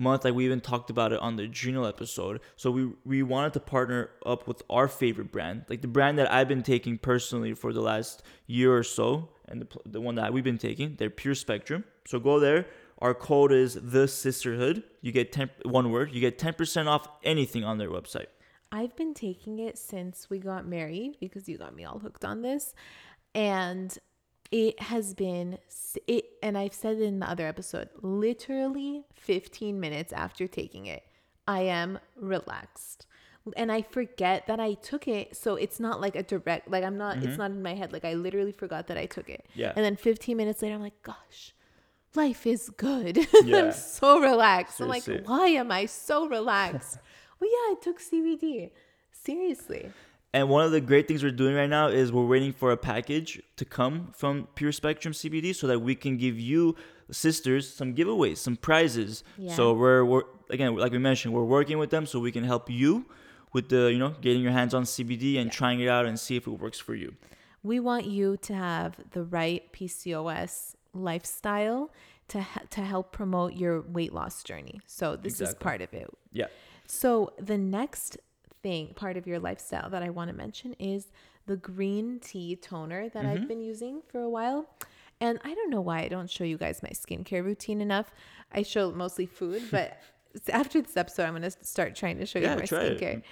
month. 0.00 0.24
Like 0.24 0.34
we 0.34 0.44
even 0.44 0.60
talked 0.60 0.90
about 0.90 1.12
it 1.12 1.20
on 1.20 1.36
the 1.36 1.44
adrenal 1.44 1.86
episode. 1.86 2.40
So 2.56 2.70
we 2.70 2.90
we 3.04 3.22
wanted 3.22 3.52
to 3.54 3.60
partner 3.60 4.10
up 4.26 4.48
with 4.48 4.62
our 4.68 4.88
favorite 4.88 5.30
brand, 5.30 5.64
like 5.68 5.82
the 5.82 5.88
brand 5.88 6.18
that 6.18 6.32
I've 6.32 6.48
been 6.48 6.62
taking 6.62 6.98
personally 6.98 7.54
for 7.54 7.72
the 7.72 7.80
last 7.80 8.22
year 8.46 8.76
or 8.76 8.82
so, 8.82 9.28
and 9.46 9.62
the 9.62 9.68
the 9.86 10.00
one 10.00 10.16
that 10.16 10.32
we've 10.32 10.44
been 10.44 10.58
taking. 10.58 10.96
They're 10.96 11.10
Pure 11.10 11.36
Spectrum. 11.36 11.84
So 12.06 12.18
go 12.18 12.40
there. 12.40 12.66
Our 12.98 13.14
code 13.14 13.52
is 13.52 13.74
the 13.74 14.06
Cysterhood. 14.06 14.82
You 15.00 15.12
get 15.12 15.32
ten 15.32 15.50
one 15.64 15.90
word. 15.90 16.12
You 16.12 16.20
get 16.20 16.38
ten 16.38 16.54
percent 16.54 16.88
off 16.88 17.08
anything 17.22 17.64
on 17.64 17.78
their 17.78 17.90
website. 17.90 18.26
I've 18.72 18.94
been 18.94 19.14
taking 19.14 19.58
it 19.58 19.78
since 19.78 20.30
we 20.30 20.38
got 20.38 20.66
married 20.66 21.16
because 21.18 21.48
you 21.48 21.58
got 21.58 21.74
me 21.74 21.84
all 21.84 21.98
hooked 21.98 22.24
on 22.24 22.42
this. 22.42 22.74
And 23.34 23.96
it 24.50 24.80
has 24.80 25.14
been 25.14 25.58
it 26.06 26.24
and 26.42 26.58
I've 26.58 26.74
said 26.74 26.96
it 26.96 27.02
in 27.02 27.20
the 27.20 27.28
other 27.28 27.46
episode, 27.46 27.88
literally 28.02 29.04
15 29.14 29.78
minutes 29.78 30.12
after 30.12 30.46
taking 30.46 30.86
it, 30.86 31.04
I 31.46 31.62
am 31.62 31.98
relaxed. 32.16 33.06
And 33.56 33.72
I 33.72 33.82
forget 33.82 34.46
that 34.48 34.60
I 34.60 34.74
took 34.74 35.08
it, 35.08 35.34
so 35.34 35.54
it's 35.54 35.80
not 35.80 36.00
like 36.00 36.14
a 36.14 36.22
direct 36.22 36.70
like 36.70 36.84
I'm 36.84 36.98
not 36.98 37.18
it's 37.18 37.26
mm-hmm. 37.26 37.36
not 37.36 37.50
in 37.52 37.62
my 37.62 37.74
head 37.74 37.92
like 37.92 38.04
I 38.04 38.14
literally 38.14 38.52
forgot 38.52 38.86
that 38.88 38.98
I 38.98 39.06
took 39.06 39.28
it. 39.30 39.46
Yeah. 39.54 39.72
And 39.74 39.84
then 39.84 39.96
15 39.96 40.36
minutes 40.36 40.62
later 40.62 40.74
I'm 40.74 40.82
like, 40.82 41.02
gosh, 41.02 41.54
life 42.14 42.46
is 42.46 42.70
good. 42.70 43.26
Yeah. 43.44 43.64
I'm 43.64 43.72
so 43.72 44.20
relaxed. 44.20 44.80
I'm 44.80 44.88
like, 44.88 45.04
why 45.24 45.48
am 45.48 45.72
I 45.72 45.86
so 45.86 46.28
relaxed? 46.28 46.98
well, 47.40 47.50
yeah, 47.50 47.72
I 47.72 47.74
took 47.80 48.00
CBD. 48.00 48.70
Seriously. 49.10 49.90
And 50.32 50.48
one 50.48 50.64
of 50.64 50.70
the 50.70 50.80
great 50.80 51.08
things 51.08 51.24
we're 51.24 51.32
doing 51.32 51.56
right 51.56 51.68
now 51.68 51.88
is 51.88 52.12
we're 52.12 52.26
waiting 52.26 52.52
for 52.52 52.70
a 52.70 52.76
package 52.76 53.42
to 53.56 53.64
come 53.64 54.12
from 54.16 54.46
Pure 54.54 54.72
Spectrum 54.72 55.12
CBD 55.12 55.54
so 55.54 55.66
that 55.66 55.80
we 55.80 55.94
can 55.94 56.16
give 56.16 56.38
you 56.38 56.76
Cysters 57.10 57.64
some 57.64 57.94
giveaways, 57.94 58.36
some 58.38 58.56
prizes. 58.56 59.24
Yeah. 59.36 59.54
So 59.54 59.72
we're, 59.72 60.04
we're 60.04 60.22
again, 60.48 60.76
like 60.76 60.92
we 60.92 60.98
mentioned, 60.98 61.34
we're 61.34 61.44
working 61.44 61.78
with 61.78 61.90
them 61.90 62.06
so 62.06 62.20
we 62.20 62.30
can 62.30 62.44
help 62.44 62.70
you 62.70 63.06
with 63.52 63.68
the, 63.68 63.90
you 63.90 63.98
know, 63.98 64.10
getting 64.20 64.42
your 64.42 64.52
hands 64.52 64.74
on 64.74 64.84
CBD 64.84 65.40
and 65.40 65.50
trying 65.50 65.80
it 65.80 65.88
out 65.88 66.06
and 66.06 66.18
see 66.18 66.36
if 66.36 66.46
it 66.46 66.52
works 66.52 66.78
for 66.78 66.94
you. 66.94 67.16
We 67.64 67.80
want 67.80 68.06
you 68.06 68.36
to 68.38 68.54
have 68.54 68.96
the 69.10 69.24
right 69.24 69.70
PCOS 69.72 70.76
lifestyle 70.92 71.90
to 72.28 72.40
ha- 72.40 72.62
to 72.70 72.82
help 72.82 73.12
promote 73.12 73.54
your 73.54 73.80
weight 73.80 74.12
loss 74.12 74.44
journey. 74.44 74.80
So 74.86 75.16
this 75.16 75.40
is 75.40 75.54
part 75.54 75.82
of 75.82 75.92
it. 75.92 76.08
Yeah. 76.32 76.46
So 76.86 77.32
the 77.38 77.58
next 77.58 78.16
thing, 78.62 78.94
part 78.94 79.16
of 79.16 79.26
your 79.26 79.38
lifestyle 79.38 79.90
that 79.90 80.02
I 80.02 80.10
want 80.10 80.30
to 80.30 80.36
mention 80.36 80.74
is 80.78 81.08
the 81.46 81.56
green 81.56 82.20
tea 82.20 82.56
toner 82.56 83.08
that 83.08 83.26
I've 83.26 83.38
mm-hmm. 83.38 83.48
been 83.48 83.60
using 83.60 84.02
for 84.06 84.20
a 84.20 84.28
while. 84.28 84.68
And 85.20 85.38
I 85.44 85.54
don't 85.54 85.70
know 85.70 85.80
why 85.80 86.00
I 86.00 86.08
don't 86.08 86.30
show 86.30 86.44
you 86.44 86.56
guys 86.56 86.82
my 86.82 86.90
skincare 86.90 87.44
routine 87.44 87.80
enough. 87.80 88.10
I 88.52 88.62
show 88.62 88.90
mostly 88.90 89.26
food, 89.26 89.62
but 89.70 90.00
after 90.50 90.80
this 90.80 90.96
episode, 90.96 91.24
I'm 91.24 91.32
going 91.32 91.42
to 91.42 91.50
start 91.50 91.94
trying 91.94 92.18
to 92.18 92.26
show 92.26 92.38
you 92.38 92.46
my 92.46 92.62
skincare. 92.62 93.18
it. 93.18 93.24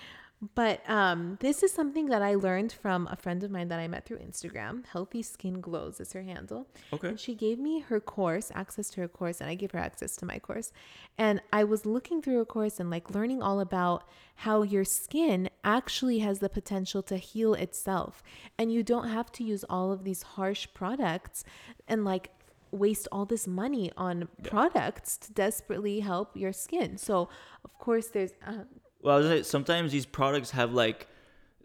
But 0.54 0.88
um, 0.88 1.36
this 1.40 1.64
is 1.64 1.72
something 1.72 2.06
that 2.06 2.22
I 2.22 2.36
learned 2.36 2.72
from 2.72 3.08
a 3.10 3.16
friend 3.16 3.42
of 3.42 3.50
mine 3.50 3.68
that 3.68 3.80
I 3.80 3.88
met 3.88 4.06
through 4.06 4.18
Instagram. 4.18 4.86
Healthy 4.86 5.22
Skin 5.22 5.60
Glows 5.60 5.98
is 5.98 6.12
her 6.12 6.22
handle. 6.22 6.68
Okay. 6.92 7.08
And 7.08 7.18
she 7.18 7.34
gave 7.34 7.58
me 7.58 7.80
her 7.80 7.98
course, 7.98 8.52
access 8.54 8.88
to 8.90 9.00
her 9.00 9.08
course, 9.08 9.40
and 9.40 9.50
I 9.50 9.56
gave 9.56 9.72
her 9.72 9.80
access 9.80 10.14
to 10.16 10.26
my 10.26 10.38
course. 10.38 10.72
And 11.16 11.42
I 11.52 11.64
was 11.64 11.84
looking 11.84 12.22
through 12.22 12.36
her 12.36 12.44
course 12.44 12.78
and 12.78 12.88
like 12.88 13.10
learning 13.10 13.42
all 13.42 13.58
about 13.58 14.04
how 14.36 14.62
your 14.62 14.84
skin 14.84 15.50
actually 15.64 16.20
has 16.20 16.38
the 16.38 16.48
potential 16.48 17.02
to 17.02 17.16
heal 17.16 17.54
itself. 17.54 18.22
And 18.56 18.72
you 18.72 18.84
don't 18.84 19.08
have 19.08 19.32
to 19.32 19.44
use 19.44 19.64
all 19.68 19.90
of 19.90 20.04
these 20.04 20.22
harsh 20.22 20.68
products 20.72 21.42
and 21.88 22.04
like 22.04 22.30
waste 22.70 23.08
all 23.10 23.24
this 23.24 23.48
money 23.48 23.90
on 23.96 24.28
products 24.44 25.16
to 25.16 25.32
desperately 25.32 26.00
help 26.00 26.36
your 26.36 26.52
skin. 26.52 26.96
So, 26.96 27.28
of 27.64 27.76
course, 27.78 28.08
there's 28.08 28.32
uh, 28.46 28.64
Well, 29.02 29.14
I 29.14 29.18
was 29.18 29.26
gonna 29.28 29.44
sometimes 29.44 29.92
these 29.92 30.06
products 30.06 30.50
have 30.52 30.72
like 30.72 31.06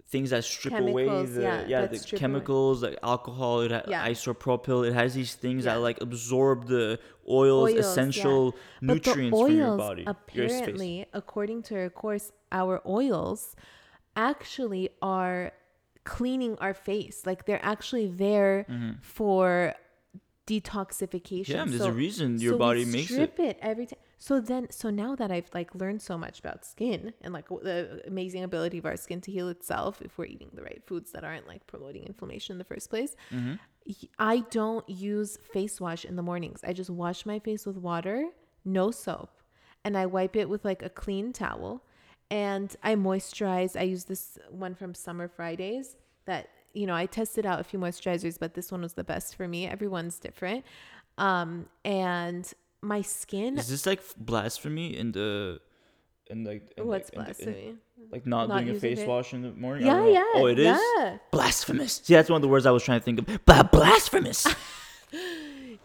things 0.07 0.29
that 0.29 0.43
strip 0.43 0.73
away 0.77 1.07
the 1.25 1.41
yeah, 1.41 1.65
yeah, 1.67 1.85
the 1.87 1.97
strip 1.97 2.13
away. 2.13 2.19
chemicals 2.19 2.83
like 2.83 2.97
alcohol 3.01 3.61
it 3.61 3.71
ha- 3.71 3.81
Yeah. 3.87 4.07
isopropyl 4.07 4.87
it 4.87 4.93
has 4.93 5.15
these 5.15 5.33
things 5.33 5.63
that 5.63 5.75
like 5.81 5.99
absorb 6.01 6.67
the 6.67 6.99
oils, 7.27 7.69
Oils, 7.69 7.73
yeah. 7.73 7.79
essential 7.79 8.55
nutrients 8.81 9.35
oils, 9.35 9.47
from 9.49 9.57
your 9.57 9.77
body 9.77 10.01
your 10.03 10.11
apparently, 10.45 11.05
according 11.13 11.63
to 11.63 11.73
her 11.75 11.89
course, 11.89 12.31
our 12.51 12.81
oils 12.85 13.55
actually 14.15 14.89
are 15.01 15.51
cleaning 16.03 16.55
our 16.59 16.75
face. 16.75 17.25
Like 17.25 17.45
they're 17.47 17.65
actually 17.65 18.07
there 18.07 18.67
for 19.01 19.73
detoxification. 20.45 21.45
Mm-hmm. 21.45 21.51
yeah 21.53 21.65
there's 21.65 21.81
So- 21.81 21.87
a 21.87 21.91
reason 21.91 22.39
your 22.39 22.53
so 22.53 22.57
body 22.59 22.85
makes 22.85 23.09
it 23.09 23.13
strip 23.13 23.39
it 23.39 23.57
every 23.61 23.85
time. 23.87 23.99
So 24.23 24.39
then, 24.39 24.67
so 24.71 24.89
now 24.89 25.17
that 25.17 25.31
I've 25.31 25.49
like 25.53 25.75
learned 25.75 26.01
so 26.01 26.17
much 26.17 26.39
about 26.39 26.63
skin 26.63 27.13
and 27.23 27.33
like 27.33 27.49
the 27.49 28.01
amazing 28.07 28.45
ability 28.45 28.77
of 28.77 28.85
our 28.85 28.95
skin 28.95 29.19
to 29.19 29.31
heal 29.33 29.49
itself 29.49 30.01
if 30.01 30.17
we're 30.17 30.27
eating 30.27 30.49
the 30.53 30.63
right 30.63 30.81
foods 30.85 31.11
that 31.11 31.25
aren't 31.25 31.45
like 31.45 31.67
promoting 31.67 32.03
inflammation 32.03 32.53
in 32.53 32.57
the 32.57 32.63
first 32.63 32.89
place, 32.89 33.17
Mm-hmm. 33.33 33.55
I 34.17 34.45
don't 34.49 34.87
use 34.87 35.39
face 35.51 35.81
wash 35.81 36.05
in 36.05 36.15
the 36.15 36.21
mornings. 36.21 36.61
I 36.63 36.71
just 36.71 36.89
wash 36.89 37.25
my 37.25 37.37
face 37.37 37.65
with 37.65 37.75
water, 37.75 38.29
no 38.63 38.91
soap, 38.91 39.41
and 39.83 39.97
I 39.97 40.05
wipe 40.05 40.37
it 40.37 40.47
with 40.47 40.63
like 40.63 40.81
a 40.81 40.89
clean 40.89 41.33
towel. 41.33 41.83
And 42.31 42.73
I 42.81 42.95
moisturize. 42.95 43.77
I 43.77 43.83
use 43.83 44.05
this 44.05 44.39
one 44.49 44.73
from 44.73 44.93
Summer 44.93 45.27
Fridays 45.27 45.97
that, 46.27 46.47
you 46.73 46.87
know, 46.87 46.95
I 46.95 47.07
tested 47.07 47.45
out 47.45 47.59
a 47.59 47.63
few 47.65 47.77
moisturizers, 47.77 48.39
but 48.39 48.53
this 48.53 48.71
one 48.71 48.83
was 48.83 48.93
the 48.93 49.03
best 49.03 49.35
for 49.35 49.49
me. 49.49 49.67
Everyone's 49.67 50.17
different. 50.17 50.63
Um, 51.17 51.67
and 51.83 52.51
my 52.83 53.01
skin, 53.01 53.57
Is 53.57 53.67
this 53.69 53.85
like 53.85 54.01
blasphemy 54.17 54.95
in 54.97 55.11
the 55.13 55.59
in 56.29 56.43
like 56.43 56.71
in 56.77 56.85
what's 56.87 57.09
like, 57.15 57.17
in 57.17 57.23
blasphemy? 57.25 57.75
like 58.11 58.25
not, 58.25 58.49
Not 58.49 58.63
doing 58.63 58.75
a 58.75 58.79
face 58.79 58.99
it? 58.99 59.07
wash 59.07 59.33
in 59.33 59.41
the 59.41 59.51
morning? 59.51 59.85
Yeah, 59.85 60.05
yeah. 60.07 60.23
Oh, 60.35 60.45
it 60.47 60.59
is 60.59 60.77
Yeah. 60.97 61.17
blasphemous. 61.31 62.01
See, 62.03 62.13
that's 62.13 62.29
one 62.29 62.37
of 62.37 62.41
the 62.41 62.47
words 62.49 62.65
I 62.65 62.71
was 62.71 62.83
trying 62.83 62.99
to 62.99 63.03
think 63.05 63.19
of. 63.19 63.45
Bla- 63.45 63.69
blasphemous. 63.71 64.45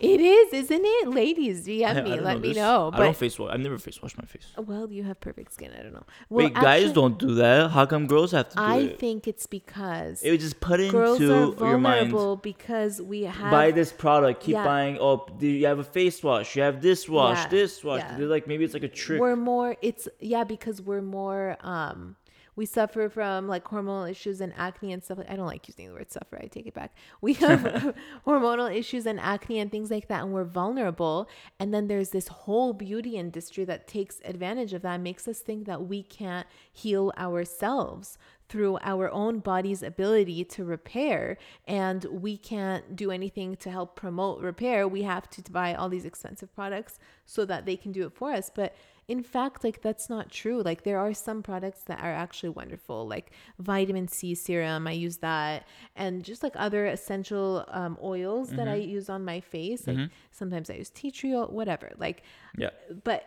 It 0.01 0.21
is, 0.21 0.53
isn't 0.53 0.83
it? 0.85 1.09
Ladies, 1.09 1.67
DM 1.67 1.85
I- 1.87 1.99
I 1.99 2.03
me. 2.03 2.21
Let 2.21 2.41
me 2.41 2.49
This- 2.49 2.57
know. 2.57 2.91
I 2.93 2.97
don't 2.99 3.07
But 3.09 3.17
face 3.17 3.39
wash. 3.39 3.53
I've 3.53 3.61
never 3.61 3.79
face 3.79 4.01
washed 4.01 4.17
my 4.17 4.25
face. 4.25 4.47
well, 4.57 4.91
you 4.93 5.03
have 5.05 5.19
perfect 5.21 5.53
skin. 5.55 5.71
I 5.79 5.83
don't 5.83 5.93
know. 5.93 6.05
Well, 6.31 6.47
Wait, 6.47 6.55
guys 6.55 6.93
don't 6.93 7.19
do 7.19 7.35
that. 7.35 7.71
How 7.71 7.85
come 7.87 8.07
girls 8.07 8.33
have 8.33 8.49
to 8.51 8.57
do 8.57 8.63
I 8.63 8.77
it? 8.79 8.99
think 8.99 9.27
it's 9.27 9.47
because 9.47 10.23
It 10.23 10.31
was 10.31 10.41
just 10.41 10.61
put 10.61 10.79
into 10.81 10.93
girls 10.93 11.21
are 11.21 11.25
your 11.27 11.79
mind. 11.79 12.11
vulnerable 12.11 12.37
because 12.37 13.03
we 13.03 13.23
have 13.23 13.51
Buy 13.51 13.71
this 13.73 13.93
product. 13.93 14.43
Keep 14.43 14.53
Yeah. 14.55 14.65
buying. 14.65 14.99
Oh, 15.01 15.27
do 15.39 15.47
you 15.47 15.67
have 15.67 15.79
a 15.81 15.85
face 15.85 16.23
wash? 16.23 16.55
You 16.57 16.63
have 16.63 16.81
this 16.81 17.09
wash. 17.09 17.39
Yeah, 17.39 17.49
This 17.49 17.83
wash. 17.83 18.01
yeah. 18.01 18.17
They're 18.17 18.27
like 18.27 18.47
maybe 18.47 18.65
it's 18.65 18.75
like 18.75 18.85
a 18.85 18.89
trick. 18.89 19.21
we're 19.21 19.37
more 19.37 19.77
it's 19.83 20.09
yeah 20.21 20.45
because 20.45 20.81
we're 20.81 21.03
more 21.03 21.57
um 21.63 22.17
we 22.59 22.67
suffer 22.67 23.09
from 23.09 23.47
like 23.47 23.63
hormonal 23.63 24.11
issues 24.11 24.41
and 24.41 24.53
acne 24.57 24.93
and 24.93 25.05
stuff 25.05 25.19
like 25.19 25.31
I 25.31 25.37
don't 25.37 25.47
like 25.47 25.69
using 25.69 25.87
the 25.87 25.95
word 25.95 26.11
suffer 26.11 26.41
I 26.43 26.49
take 26.49 26.67
it 26.67 26.75
back. 26.75 26.93
We 27.21 27.35
have 27.35 27.95
hormonal 28.27 28.75
issues 28.75 29.07
and 29.07 29.21
acne 29.21 29.61
and 29.61 29.71
things 29.71 29.93
like 29.93 30.09
that 30.09 30.25
and 30.25 30.33
we're 30.33 30.43
vulnerable 30.43 31.29
and 31.61 31.73
then 31.73 31.87
there's 31.87 32.11
this 32.11 32.27
whole 32.27 32.73
beauty 32.73 33.17
industry 33.17 33.65
that 33.67 33.87
takes 33.87 34.21
advantage 34.25 34.73
of 34.73 34.83
that 34.83 35.01
makes 35.01 35.29
us 35.29 35.39
think 35.39 35.67
that 35.67 35.87
we 35.87 36.03
can't 36.03 36.49
heal 36.73 37.13
ourselves 37.17 38.19
through 38.49 38.79
our 38.83 39.09
own 39.13 39.39
body's 39.39 39.83
ability 39.83 40.43
to 40.43 40.65
repair 40.65 41.37
and 41.69 42.07
we 42.07 42.37
can't 42.37 42.97
do 42.97 43.13
anything 43.13 43.55
to 43.57 43.71
help 43.71 43.95
promote 43.95 44.41
repair. 44.41 44.89
We 44.89 45.03
have 45.03 45.31
to 45.31 45.53
buy 45.53 45.75
all 45.75 45.89
these 45.89 46.07
expensive 46.07 46.53
products 46.57 46.99
so 47.25 47.45
that 47.45 47.67
they 47.67 47.77
can 47.77 47.93
do 47.93 48.05
it 48.05 48.15
for 48.15 48.33
us 48.33 48.51
but 48.53 48.75
in 49.09 49.23
fact 49.23 49.65
like 49.65 49.81
that's 49.83 50.09
not 50.11 50.31
true. 50.31 50.63
Like 50.63 50.85
there 50.85 50.99
are 50.99 51.15
some 51.15 51.43
products 51.43 51.83
that 51.85 52.01
are 52.01 52.13
actually 52.13 52.51
wonderful 52.51 53.07
like 53.07 53.33
vitamin 53.59 54.07
c 54.09 54.35
serum 54.35 54.87
i 54.87 54.93
use 54.93 55.19
that 55.19 55.67
and 55.97 56.23
just 56.25 56.43
like 56.43 56.53
other 56.57 56.87
essential 56.87 57.65
um, 57.69 57.97
oils 58.03 58.51
that 58.51 58.69
i 58.69 58.75
use 58.75 59.09
on 59.09 59.25
my 59.25 59.41
face 59.41 59.87
like 59.87 60.11
sometimes 60.31 60.71
i 60.71 60.75
use 60.75 60.91
tea 60.91 61.11
tree 61.11 61.35
oil 61.35 61.47
whatever 61.47 61.91
like 61.99 62.23
yeah. 62.57 62.71
but 63.05 63.27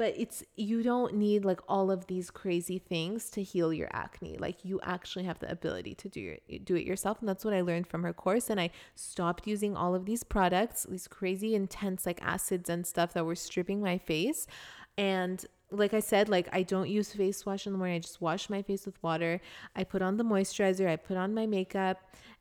but 0.00 0.14
it's 0.16 0.42
you 0.56 0.82
don't 0.82 1.14
need 1.14 1.44
like 1.44 1.60
all 1.68 1.90
of 1.90 2.06
these 2.06 2.30
crazy 2.30 2.78
things 2.78 3.28
to 3.28 3.42
heal 3.42 3.70
your 3.70 3.90
acne. 3.92 4.38
Like 4.38 4.64
you 4.64 4.80
actually 4.82 5.26
have 5.26 5.38
the 5.40 5.50
ability 5.50 5.94
to 5.96 6.08
do 6.08 6.20
your, 6.20 6.36
do 6.64 6.74
it 6.74 6.86
yourself 6.86 7.20
and 7.20 7.28
that's 7.28 7.44
what 7.44 7.52
i 7.52 7.60
learned 7.60 7.86
from 7.86 8.02
her 8.02 8.14
course 8.14 8.48
and 8.48 8.58
i 8.58 8.70
stopped 8.94 9.46
using 9.46 9.76
all 9.76 9.94
of 9.94 10.06
these 10.06 10.24
products 10.24 10.86
these 10.88 11.06
crazy 11.06 11.54
intense 11.54 12.06
like 12.06 12.18
acids 12.22 12.70
and 12.70 12.86
stuff 12.86 13.12
that 13.12 13.26
were 13.26 13.34
stripping 13.34 13.82
my 13.82 13.98
face 13.98 14.46
and 14.98 15.44
like 15.70 15.94
I 15.94 16.00
said, 16.00 16.28
like 16.28 16.48
I 16.52 16.62
don't 16.62 16.88
use 16.88 17.12
face 17.12 17.46
wash 17.46 17.66
in 17.66 17.72
the 17.72 17.78
morning. 17.78 17.96
I 17.96 18.00
just 18.00 18.20
wash 18.20 18.50
my 18.50 18.62
face 18.62 18.86
with 18.86 19.00
water. 19.02 19.40
I 19.76 19.84
put 19.84 20.02
on 20.02 20.16
the 20.16 20.24
moisturizer. 20.24 20.88
I 20.88 20.96
put 20.96 21.16
on 21.16 21.32
my 21.32 21.46
makeup, 21.46 21.98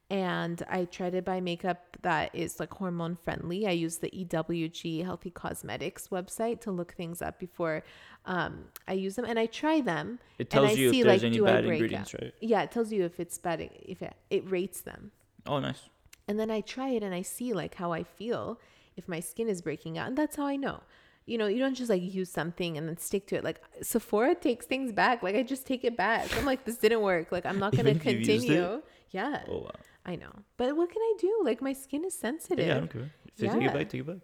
and 0.10 0.64
I 0.70 0.86
try 0.86 1.10
to 1.12 1.22
buy 1.22 1.40
makeup 1.40 1.98
that 2.02 2.34
is 2.34 2.60
like 2.60 2.74
hormone 2.74 3.16
friendly. 3.16 3.68
I 3.68 3.72
use 3.72 3.98
the 3.98 4.10
EWG 4.10 5.04
Healthy 5.04 5.30
Cosmetics 5.32 6.08
website 6.08 6.62
to 6.62 6.72
look 6.72 6.94
things 6.94 7.22
up 7.22 7.40
before 7.40 7.84
um, 8.26 8.66
I 8.88 8.94
use 8.94 9.16
them, 9.16 9.26
and 9.26 9.38
I 9.38 9.46
try 9.46 9.82
them. 9.82 10.20
It 10.40 10.44
and 10.44 10.50
tells 10.50 10.70
I 10.70 10.74
you 10.74 10.88
if 10.90 10.96
see, 10.96 11.04
there's 11.04 11.22
like, 11.22 11.32
any 11.32 11.40
bad 11.40 11.66
ingredients, 11.66 12.16
out? 12.16 12.22
right? 12.22 12.34
Yeah, 12.42 12.64
it 12.64 12.72
tells 12.72 12.92
you 12.92 13.04
if 13.06 13.20
it's 13.20 13.38
bad. 13.38 13.62
If 13.62 14.02
it, 14.02 14.16
it 14.30 14.50
rates 14.50 14.82
them, 14.82 15.12
Oh, 15.46 15.60
nice. 15.60 15.82
and 16.28 16.40
then 16.40 16.50
I 16.50 16.62
try 16.62 16.90
it 16.90 17.04
and 17.04 17.14
I 17.14 17.22
see 17.22 17.54
like 17.54 17.76
how 17.76 17.92
I 17.94 18.04
feel 18.04 18.60
if 18.98 19.08
my 19.08 19.20
skin 19.20 19.48
is 19.48 19.62
breaking 19.62 19.98
out, 20.00 20.08
and 20.08 20.18
that's 20.18 20.36
how 20.36 20.48
I 20.48 20.56
know. 20.56 20.82
You 21.30 21.38
know, 21.38 21.48
you 21.48 21.60
don't 21.60 21.76
just 21.76 21.90
like 21.90 22.02
use 22.02 22.30
something 22.30 22.78
and 22.78 22.88
then 22.88 22.98
stick 22.98 23.28
to 23.28 23.36
it. 23.36 23.44
Like 23.44 23.62
Sephora 23.82 24.36
takes 24.36 24.66
things 24.66 24.92
back. 24.92 25.22
Like 25.24 25.36
I 25.36 25.44
just 25.44 25.66
take 25.66 25.84
it 25.84 25.96
back. 25.96 26.26
I'm 26.38 26.46
like, 26.46 26.66
this 26.66 26.78
didn't 26.78 27.02
work. 27.02 27.32
Like 27.32 27.46
I'm 27.46 27.60
not 27.60 27.72
gonna 27.78 27.90
Even 27.92 27.98
if 28.02 28.06
you've 28.06 28.20
used 28.20 28.46
it? 28.46 28.48
continue. 28.48 28.82
Yeah, 29.12 29.44
Oh 29.48 29.60
wow. 29.60 29.72
I 30.06 30.16
know. 30.16 30.32
But 30.58 30.76
what 30.76 30.90
can 30.92 31.02
I 31.02 31.14
do? 31.20 31.42
Like 31.44 31.62
my 31.62 31.74
skin 31.74 32.04
is 32.06 32.16
sensitive. 32.18 32.66
Yeah, 32.68 32.76
I 32.76 32.80
don't 32.80 32.92
care. 32.92 33.12
If 33.28 33.36
they 33.38 33.48
take 33.48 33.62
it 33.70 33.74
back, 33.74 33.90
take 33.90 34.02
it 34.02 34.08
back. 34.08 34.18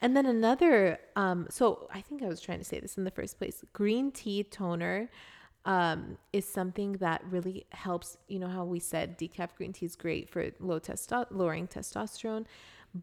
And 0.00 0.16
then 0.16 0.26
another, 0.26 0.98
um, 1.16 1.46
so 1.50 1.88
I 1.92 2.00
think 2.00 2.22
I 2.22 2.26
was 2.28 2.40
trying 2.40 2.58
to 2.58 2.64
say 2.64 2.80
this 2.80 2.96
in 2.96 3.04
the 3.04 3.10
first 3.10 3.38
place. 3.38 3.64
Green 3.72 4.10
tea 4.12 4.44
toner 4.44 5.10
um, 5.64 6.16
is 6.32 6.46
something 6.48 6.92
that 6.94 7.22
really 7.28 7.66
helps. 7.72 8.16
You 8.28 8.38
know 8.38 8.48
how 8.48 8.64
we 8.64 8.80
said 8.80 9.18
decaf 9.18 9.50
green 9.56 9.72
tea 9.72 9.86
is 9.86 9.96
great 9.96 10.30
for 10.30 10.50
low 10.60 10.78
testo- 10.78 11.26
lowering 11.30 11.66
testosterone, 11.66 12.46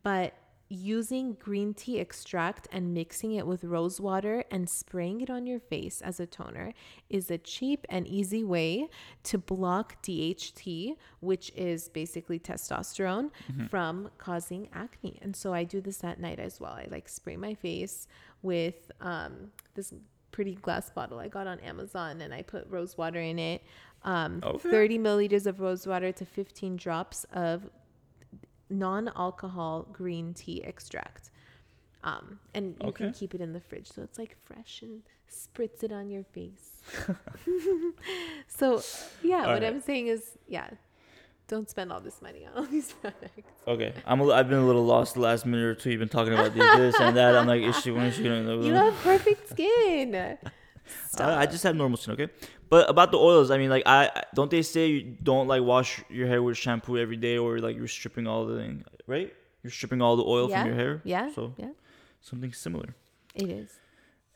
but 0.04 0.34
using 0.70 1.34
green 1.34 1.74
tea 1.74 2.00
extract 2.00 2.68
and 2.72 2.94
mixing 2.94 3.34
it 3.34 3.46
with 3.46 3.64
rose 3.64 4.02
water 4.02 4.44
and 4.50 4.68
spraying 4.68 5.22
it 5.22 5.30
on 5.30 5.46
your 5.46 5.60
face 5.60 6.02
as 6.02 6.20
a 6.20 6.26
toner 6.26 6.74
is 7.10 7.30
a 7.30 7.38
cheap 7.38 7.86
and 7.90 8.08
easy 8.08 8.44
way 8.44 8.88
to 9.24 9.38
block 9.38 10.02
DHT, 10.02 10.96
which 11.20 11.52
is 11.56 11.90
basically 11.90 12.40
testosterone, 12.40 13.30
from 13.70 14.10
causing 14.18 14.68
acne. 14.74 15.20
And 15.22 15.36
so 15.36 15.54
I 15.54 15.64
do 15.64 15.80
this 15.80 16.04
at 16.04 16.20
night 16.20 16.40
as 16.40 16.60
well. 16.60 16.74
I 16.74 16.88
like 16.90 17.08
spray 17.08 17.38
my 17.38 17.54
face 17.54 18.08
with 18.42 18.90
um, 19.00 19.52
this 19.76 19.94
pretty 20.32 20.56
glass 20.56 20.90
bottle 20.90 21.20
I 21.20 21.28
got 21.28 21.46
on 21.46 21.60
Amazon 21.60 22.20
and 22.22 22.34
I 22.34 22.42
put 22.42 22.68
rose 22.68 22.98
water 22.98 23.20
in 23.20 23.38
it. 23.38 23.62
Um, 24.04 24.40
Okay. 24.44 24.70
30 24.72 24.98
milliliters 25.00 25.46
of 25.46 25.60
rose 25.60 25.86
water 25.86 26.12
to 26.12 26.26
15 26.26 26.76
drops 26.78 27.26
of 27.34 27.70
non-alcohol 28.70 29.88
green 29.92 30.34
tea 30.34 30.64
extract. 30.64 31.30
Um, 32.04 32.40
and 32.54 32.76
you 32.84 32.92
can 32.92 33.14
keep 33.14 33.34
it 33.34 33.40
in 33.40 33.54
the 33.54 33.62
fridge 33.62 33.88
so 33.90 34.02
it's 34.02 34.20
like 34.20 34.36
fresh 34.44 34.82
and 34.82 35.04
spritz 35.32 35.84
it 35.84 35.92
on 35.92 36.10
your 36.10 36.24
face. 36.24 36.82
so 38.48 38.82
yeah, 39.24 39.40
what 39.40 39.48
Alright. 39.48 39.64
I'm 39.64 39.80
saying 39.80 40.08
is, 40.08 40.38
yeah, 40.48 40.70
don't 41.48 41.70
spend 41.70 41.92
all 41.92 42.00
this 42.00 42.22
money 42.22 42.46
on 42.46 42.58
all 42.58 42.66
these 42.72 42.92
products. 42.94 43.52
Okay, 43.68 43.94
I'm. 44.06 44.20
A, 44.22 44.28
I've 44.30 44.50
been 44.50 44.60
a 44.60 44.66
little 44.66 44.86
lost 44.86 45.16
the 45.16 45.22
last 45.22 45.46
minute 45.46 45.66
or 45.66 45.76
two. 45.76 45.92
You've 45.92 46.00
been 46.00 46.10
talking 46.10 46.34
about 46.34 46.54
this, 46.54 46.76
this 46.78 47.00
and 47.00 47.16
that. 47.18 47.36
I'm 47.36 47.48
like, 47.48 47.62
is 47.62 47.80
she? 47.80 47.92
When 47.92 48.06
is 48.06 48.16
she 48.16 48.24
gonna? 48.24 48.64
You 48.64 48.74
have 48.74 48.96
perfect 49.02 49.50
skin. 49.50 50.38
I. 51.18 51.42
I 51.42 51.46
just 51.46 51.64
have 51.64 51.76
normal 51.76 51.98
skin, 51.98 52.14
okay. 52.14 52.30
But 52.70 52.90
about 52.90 53.12
the 53.12 53.18
oils, 53.18 53.52
I 53.52 53.58
mean, 53.58 53.70
like, 53.70 53.84
I 53.86 54.24
don't 54.34 54.50
they 54.50 54.62
say 54.62 54.88
you 54.88 55.02
don't 55.22 55.48
like 55.48 55.62
wash 55.64 56.02
your 56.10 56.28
hair 56.28 56.42
with 56.42 56.58
shampoo 56.58 56.98
every 56.98 57.18
day, 57.18 57.38
or 57.38 57.60
like 57.60 57.76
you're 57.76 57.88
stripping 57.88 58.26
all 58.28 58.46
the 58.46 58.58
thing, 58.58 58.84
right? 59.08 59.34
You're 59.62 59.72
stripping 59.72 60.02
all 60.02 60.16
the 60.18 60.24
oil 60.26 60.50
yeah, 60.50 60.62
from 60.62 60.68
your 60.68 60.76
hair. 60.76 61.02
yeah, 61.04 61.32
So 61.34 61.54
yeah, 61.58 61.70
something 62.22 62.52
similar. 62.54 62.96
it 63.36 63.50
is. 63.50 63.70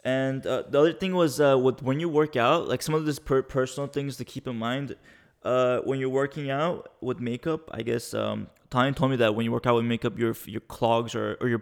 And 0.04 0.46
uh, 0.46 0.64
the 0.70 0.80
other 0.80 0.94
thing 0.94 1.14
was 1.16 1.42
uh, 1.42 1.58
with 1.58 1.82
when 1.82 2.00
you 2.00 2.08
work 2.08 2.36
out, 2.38 2.68
like 2.70 2.82
some 2.82 2.96
of 2.96 3.06
these 3.06 3.20
per- 3.20 3.42
personal 3.44 3.88
things 3.88 4.16
to 4.18 4.26
keep 4.26 4.48
in 4.48 4.58
mind. 4.58 4.96
Uh, 5.44 5.80
when 5.82 6.00
you're 6.00 6.10
working 6.10 6.50
out 6.50 6.94
with 7.00 7.20
makeup, 7.20 7.70
I 7.74 7.82
guess 7.82 8.14
um, 8.14 8.48
Tanya 8.70 8.92
told 8.92 9.12
me 9.12 9.18
that 9.18 9.34
when 9.36 9.46
you 9.46 9.52
work 9.52 9.66
out 9.66 9.76
with 9.76 9.86
makeup, 9.86 10.18
your 10.18 10.36
your 10.46 10.62
clogs 10.62 11.16
or 11.16 11.38
or 11.40 11.48
your 11.48 11.62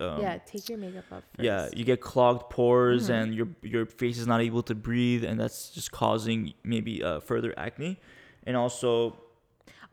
um, 0.00 0.20
yeah, 0.20 0.38
take 0.38 0.68
your 0.68 0.78
makeup 0.78 1.04
off 1.12 1.22
first. 1.36 1.44
yeah, 1.44 1.68
you 1.74 1.84
get 1.84 2.00
clogged 2.00 2.48
pores 2.50 3.04
Mm-hmm. 3.04 3.12
and 3.12 3.34
your 3.34 3.48
your 3.62 3.86
face 3.86 4.18
is 4.18 4.26
not 4.26 4.40
able 4.40 4.62
to 4.64 4.74
breathe, 4.74 5.22
and 5.24 5.38
that's 5.38 5.70
just 5.70 5.90
causing 5.92 6.54
maybe 6.64 7.02
uh, 7.02 7.20
further 7.20 7.52
acne, 7.56 7.98
and 8.46 8.56
also 8.56 9.16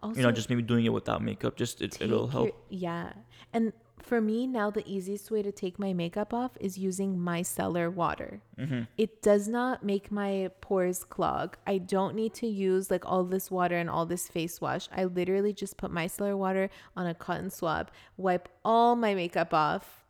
Also, 0.02 0.18
you 0.18 0.24
know 0.26 0.32
just 0.32 0.50
maybe 0.50 0.62
doing 0.62 0.86
it 0.86 0.94
without 0.94 1.22
makeup, 1.22 1.56
just 1.56 1.82
it, 1.82 2.02
it'll 2.02 2.28
help. 2.28 2.48
your- 2.48 2.80
yeah. 2.88 3.14
And 3.54 3.72
for 4.06 4.22
me 4.22 4.46
now 4.48 4.70
the 4.70 4.84
easiest 4.88 5.32
way 5.32 5.42
to 5.42 5.52
take 5.52 5.80
my 5.80 5.94
makeup 5.94 6.34
off 6.34 6.52
is 6.60 6.78
using 6.78 7.16
micellar 7.18 7.92
water. 7.92 8.42
Mm-hmm. 8.60 8.82
It 8.98 9.22
does 9.22 9.48
not 9.48 9.84
make 9.84 10.12
my 10.12 10.50
pores 10.62 11.04
clog. 11.04 11.58
I 11.66 11.78
don't 11.78 12.16
need 12.16 12.34
to 12.36 12.48
use 12.48 12.92
like 12.92 13.06
all 13.06 13.24
this 13.24 13.50
water 13.50 13.78
and 13.78 13.90
all 13.90 14.06
this 14.06 14.28
face 14.28 14.60
wash. 14.62 14.88
I 14.96 15.06
literally 15.06 15.54
just 15.54 15.78
put 15.78 15.92
micellar 15.92 16.38
water 16.38 16.70
on 16.96 17.08
a 17.08 17.14
cotton 17.14 17.50
swab, 17.50 17.92
wipe 18.18 18.50
all 18.64 18.96
my 18.96 19.14
makeup 19.16 19.54
off, 19.54 20.06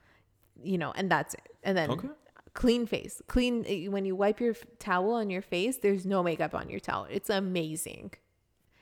you 0.62 0.78
know, 0.78 0.91
and 0.96 1.10
that's 1.10 1.34
it. 1.34 1.50
And 1.64 1.78
then 1.78 1.89
Okay. 1.91 2.10
clean 2.54 2.86
face. 2.86 3.22
Clean 3.28 3.66
eh, 3.68 3.88
when 3.88 4.06
you 4.06 4.16
wipe 4.16 4.39
your 4.39 4.56
towel 4.80 5.14
on 5.14 5.30
your 5.30 5.41
face, 5.41 5.78
there's 5.78 6.06
no 6.06 6.22
makeup 6.24 6.54
on 6.54 6.70
your 6.70 6.80
towel. 6.80 7.08
It's 7.10 7.30
amazing. 7.30 8.12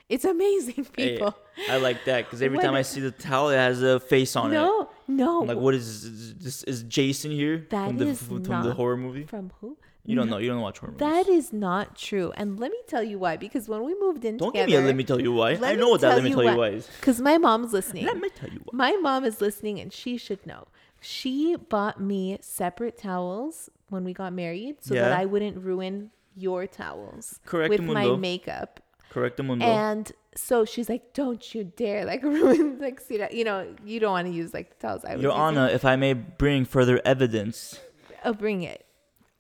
It's 0.10 0.26
amazing, 0.26 0.88
Hey, 0.98 1.14
people. 1.14 1.34
I 1.70 1.78
like 1.78 2.04
that 2.04 2.26
because 2.26 2.42
every 2.42 2.58
When- 2.58 2.66
time 2.66 2.76
I 2.76 2.82
see 2.82 3.00
the 3.00 3.12
towel, 3.12 3.50
it 3.50 3.56
has 3.56 3.82
a 3.82 3.98
face 3.98 4.36
on 4.36 4.52
it. 4.52 4.56
No, 4.56 4.90
No. 5.16 5.42
I'm 5.42 5.48
like, 5.48 5.58
what 5.58 5.74
is 5.74 6.04
is 6.06 6.36
this? 6.36 6.64
Is 6.64 6.84
Jason 6.84 7.32
here 7.32 7.68
That 7.70 7.88
from 7.88 7.98
the 7.98 8.08
is 8.08 8.22
from 8.22 8.44
the 8.44 8.50
not- 8.50 8.76
horror 8.76 8.98
movie? 8.98 9.24
From 9.24 9.52
who? 9.62 9.78
You 10.04 10.16
don't 10.16 10.28
No. 10.28 10.34
know. 10.34 10.38
You 10.40 10.50
don't 10.50 10.62
watch 10.62 10.80
horror 10.80 10.94
movies. 10.94 11.00
That 11.08 11.28
is 11.30 11.54
not 11.54 11.96
true. 11.96 12.32
And 12.36 12.60
let 12.60 12.72
me 12.72 12.78
tell 12.88 13.04
you 13.04 13.20
why. 13.20 13.38
Because 13.38 13.70
when 13.70 13.84
we 13.84 13.94
moved 14.00 14.26
in 14.26 14.38
don't 14.38 14.50
together, 14.52 14.68
give 14.68 14.80
me 14.80 14.84
a 14.84 14.88
let 14.88 14.96
me 14.96 15.04
tell 15.04 15.22
you 15.22 15.32
why. 15.32 15.52
I 15.62 15.76
know 15.76 15.90
what 15.90 16.02
that 16.02 16.16
let 16.16 16.24
me 16.24 16.32
tell 16.32 16.42
you 16.44 16.50
why. 16.50 16.56
why 16.56 16.70
is. 16.70 16.88
because 17.00 17.22
my 17.22 17.38
mom's 17.38 17.72
listening. 17.72 18.06
Let 18.06 18.18
me 18.20 18.30
tell 18.30 18.50
you 18.50 18.62
why. 18.66 18.76
My 18.92 18.98
mom 19.00 19.26
is 19.26 19.42
listening 19.42 19.80
and 19.80 19.94
she 19.94 20.18
should 20.18 20.44
know. 20.48 20.68
She 21.02 21.56
bought 21.56 22.00
me 22.02 22.38
separate 22.42 22.98
towels 22.98 23.70
when 23.90 24.04
we 24.04 24.14
got 24.14 24.34
married 24.34 24.78
so 24.82 24.94
that 24.96 25.10
Yeah. 25.12 25.20
I 25.20 25.26
wouldn't 25.26 25.58
ruin 25.64 26.12
your 26.36 26.66
towels 26.66 27.40
Correct, 27.46 27.70
with 27.70 27.82
my 27.82 28.04
Mundo. 28.06 28.18
makeup. 28.18 28.80
Correct 29.10 29.36
the 29.38 29.44
mundo. 29.44 29.66
And 29.66 30.12
so 30.36 30.66
she's 30.66 30.90
like, 30.90 31.14
"Don't 31.14 31.54
you 31.54 31.64
dare 31.64 32.06
like 32.06 32.24
ruin 32.38 32.80
like 32.80 33.00
see 33.00 33.18
that 33.18 33.34
you 33.34 33.44
know 33.44 33.68
you 33.86 34.00
don't 34.00 34.12
want 34.12 34.28
to 34.28 34.34
use 34.34 34.54
like 34.54 34.70
the 34.80 34.88
towels 34.88 35.04
I 35.06 35.16
Your. 35.16 35.32
Honor, 35.32 35.68
if 35.68 35.86
I 35.86 35.96
may 35.96 36.14
bring 36.14 36.66
further 36.66 37.02
evidence, 37.06 37.80
Oh, 38.24 38.34
bring 38.34 38.62
it. 38.62 38.86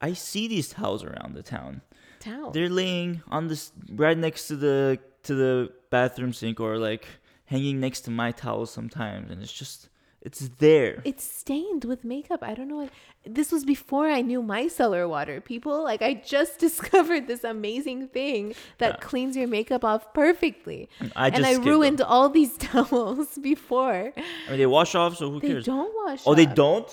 I 0.01 0.13
see 0.13 0.47
these 0.47 0.69
towels 0.69 1.03
around 1.03 1.35
the 1.35 1.43
town. 1.43 1.81
Towel. 2.19 2.51
They're 2.51 2.69
laying 2.69 3.21
on 3.29 3.47
this 3.47 3.71
right 3.91 4.17
next 4.17 4.47
to 4.47 4.55
the 4.55 4.99
to 5.23 5.35
the 5.35 5.71
bathroom 5.89 6.33
sink 6.33 6.59
or 6.59 6.77
like 6.77 7.05
hanging 7.45 7.79
next 7.79 8.01
to 8.01 8.11
my 8.11 8.31
towels 8.31 8.71
sometimes, 8.71 9.29
and 9.31 9.41
it's 9.41 9.53
just 9.53 9.89
it's 10.21 10.49
there. 10.59 11.01
It's 11.03 11.23
stained 11.23 11.83
with 11.85 12.03
makeup. 12.03 12.41
I 12.43 12.53
don't 12.53 12.67
know. 12.67 12.75
What, 12.77 12.89
this 13.25 13.51
was 13.51 13.65
before 13.65 14.07
I 14.09 14.21
knew 14.21 14.41
micellar 14.41 15.07
water. 15.09 15.41
People 15.41 15.83
like 15.83 16.01
I 16.01 16.13
just 16.15 16.59
discovered 16.67 17.27
this 17.27 17.43
amazing 17.43 18.07
thing 18.09 18.53
that 18.77 18.93
Yeah. 18.99 19.07
cleans 19.07 19.35
your 19.35 19.47
makeup 19.47 19.83
off 19.83 20.13
perfectly. 20.13 20.89
I 21.15 21.29
just 21.29 21.37
and 21.37 21.45
I 21.45 21.53
skipped 21.53 21.65
them. 21.65 21.73
ruined 21.73 22.01
all 22.01 22.29
these 22.29 22.57
towels 22.69 23.37
before. 23.37 24.13
I 24.15 24.49
mean, 24.49 24.59
they 24.59 24.65
wash 24.65 24.93
off, 24.95 25.17
so 25.17 25.31
who 25.31 25.39
They 25.39 25.47
cares? 25.49 25.65
don't 25.65 25.93
wash. 26.05 26.21
Oh, 26.25 26.35
they 26.35 26.45
don't. 26.45 26.89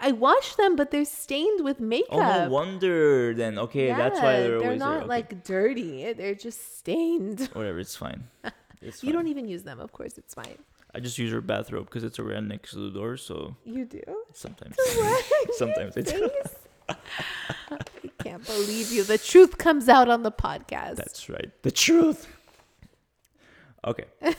I 0.00 0.12
washed 0.12 0.56
them, 0.58 0.76
but 0.76 0.90
they're 0.90 1.06
stained 1.06 1.64
with 1.64 1.80
makeup. 1.80 2.12
Oh, 2.12 2.44
no 2.44 2.50
wonder. 2.50 3.32
Then 3.34 3.58
okay, 3.58 3.88
that's 3.88 4.20
why 4.20 4.34
Yeah, 4.34 4.40
they're 4.42 4.58
always 4.62 4.78
not. 4.78 4.96
Okay. 4.98 5.06
like 5.06 5.44
dirty. 5.44 6.12
They're 6.12 6.34
just 6.34 6.78
stained. 6.78 7.40
Whatever, 7.54 7.78
it's 7.80 7.96
fine. 7.96 8.24
It's 8.82 9.02
You 9.02 9.12
don't 9.12 9.28
even 9.28 9.48
use 9.48 9.62
them. 9.62 9.80
Of 9.80 9.92
course, 9.92 10.18
it's 10.18 10.34
fine. 10.34 10.58
I 10.94 11.00
just 11.00 11.18
use 11.18 11.30
her 11.32 11.40
bathrobe 11.40 11.84
because 11.86 12.02
it's 12.04 12.18
around 12.18 12.48
next 12.48 12.72
to 12.72 12.78
the 12.78 12.90
door, 12.98 13.16
so 13.16 13.56
You 13.64 13.84
do. 13.84 14.00
sometimes. 14.32 14.76
Sometimes 15.56 15.96
I 15.96 16.00
do. 16.00 16.30
I 16.88 17.76
can't 18.22 18.44
believe 18.46 18.90
you. 18.90 19.02
The 19.04 19.18
truth 19.18 19.58
comes 19.58 19.88
out 19.88 20.08
on 20.08 20.22
the 20.22 20.32
podcast. 20.32 20.96
That's 20.96 21.28
right. 21.28 21.50
The 21.62 21.70
truth. 21.70 22.26
Okay. 23.86 24.04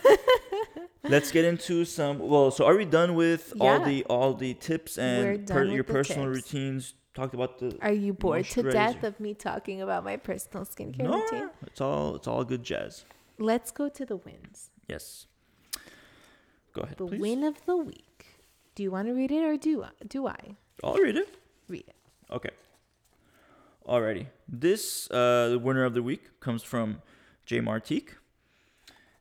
Let's 1.03 1.31
get 1.31 1.45
into 1.45 1.85
some. 1.85 2.19
Well, 2.19 2.51
so 2.51 2.65
are 2.65 2.75
we 2.75 2.85
done 2.85 3.15
with 3.15 3.53
all 3.59 3.79
the 3.79 4.03
all 4.05 4.33
the 4.33 4.53
tips 4.55 4.97
and 4.97 5.47
with 5.47 5.69
your 5.69 5.83
personal 5.83 6.25
tips. 6.33 6.51
routines? 6.53 6.93
Talked 7.13 7.33
about 7.33 7.59
the. 7.59 7.77
Are 7.81 7.91
you 7.93 8.13
bored 8.13 8.45
to 8.45 8.63
death 8.63 9.03
of 9.03 9.19
me 9.19 9.33
talking 9.33 9.81
about 9.81 10.03
my 10.03 10.17
personal 10.17 10.65
skincare 10.65 10.99
No, 11.03 11.21
routine? 11.21 11.49
it's 11.67 11.79
all 11.81 12.15
it's 12.15 12.27
all 12.27 12.43
good 12.43 12.63
jazz. 12.63 13.05
Let's 13.37 13.71
go 13.71 13.87
to 13.89 14.05
the 14.05 14.17
wins. 14.17 14.71
Yes. 14.87 15.27
Go 16.73 16.81
ahead, 16.81 16.97
The 16.97 17.05
please. 17.07 17.21
win 17.21 17.43
of 17.43 17.65
the 17.65 17.77
week. 17.77 18.25
Do 18.75 18.83
you 18.83 18.91
want 18.91 19.07
to 19.07 19.13
read 19.13 19.31
it 19.31 19.43
or 19.43 19.57
do 19.57 19.83
I? 19.83 19.89
Do 20.07 20.27
I 20.27 20.55
I'll 20.83 20.95
read 20.95 21.17
it. 21.17 21.29
read 21.67 21.83
it? 21.87 21.95
Okay. 22.31 22.51
Alrighty. 23.87 24.27
This 24.47 25.09
uh, 25.11 25.49
the 25.49 25.59
winner 25.59 25.83
of 25.83 25.93
the 25.93 26.03
week 26.03 26.39
comes 26.39 26.63
from 26.63 27.01
J 27.45 27.59
Martique. 27.59 28.15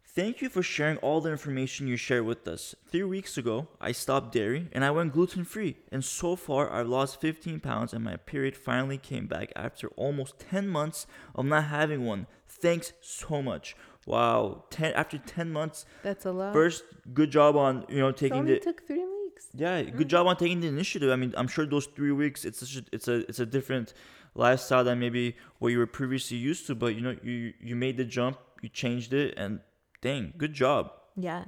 Thank 0.04 0.40
you 0.42 0.48
for 0.48 0.62
sharing 0.64 0.96
all 0.98 1.20
the 1.20 1.30
information 1.30 1.86
you 1.86 1.96
shared 1.96 2.24
with 2.24 2.46
us. 2.48 2.74
Three 2.90 3.04
weeks 3.04 3.38
ago, 3.38 3.68
I 3.80 3.92
stopped 3.92 4.32
dairy 4.32 4.68
and 4.72 4.84
I 4.84 4.90
went 4.90 5.12
gluten 5.12 5.44
free. 5.44 5.76
And 5.92 6.04
so 6.04 6.34
far, 6.34 6.72
I've 6.72 6.88
lost 6.88 7.20
15 7.20 7.60
pounds 7.60 7.92
and 7.92 8.02
my 8.04 8.16
period 8.16 8.56
finally 8.56 8.98
came 8.98 9.26
back 9.28 9.52
after 9.54 9.88
almost 9.90 10.40
10 10.40 10.66
months 10.66 11.06
of 11.36 11.44
not 11.46 11.64
having 11.64 12.04
one. 12.04 12.26
Thanks 12.48 12.94
so 13.00 13.40
much. 13.42 13.76
Wow. 14.08 14.64
10 14.70 14.94
after 14.94 15.18
10 15.18 15.52
months. 15.52 15.86
That's 16.02 16.24
a 16.24 16.32
lot. 16.32 16.52
First, 16.52 16.84
good 17.12 17.30
job 17.30 17.56
on, 17.56 17.84
you 17.88 17.98
know, 17.98 18.08
it 18.08 18.16
taking 18.16 18.38
only 18.38 18.54
the 18.54 18.60
took 18.60 18.86
three 18.86 19.04
weeks. 19.04 19.48
yeah, 19.54 19.82
good 19.82 20.08
job 20.08 20.26
on 20.26 20.36
taking 20.36 20.60
the 20.60 20.68
initiative. 20.68 21.10
I 21.10 21.16
mean, 21.16 21.34
I'm 21.36 21.48
sure 21.48 21.66
those 21.66 21.86
three 21.86 22.12
weeks, 22.12 22.44
it's 22.44 22.60
such 22.60 22.76
a, 22.76 22.84
it's 22.92 23.08
a 23.08 23.16
it's 23.28 23.38
a 23.40 23.46
different 23.46 23.92
lifestyle 24.34 24.84
than 24.84 24.98
maybe 24.98 25.36
what 25.58 25.68
you 25.68 25.78
were 25.78 25.86
previously 25.86 26.36
used 26.36 26.66
to. 26.68 26.74
But 26.74 26.94
you 26.94 27.00
know, 27.02 27.16
you 27.22 27.52
you 27.60 27.76
made 27.76 27.96
the 27.96 28.04
jump, 28.04 28.38
you 28.62 28.68
changed 28.68 29.12
it, 29.12 29.34
and 29.36 29.60
dang, 30.00 30.32
good 30.36 30.54
job. 30.54 30.92
Yeah. 31.16 31.44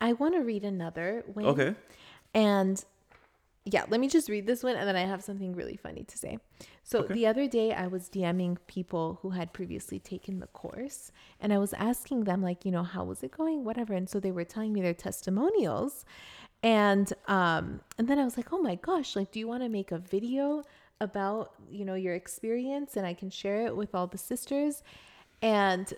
I 0.00 0.12
want 0.12 0.34
to 0.34 0.40
read 0.40 0.62
another 0.64 1.24
win. 1.34 1.46
Okay, 1.46 1.74
And 2.34 2.84
yeah, 3.68 3.84
let 3.88 3.98
me 4.00 4.08
just 4.08 4.28
read 4.28 4.46
this 4.46 4.62
one 4.62 4.76
and 4.76 4.86
then 4.86 4.94
I 4.94 5.00
have 5.00 5.24
something 5.24 5.52
really 5.54 5.76
funny 5.76 6.04
to 6.04 6.16
say. 6.16 6.38
So 6.84 7.02
Okay. 7.02 7.14
the 7.14 7.26
other 7.26 7.48
day 7.48 7.72
I 7.74 7.88
was 7.88 8.08
DMing 8.08 8.58
people 8.68 9.18
who 9.22 9.30
had 9.30 9.52
previously 9.52 9.98
taken 9.98 10.38
the 10.38 10.46
course 10.46 11.10
and 11.40 11.52
I 11.52 11.58
was 11.58 11.72
asking 11.72 12.24
them 12.24 12.42
like, 12.42 12.64
you 12.64 12.70
know, 12.70 12.84
how 12.84 13.02
was 13.02 13.24
it 13.24 13.32
going? 13.32 13.64
Whatever. 13.64 13.92
And 13.94 14.08
so 14.08 14.20
they 14.20 14.30
were 14.30 14.44
telling 14.44 14.72
me 14.72 14.82
their 14.82 14.94
testimonials. 14.94 16.04
And 16.62 17.12
um 17.26 17.80
and 17.98 18.06
then 18.08 18.18
I 18.18 18.24
was 18.24 18.36
like, 18.36 18.52
"Oh 18.52 18.58
my 18.60 18.76
gosh, 18.76 19.16
like 19.16 19.30
do 19.32 19.38
you 19.40 19.48
want 19.48 19.62
to 19.64 19.68
make 19.68 19.92
a 19.92 19.98
video 19.98 20.62
about, 21.00 21.52
you 21.70 21.84
know, 21.84 21.94
your 21.94 22.14
experience 22.14 22.96
and 22.96 23.06
I 23.06 23.14
can 23.14 23.30
share 23.30 23.66
it 23.66 23.76
with 23.76 23.94
all 23.94 24.06
the 24.06 24.18
Cysters?" 24.18 24.82
And 25.42 25.92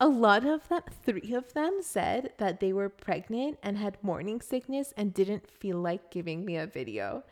a 0.00 0.08
lot 0.08 0.46
of 0.46 0.66
them, 0.68 0.80
three 1.04 1.34
of 1.34 1.52
them 1.52 1.78
said 1.82 2.32
that 2.38 2.58
they 2.60 2.72
were 2.72 2.88
pregnant 2.88 3.58
and 3.62 3.76
had 3.76 3.98
morning 4.02 4.40
sickness 4.40 4.94
and 4.96 5.12
didn't 5.12 5.48
feel 5.48 5.76
like 5.76 6.10
giving 6.10 6.44
me 6.44 6.56
a 6.56 6.66
video. 6.66 7.22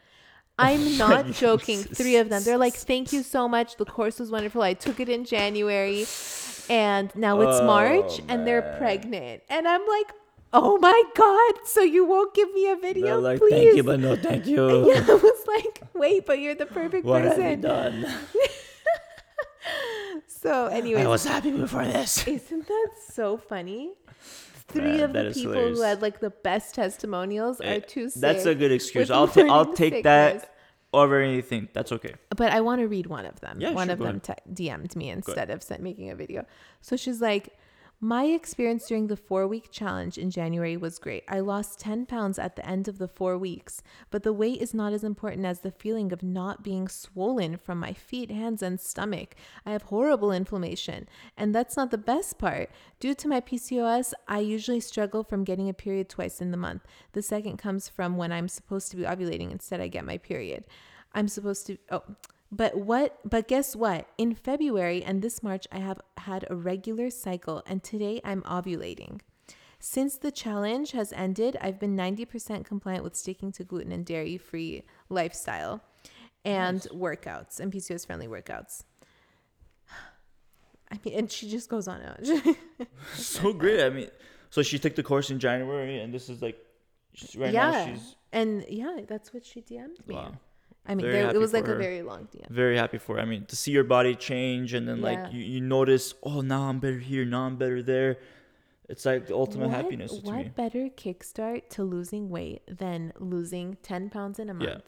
Oh 0.61 0.65
I'm 0.65 0.99
not 0.99 1.33
joking. 1.33 1.83
Three 1.83 2.17
of 2.17 2.29
them. 2.29 2.43
They're 2.45 2.59
like, 2.59 2.75
thank 2.75 3.13
you 3.13 3.23
so 3.23 3.49
much. 3.49 3.77
The 3.77 3.85
course 3.87 4.19
was 4.21 4.31
wonderful. 4.31 4.61
I 4.63 4.75
took 4.75 5.01
it 5.01 5.09
in 5.09 5.25
January 5.25 6.07
and 6.69 7.15
now 7.17 7.41
it's 7.41 7.61
Oh, 7.61 7.67
March 7.67 8.21
and 8.29 8.47
they're 8.47 8.77
pregnant. 8.79 9.43
And 9.49 9.67
I'm 9.67 9.87
like, 9.87 10.13
oh 10.53 10.77
my 10.79 11.03
God. 11.15 11.67
So 11.67 11.81
you 11.81 12.05
won't 12.05 12.35
give 12.35 12.53
me 12.53 12.71
a 12.71 12.77
video? 12.77 13.07
They're 13.07 13.17
like, 13.17 13.39
please? 13.39 13.51
thank 13.53 13.77
you, 13.77 13.83
but 13.83 14.01
no, 14.01 14.17
thank 14.17 14.47
you. 14.47 14.89
yeah, 14.93 15.05
I 15.09 15.15
was 15.15 15.47
like, 15.47 15.83
wait, 15.95 16.27
but 16.27 16.39
you're 16.39 16.55
the 16.55 16.67
perfect 16.67 17.07
What 17.07 17.23
have 17.23 17.39
you 17.39 17.45
person. 17.45 17.61
done? 17.63 18.07
So, 20.41 20.67
anyway, 20.67 21.03
I 21.03 21.07
was 21.09 21.25
happy 21.25 21.51
before 21.51 21.85
this. 21.85 22.27
Isn't 22.29 22.67
that 22.67 22.91
so 23.11 23.37
funny? 23.37 23.93
Three 24.69 25.01
of 25.01 25.13
the 25.13 25.33
people 25.33 25.53
hilarious. 25.53 25.79
who 25.79 25.85
had 25.85 26.03
like 26.03 26.21
the 26.21 26.31
best 26.31 26.75
testimonials 26.75 27.61
Eh, 27.61 27.77
are 27.77 27.81
too 27.81 28.11
sick. 28.11 28.21
That's 28.21 28.45
a 28.45 28.55
good 28.55 28.71
excuse. 28.71 29.11
I'll 29.11 29.27
take 29.27 29.49
I'll 29.49 29.73
take 29.73 30.05
that 30.05 30.55
over 30.93 31.21
anything. 31.21 31.69
That's 31.73 31.91
okay. 31.93 32.15
But 32.37 32.53
I 32.53 32.61
want 32.61 32.81
to 32.83 32.87
read 32.87 33.07
one 33.07 33.25
of 33.25 33.41
them. 33.41 33.61
Yeah, 33.61 33.71
one 33.71 33.89
sure, 33.89 33.95
of 33.95 33.99
them 33.99 34.21
te- 34.21 34.35
DM'd 34.53 34.95
me 34.95 35.09
instead 35.11 35.51
of 35.51 35.63
sent, 35.63 35.83
making 35.83 36.11
a 36.11 36.15
video. 36.15 36.45
So 36.83 36.97
she's 36.97 37.21
like, 37.21 37.57
my 38.01 38.27
experience 38.27 38.87
during 38.87 39.09
the 39.09 39.17
four 39.17 39.49
week 39.49 39.71
challenge 39.73 40.19
in 40.19 40.31
January 40.31 40.77
was 40.77 41.01
great. 41.01 41.25
I 41.27 41.41
lost 41.41 41.81
10 41.81 42.07
pounds 42.07 42.39
at 42.39 42.55
the 42.55 42.65
end 42.65 42.87
of 42.87 42.99
the 42.99 43.09
four 43.09 43.37
weeks, 43.37 43.83
but 44.11 44.23
the 44.23 44.33
weight 44.33 44.63
is 44.63 44.73
not 44.73 44.93
as 44.93 45.03
important 45.03 45.45
as 45.45 45.61
the 45.61 45.73
feeling 45.73 46.13
of 46.13 46.23
not 46.23 46.63
being 46.63 46.87
swollen 46.87 47.57
from 47.57 47.81
my 47.81 47.93
feet, 47.93 48.31
hands, 48.31 48.63
and 48.63 48.79
stomach. 48.79 49.35
I 49.67 49.73
have 49.73 49.83
horrible 49.83 50.31
inflammation, 50.31 51.09
and 51.37 51.53
that's 51.53 51.77
not 51.77 51.91
the 51.91 51.99
best 51.99 52.39
part. 52.39 52.71
Due 53.01 53.15
to 53.15 53.27
my 53.27 53.41
PCOS, 53.41 54.13
I 54.29 54.39
usually 54.39 54.81
struggle 54.81 55.25
from 55.25 55.43
getting 55.43 55.69
a 55.69 55.75
period 55.75 56.09
twice 56.09 56.41
in 56.41 56.53
the 56.53 56.57
month. 56.57 56.83
The 57.15 57.23
second 57.23 57.57
comes 57.57 57.89
from 57.89 58.17
when 58.17 58.31
I'm 58.31 58.49
supposed 58.49 58.93
to 58.93 58.97
be 58.97 59.03
ovulating, 59.03 59.51
instead, 59.51 59.81
I 59.81 59.89
get 59.89 60.05
my 60.05 60.19
period. 60.19 60.67
I'm 61.15 61.27
supposed 61.27 61.67
to, 61.67 61.79
oh, 61.91 62.03
but 62.51 62.77
what, 62.77 63.19
but 63.29 63.49
guess 63.49 63.77
what? 63.77 64.09
In 64.17 64.35
February 64.35 65.03
and 65.03 65.23
this 65.23 65.43
March, 65.43 65.67
I 65.71 65.79
have 65.79 66.01
had 66.17 66.47
a 66.49 66.57
regular 66.57 67.11
cycle, 67.11 67.63
and 67.67 67.83
today 67.83 68.21
I'm 68.25 68.43
ovulating. 68.43 69.21
Since 69.81 70.17
the 70.17 70.33
challenge 70.33 70.93
has 70.93 71.13
ended, 71.13 71.57
I've 71.61 71.79
been 71.79 71.97
90% 71.97 72.65
compliant 72.65 73.05
with 73.05 73.15
sticking 73.15 73.53
to 73.53 73.65
gluten 73.65 73.93
and 73.93 74.05
dairy 74.05 74.37
free 74.37 74.83
lifestyle 75.09 75.83
and 76.45 76.81
workouts 76.93 77.61
and 77.61 77.73
PCOS 77.73 78.07
friendly 78.07 78.27
workouts. 78.27 78.85
I 80.91 80.99
mean, 81.05 81.15
and 81.19 81.31
she 81.31 81.49
just 81.49 81.69
goes 81.69 81.87
on 81.87 82.01
and 82.01 82.31
on. 82.81 82.87
so 83.15 83.53
great. 83.53 83.85
I 83.85 83.91
mean, 83.91 84.09
so 84.51 84.63
she 84.63 84.79
took 84.79 84.97
the 84.97 85.03
course 85.03 85.31
in 85.31 85.39
January, 85.39 86.01
and 86.01 86.13
this 86.13 86.29
is 86.29 86.43
like, 86.43 86.59
right 87.37 87.53
yeah. 87.53 87.71
now 87.71 87.87
she's 87.87 88.17
and 88.33 88.65
yeah, 88.69 89.01
that's 89.07 89.33
what 89.33 89.45
she 89.45 89.61
DM'd 89.61 90.07
me. 90.07 90.15
wow. 90.15 90.33
I 90.89 90.95
mean, 90.95 91.07
there, 91.07 91.31
it 91.31 91.39
was 91.39 91.53
like 91.53 91.67
her. 91.67 91.75
a 91.75 91.79
very 91.79 92.03
long 92.03 92.29
DM. 92.33 92.49
very 92.51 92.77
happy 92.77 92.99
for 92.99 93.17
her. 93.17 93.21
I 93.23 93.25
mean, 93.27 93.45
to 93.47 93.57
see 93.57 93.73
your 93.73 93.85
body 93.85 94.15
change 94.15 94.73
and 94.73 94.89
then 94.89 94.99
Yeah. 94.99 95.05
like 95.11 95.33
you, 95.33 95.41
you 95.41 95.61
notice, 95.61 96.15
oh, 96.23 96.41
now 96.41 96.63
I'm 96.69 96.79
better 96.81 96.99
here, 96.99 97.25
now 97.25 97.43
I'm 97.43 97.57
better 97.57 97.83
there. 97.83 98.19
It's 98.89 99.05
like 99.05 99.27
the 99.27 99.35
ultimate 99.35 99.69
what, 99.69 99.77
happiness 99.77 100.13
to 100.17 100.23
What 100.23 100.37
me. 100.37 100.53
better 100.57 100.89
kickstart 100.89 101.69
to 101.71 101.85
losing 101.85 102.31
weight 102.31 102.63
than 102.67 103.13
losing 103.19 103.77
10 103.83 104.09
pounds 104.09 104.39
in 104.39 104.49
a 104.49 104.55
month? 104.55 104.71
Yeah. 104.71 104.79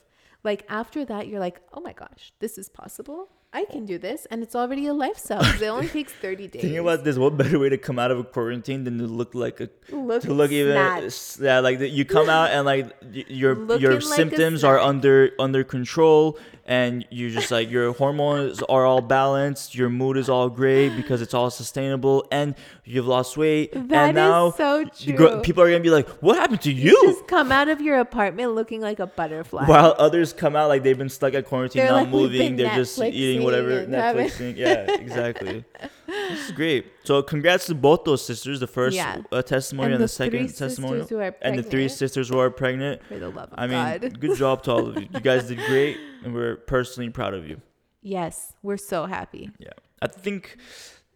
Like 0.42 0.64
after 0.70 1.04
that, 1.04 1.28
you're 1.28 1.40
like, 1.40 1.60
oh 1.74 1.80
my 1.82 1.92
gosh, 1.92 2.32
this 2.40 2.56
is 2.56 2.70
possible. 2.70 3.28
I 3.52 3.64
can 3.64 3.84
do 3.84 3.98
this, 3.98 4.26
and 4.30 4.44
it's 4.44 4.54
already 4.54 4.86
a 4.86 4.94
lifestyle. 4.94 5.42
It 5.42 5.62
only 5.66 5.88
takes 5.88 6.12
thirty 6.12 6.46
days. 6.46 6.62
Thinking 6.62 6.78
about 6.78 7.02
this, 7.02 7.18
what 7.18 7.36
better 7.36 7.58
way 7.58 7.68
to 7.68 7.78
come 7.78 7.98
out 7.98 8.12
of 8.12 8.18
a 8.18 8.24
quarantine 8.24 8.84
than 8.84 8.98
to 8.98 9.06
look 9.06 9.34
like 9.34 9.60
a 9.60 9.68
look, 9.90 10.22
to 10.22 10.32
look 10.32 10.52
even 10.52 10.74
snatched. 10.74 11.40
yeah 11.40 11.58
like 11.58 11.80
you 11.80 12.04
come 12.04 12.28
out 12.28 12.50
and 12.50 12.64
like 12.64 12.94
your 13.12 13.56
Looking 13.56 13.82
your 13.82 13.94
like 13.94 14.02
symptoms 14.02 14.62
are 14.62 14.78
under 14.78 15.32
under 15.38 15.64
control 15.64 16.38
and 16.64 17.04
you're 17.10 17.30
just 17.30 17.50
like 17.50 17.70
your 17.70 17.92
hormones 17.92 18.62
are 18.62 18.86
all 18.86 19.00
balanced 19.00 19.74
your 19.74 19.88
mood 19.88 20.16
is 20.16 20.28
all 20.28 20.48
great 20.48 20.94
because 20.96 21.20
it's 21.20 21.34
all 21.34 21.50
sustainable 21.50 22.24
and 22.30 22.54
you've 22.90 23.06
lost 23.06 23.36
weight 23.36 23.72
That 23.72 24.08
and 24.08 24.14
now 24.16 24.50
so 24.50 24.84
you 24.98 25.16
true. 25.16 25.40
people 25.42 25.62
are 25.62 25.70
gonna 25.70 25.80
be 25.82 25.90
like 25.90 26.08
what 26.22 26.36
happened 26.36 26.60
to 26.62 26.72
you, 26.72 26.92
Just 27.06 27.26
come 27.26 27.50
out 27.52 27.68
of 27.68 27.80
your 27.80 27.98
apartment 27.98 28.52
looking 28.54 28.80
like 28.80 28.98
a 28.98 29.06
butterfly. 29.06 29.66
while 29.66 29.94
others 29.98 30.32
come 30.32 30.56
out 30.56 30.68
like 30.68 30.82
they've 30.82 30.98
been 30.98 31.08
stuck 31.08 31.34
at 31.34 31.46
quarantine 31.46 31.82
They're 31.82 31.90
not 31.92 31.96
like, 32.02 32.08
moving 32.08 32.56
they're 32.56 32.74
just 32.74 32.98
eating 33.00 33.42
whatever 33.42 33.78
and 33.80 33.94
having-" 33.94 34.26
netflixing 34.28 34.56
yeah 34.56 34.90
exactly 34.92 35.64
this 36.06 36.46
is 36.46 36.52
great 36.52 36.86
so 37.04 37.22
congrats 37.22 37.66
to 37.66 37.74
both 37.74 38.04
those 38.04 38.22
Cysters 38.26 38.58
the 38.60 38.66
first 38.66 38.96
Yeah. 38.96 39.22
uh, 39.32 39.42
testimony 39.42 39.86
and, 39.86 39.94
and 39.94 40.00
the, 40.00 40.04
the 40.04 40.08
second 40.08 40.48
three 40.48 40.56
testimonial 40.56 41.06
Cysters 41.06 41.08
who 41.08 41.18
are 41.20 41.34
and 41.42 41.58
the 41.58 41.62
three 41.62 41.86
Cysters 41.86 42.28
who 42.28 42.38
are 42.38 42.50
pregnant 42.50 43.02
for 43.04 43.18
the 43.18 43.28
love 43.28 43.50
of 43.52 43.58
I 43.58 43.66
mean, 43.66 44.00
God. 44.00 44.20
good 44.20 44.36
job 44.36 44.62
to 44.64 44.70
all 44.72 44.86
of 44.88 44.96
you. 44.96 45.08
You 45.12 45.20
guys 45.20 45.48
did 45.48 45.58
great, 45.66 45.96
and 46.24 46.34
we're 46.34 46.56
personally 46.56 47.10
proud 47.10 47.34
of 47.34 47.46
you. 47.48 47.60
Yes, 48.02 48.54
we're 48.62 48.76
so 48.78 49.06
happy. 49.06 49.50
Yeah, 49.58 49.70
I 50.02 50.06
think 50.06 50.56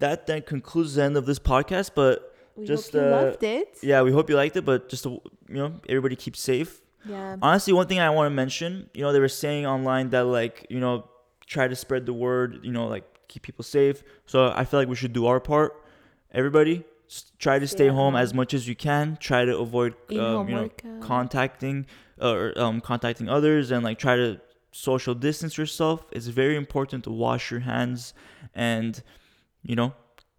that 0.04 0.26
then 0.28 0.42
concludes 0.54 0.90
the 0.96 1.02
end 1.08 1.16
of 1.20 1.24
this 1.30 1.38
podcast. 1.52 1.90
But 2.00 2.14
We 2.56 2.66
Just, 2.72 2.92
hope 2.92 3.02
you 3.02 3.08
uh, 3.08 3.10
loved 3.18 3.42
it. 3.42 3.70
yeah, 3.90 4.00
we 4.06 4.12
hope 4.16 4.26
you 4.30 4.36
liked 4.36 4.56
it. 4.60 4.64
But 4.70 4.80
just 4.92 5.02
to, 5.06 5.10
you 5.54 5.60
know, 5.62 5.70
everybody 5.88 6.16
keep 6.24 6.36
safe. 6.36 6.70
Yeah. 7.14 7.36
Honestly, 7.46 7.72
one 7.80 7.86
thing 7.90 8.00
I 8.00 8.10
want 8.16 8.26
to 8.30 8.34
mention, 8.44 8.70
you 8.96 9.02
know, 9.04 9.12
they 9.14 9.20
were 9.26 9.36
saying 9.44 9.66
online 9.66 10.06
that 10.14 10.24
like, 10.40 10.56
you 10.74 10.80
know, 10.84 10.94
try 11.54 11.66
to 11.72 11.76
spread 11.84 12.02
the 12.06 12.16
word, 12.26 12.60
you 12.66 12.72
know, 12.76 12.86
like 12.94 13.04
keep 13.28 13.42
people 13.48 13.64
safe. 13.78 13.96
So 14.32 14.36
I 14.60 14.62
feel 14.68 14.78
like 14.80 14.88
we 14.94 14.96
should 15.02 15.12
do 15.20 15.26
our 15.26 15.40
part. 15.40 15.70
Everybody, 16.40 16.76
try 17.44 17.58
to 17.58 17.66
Stay 17.66 17.88
at 17.88 17.94
home 18.00 18.16
as 18.24 18.32
much 18.40 18.54
as 18.54 18.62
you 18.70 18.76
can. 18.88 19.16
Try 19.28 19.44
to 19.50 19.54
avoid, 19.66 19.92
um, 20.10 20.48
you 20.48 20.54
know, 20.56 20.62
workout. 20.62 21.00
contacting 21.00 21.86
or 22.20 22.52
um, 22.64 22.80
contacting 22.80 23.28
others 23.28 23.70
and 23.72 23.82
like 23.88 23.98
try 23.98 24.16
to 24.16 24.40
social 24.70 25.14
distance 25.14 25.56
yourself 25.56 26.04
it's 26.16 26.26
very 26.42 26.56
important 26.56 27.04
to 27.04 27.10
wash 27.10 27.44
your 27.52 27.60
hands 27.60 28.12
and 28.54 29.02
you 29.64 29.76
know 29.76 29.92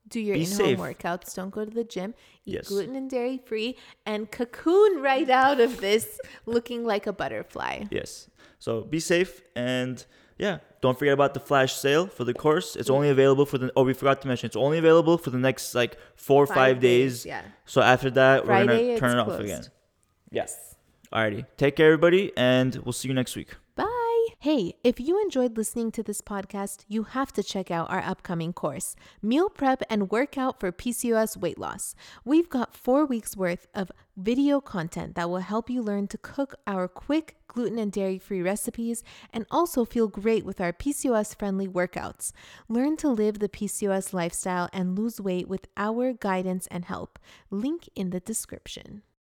Do 0.07 0.19
your 0.19 0.35
in-home 0.35 0.55
safe. 0.57 0.77
workouts. 0.79 1.35
Don't 1.35 1.49
go 1.49 1.65
to 1.65 1.71
the 1.71 1.83
gym. 1.83 2.13
Eat 2.45 2.53
Yes. 2.55 2.67
gluten 2.69 2.95
and 2.95 3.09
dairy 3.09 3.37
free, 3.49 3.75
and 4.05 4.29
cocoon 4.31 5.01
right 5.01 5.29
out 5.29 5.59
of 5.59 5.81
this 5.81 6.19
looking 6.45 6.85
like 6.85 7.07
a 7.07 7.13
butterfly. 7.21 7.85
yes 7.89 8.29
so 8.59 8.81
be 8.81 8.99
safe 8.99 9.41
and 9.55 10.05
yeah 10.37 10.57
don't 10.81 10.97
forget 10.99 11.13
about 11.19 11.33
the 11.33 11.39
flash 11.39 11.73
sale 11.73 12.05
for 12.07 12.23
the 12.23 12.33
course 12.33 12.75
it's 12.75 12.89
only 12.97 13.09
available 13.09 13.45
for 13.51 13.57
the 13.57 13.71
oh 13.75 13.83
we 13.83 13.93
forgot 13.93 14.21
to 14.21 14.27
mention 14.27 14.45
it's 14.47 14.55
only 14.67 14.77
available 14.77 15.17
for 15.17 15.29
the 15.35 15.37
next 15.49 15.73
like 15.81 15.97
four 16.15 16.43
or 16.43 16.47
five, 16.61 16.79
days, 16.79 17.25
Yeah. 17.25 17.41
so 17.65 17.81
after 17.81 18.09
that 18.11 18.43
we're 18.43 18.47
Friday, 18.47 18.67
gonna 18.67 18.91
it's 18.93 18.99
turn 18.99 19.11
it 19.17 19.19
off 19.19 19.27
closed. 19.27 19.41
again 19.43 19.63
yes 20.31 20.75
alrighty 21.13 21.45
take 21.57 21.75
care 21.75 21.87
everybody 21.91 22.31
and 22.37 22.75
we'll 22.83 22.93
see 22.93 23.07
you 23.07 23.13
next 23.21 23.35
week. 23.35 23.51
Hey, 24.45 24.75
if 24.83 24.99
you 24.99 25.19
enjoyed 25.19 25.57
listening 25.57 25.91
to 25.93 26.03
this 26.03 26.21
podcast, 26.21 26.85
you 26.87 27.01
have 27.01 27.33
to 27.33 27.41
check 27.41 27.71
out 27.71 27.89
our 27.89 28.03
upcoming 28.03 28.53
course, 28.53 28.95
Meal 29.19 29.49
Prep 29.49 29.81
and 29.89 30.11
Workout 30.11 30.59
for 30.59 30.71
PCOS 30.71 31.35
Weight 31.35 31.57
Loss. 31.57 31.95
We've 32.23 32.47
got 32.47 32.75
four 32.75 33.07
weeks 33.07 33.35
worth 33.35 33.65
of 33.73 33.91
video 34.15 34.61
content 34.61 35.15
that 35.15 35.31
will 35.31 35.39
help 35.39 35.67
you 35.67 35.81
learn 35.81 36.07
to 36.09 36.19
cook 36.19 36.53
our 36.67 36.87
quick 36.87 37.37
gluten 37.47 37.79
and 37.79 37.91
dairy 37.91 38.19
free 38.19 38.43
recipes 38.43 39.03
and 39.33 39.47
also 39.49 39.83
feel 39.83 40.07
great 40.07 40.45
with 40.45 40.61
our 40.61 40.71
PCOS 40.71 41.35
friendly 41.35 41.67
workouts. 41.67 42.31
Learn 42.69 42.97
to 42.97 43.09
live 43.09 43.39
the 43.39 43.49
PCOS 43.49 44.13
lifestyle 44.13 44.69
and 44.71 44.95
lose 44.95 45.19
weight 45.19 45.47
with 45.47 45.65
our 45.75 46.13
guidance 46.13 46.67
and 46.67 46.85
help. 46.85 47.17
Link 47.49 47.89
in 47.95 48.11
the 48.11 48.19
description. 48.19 49.01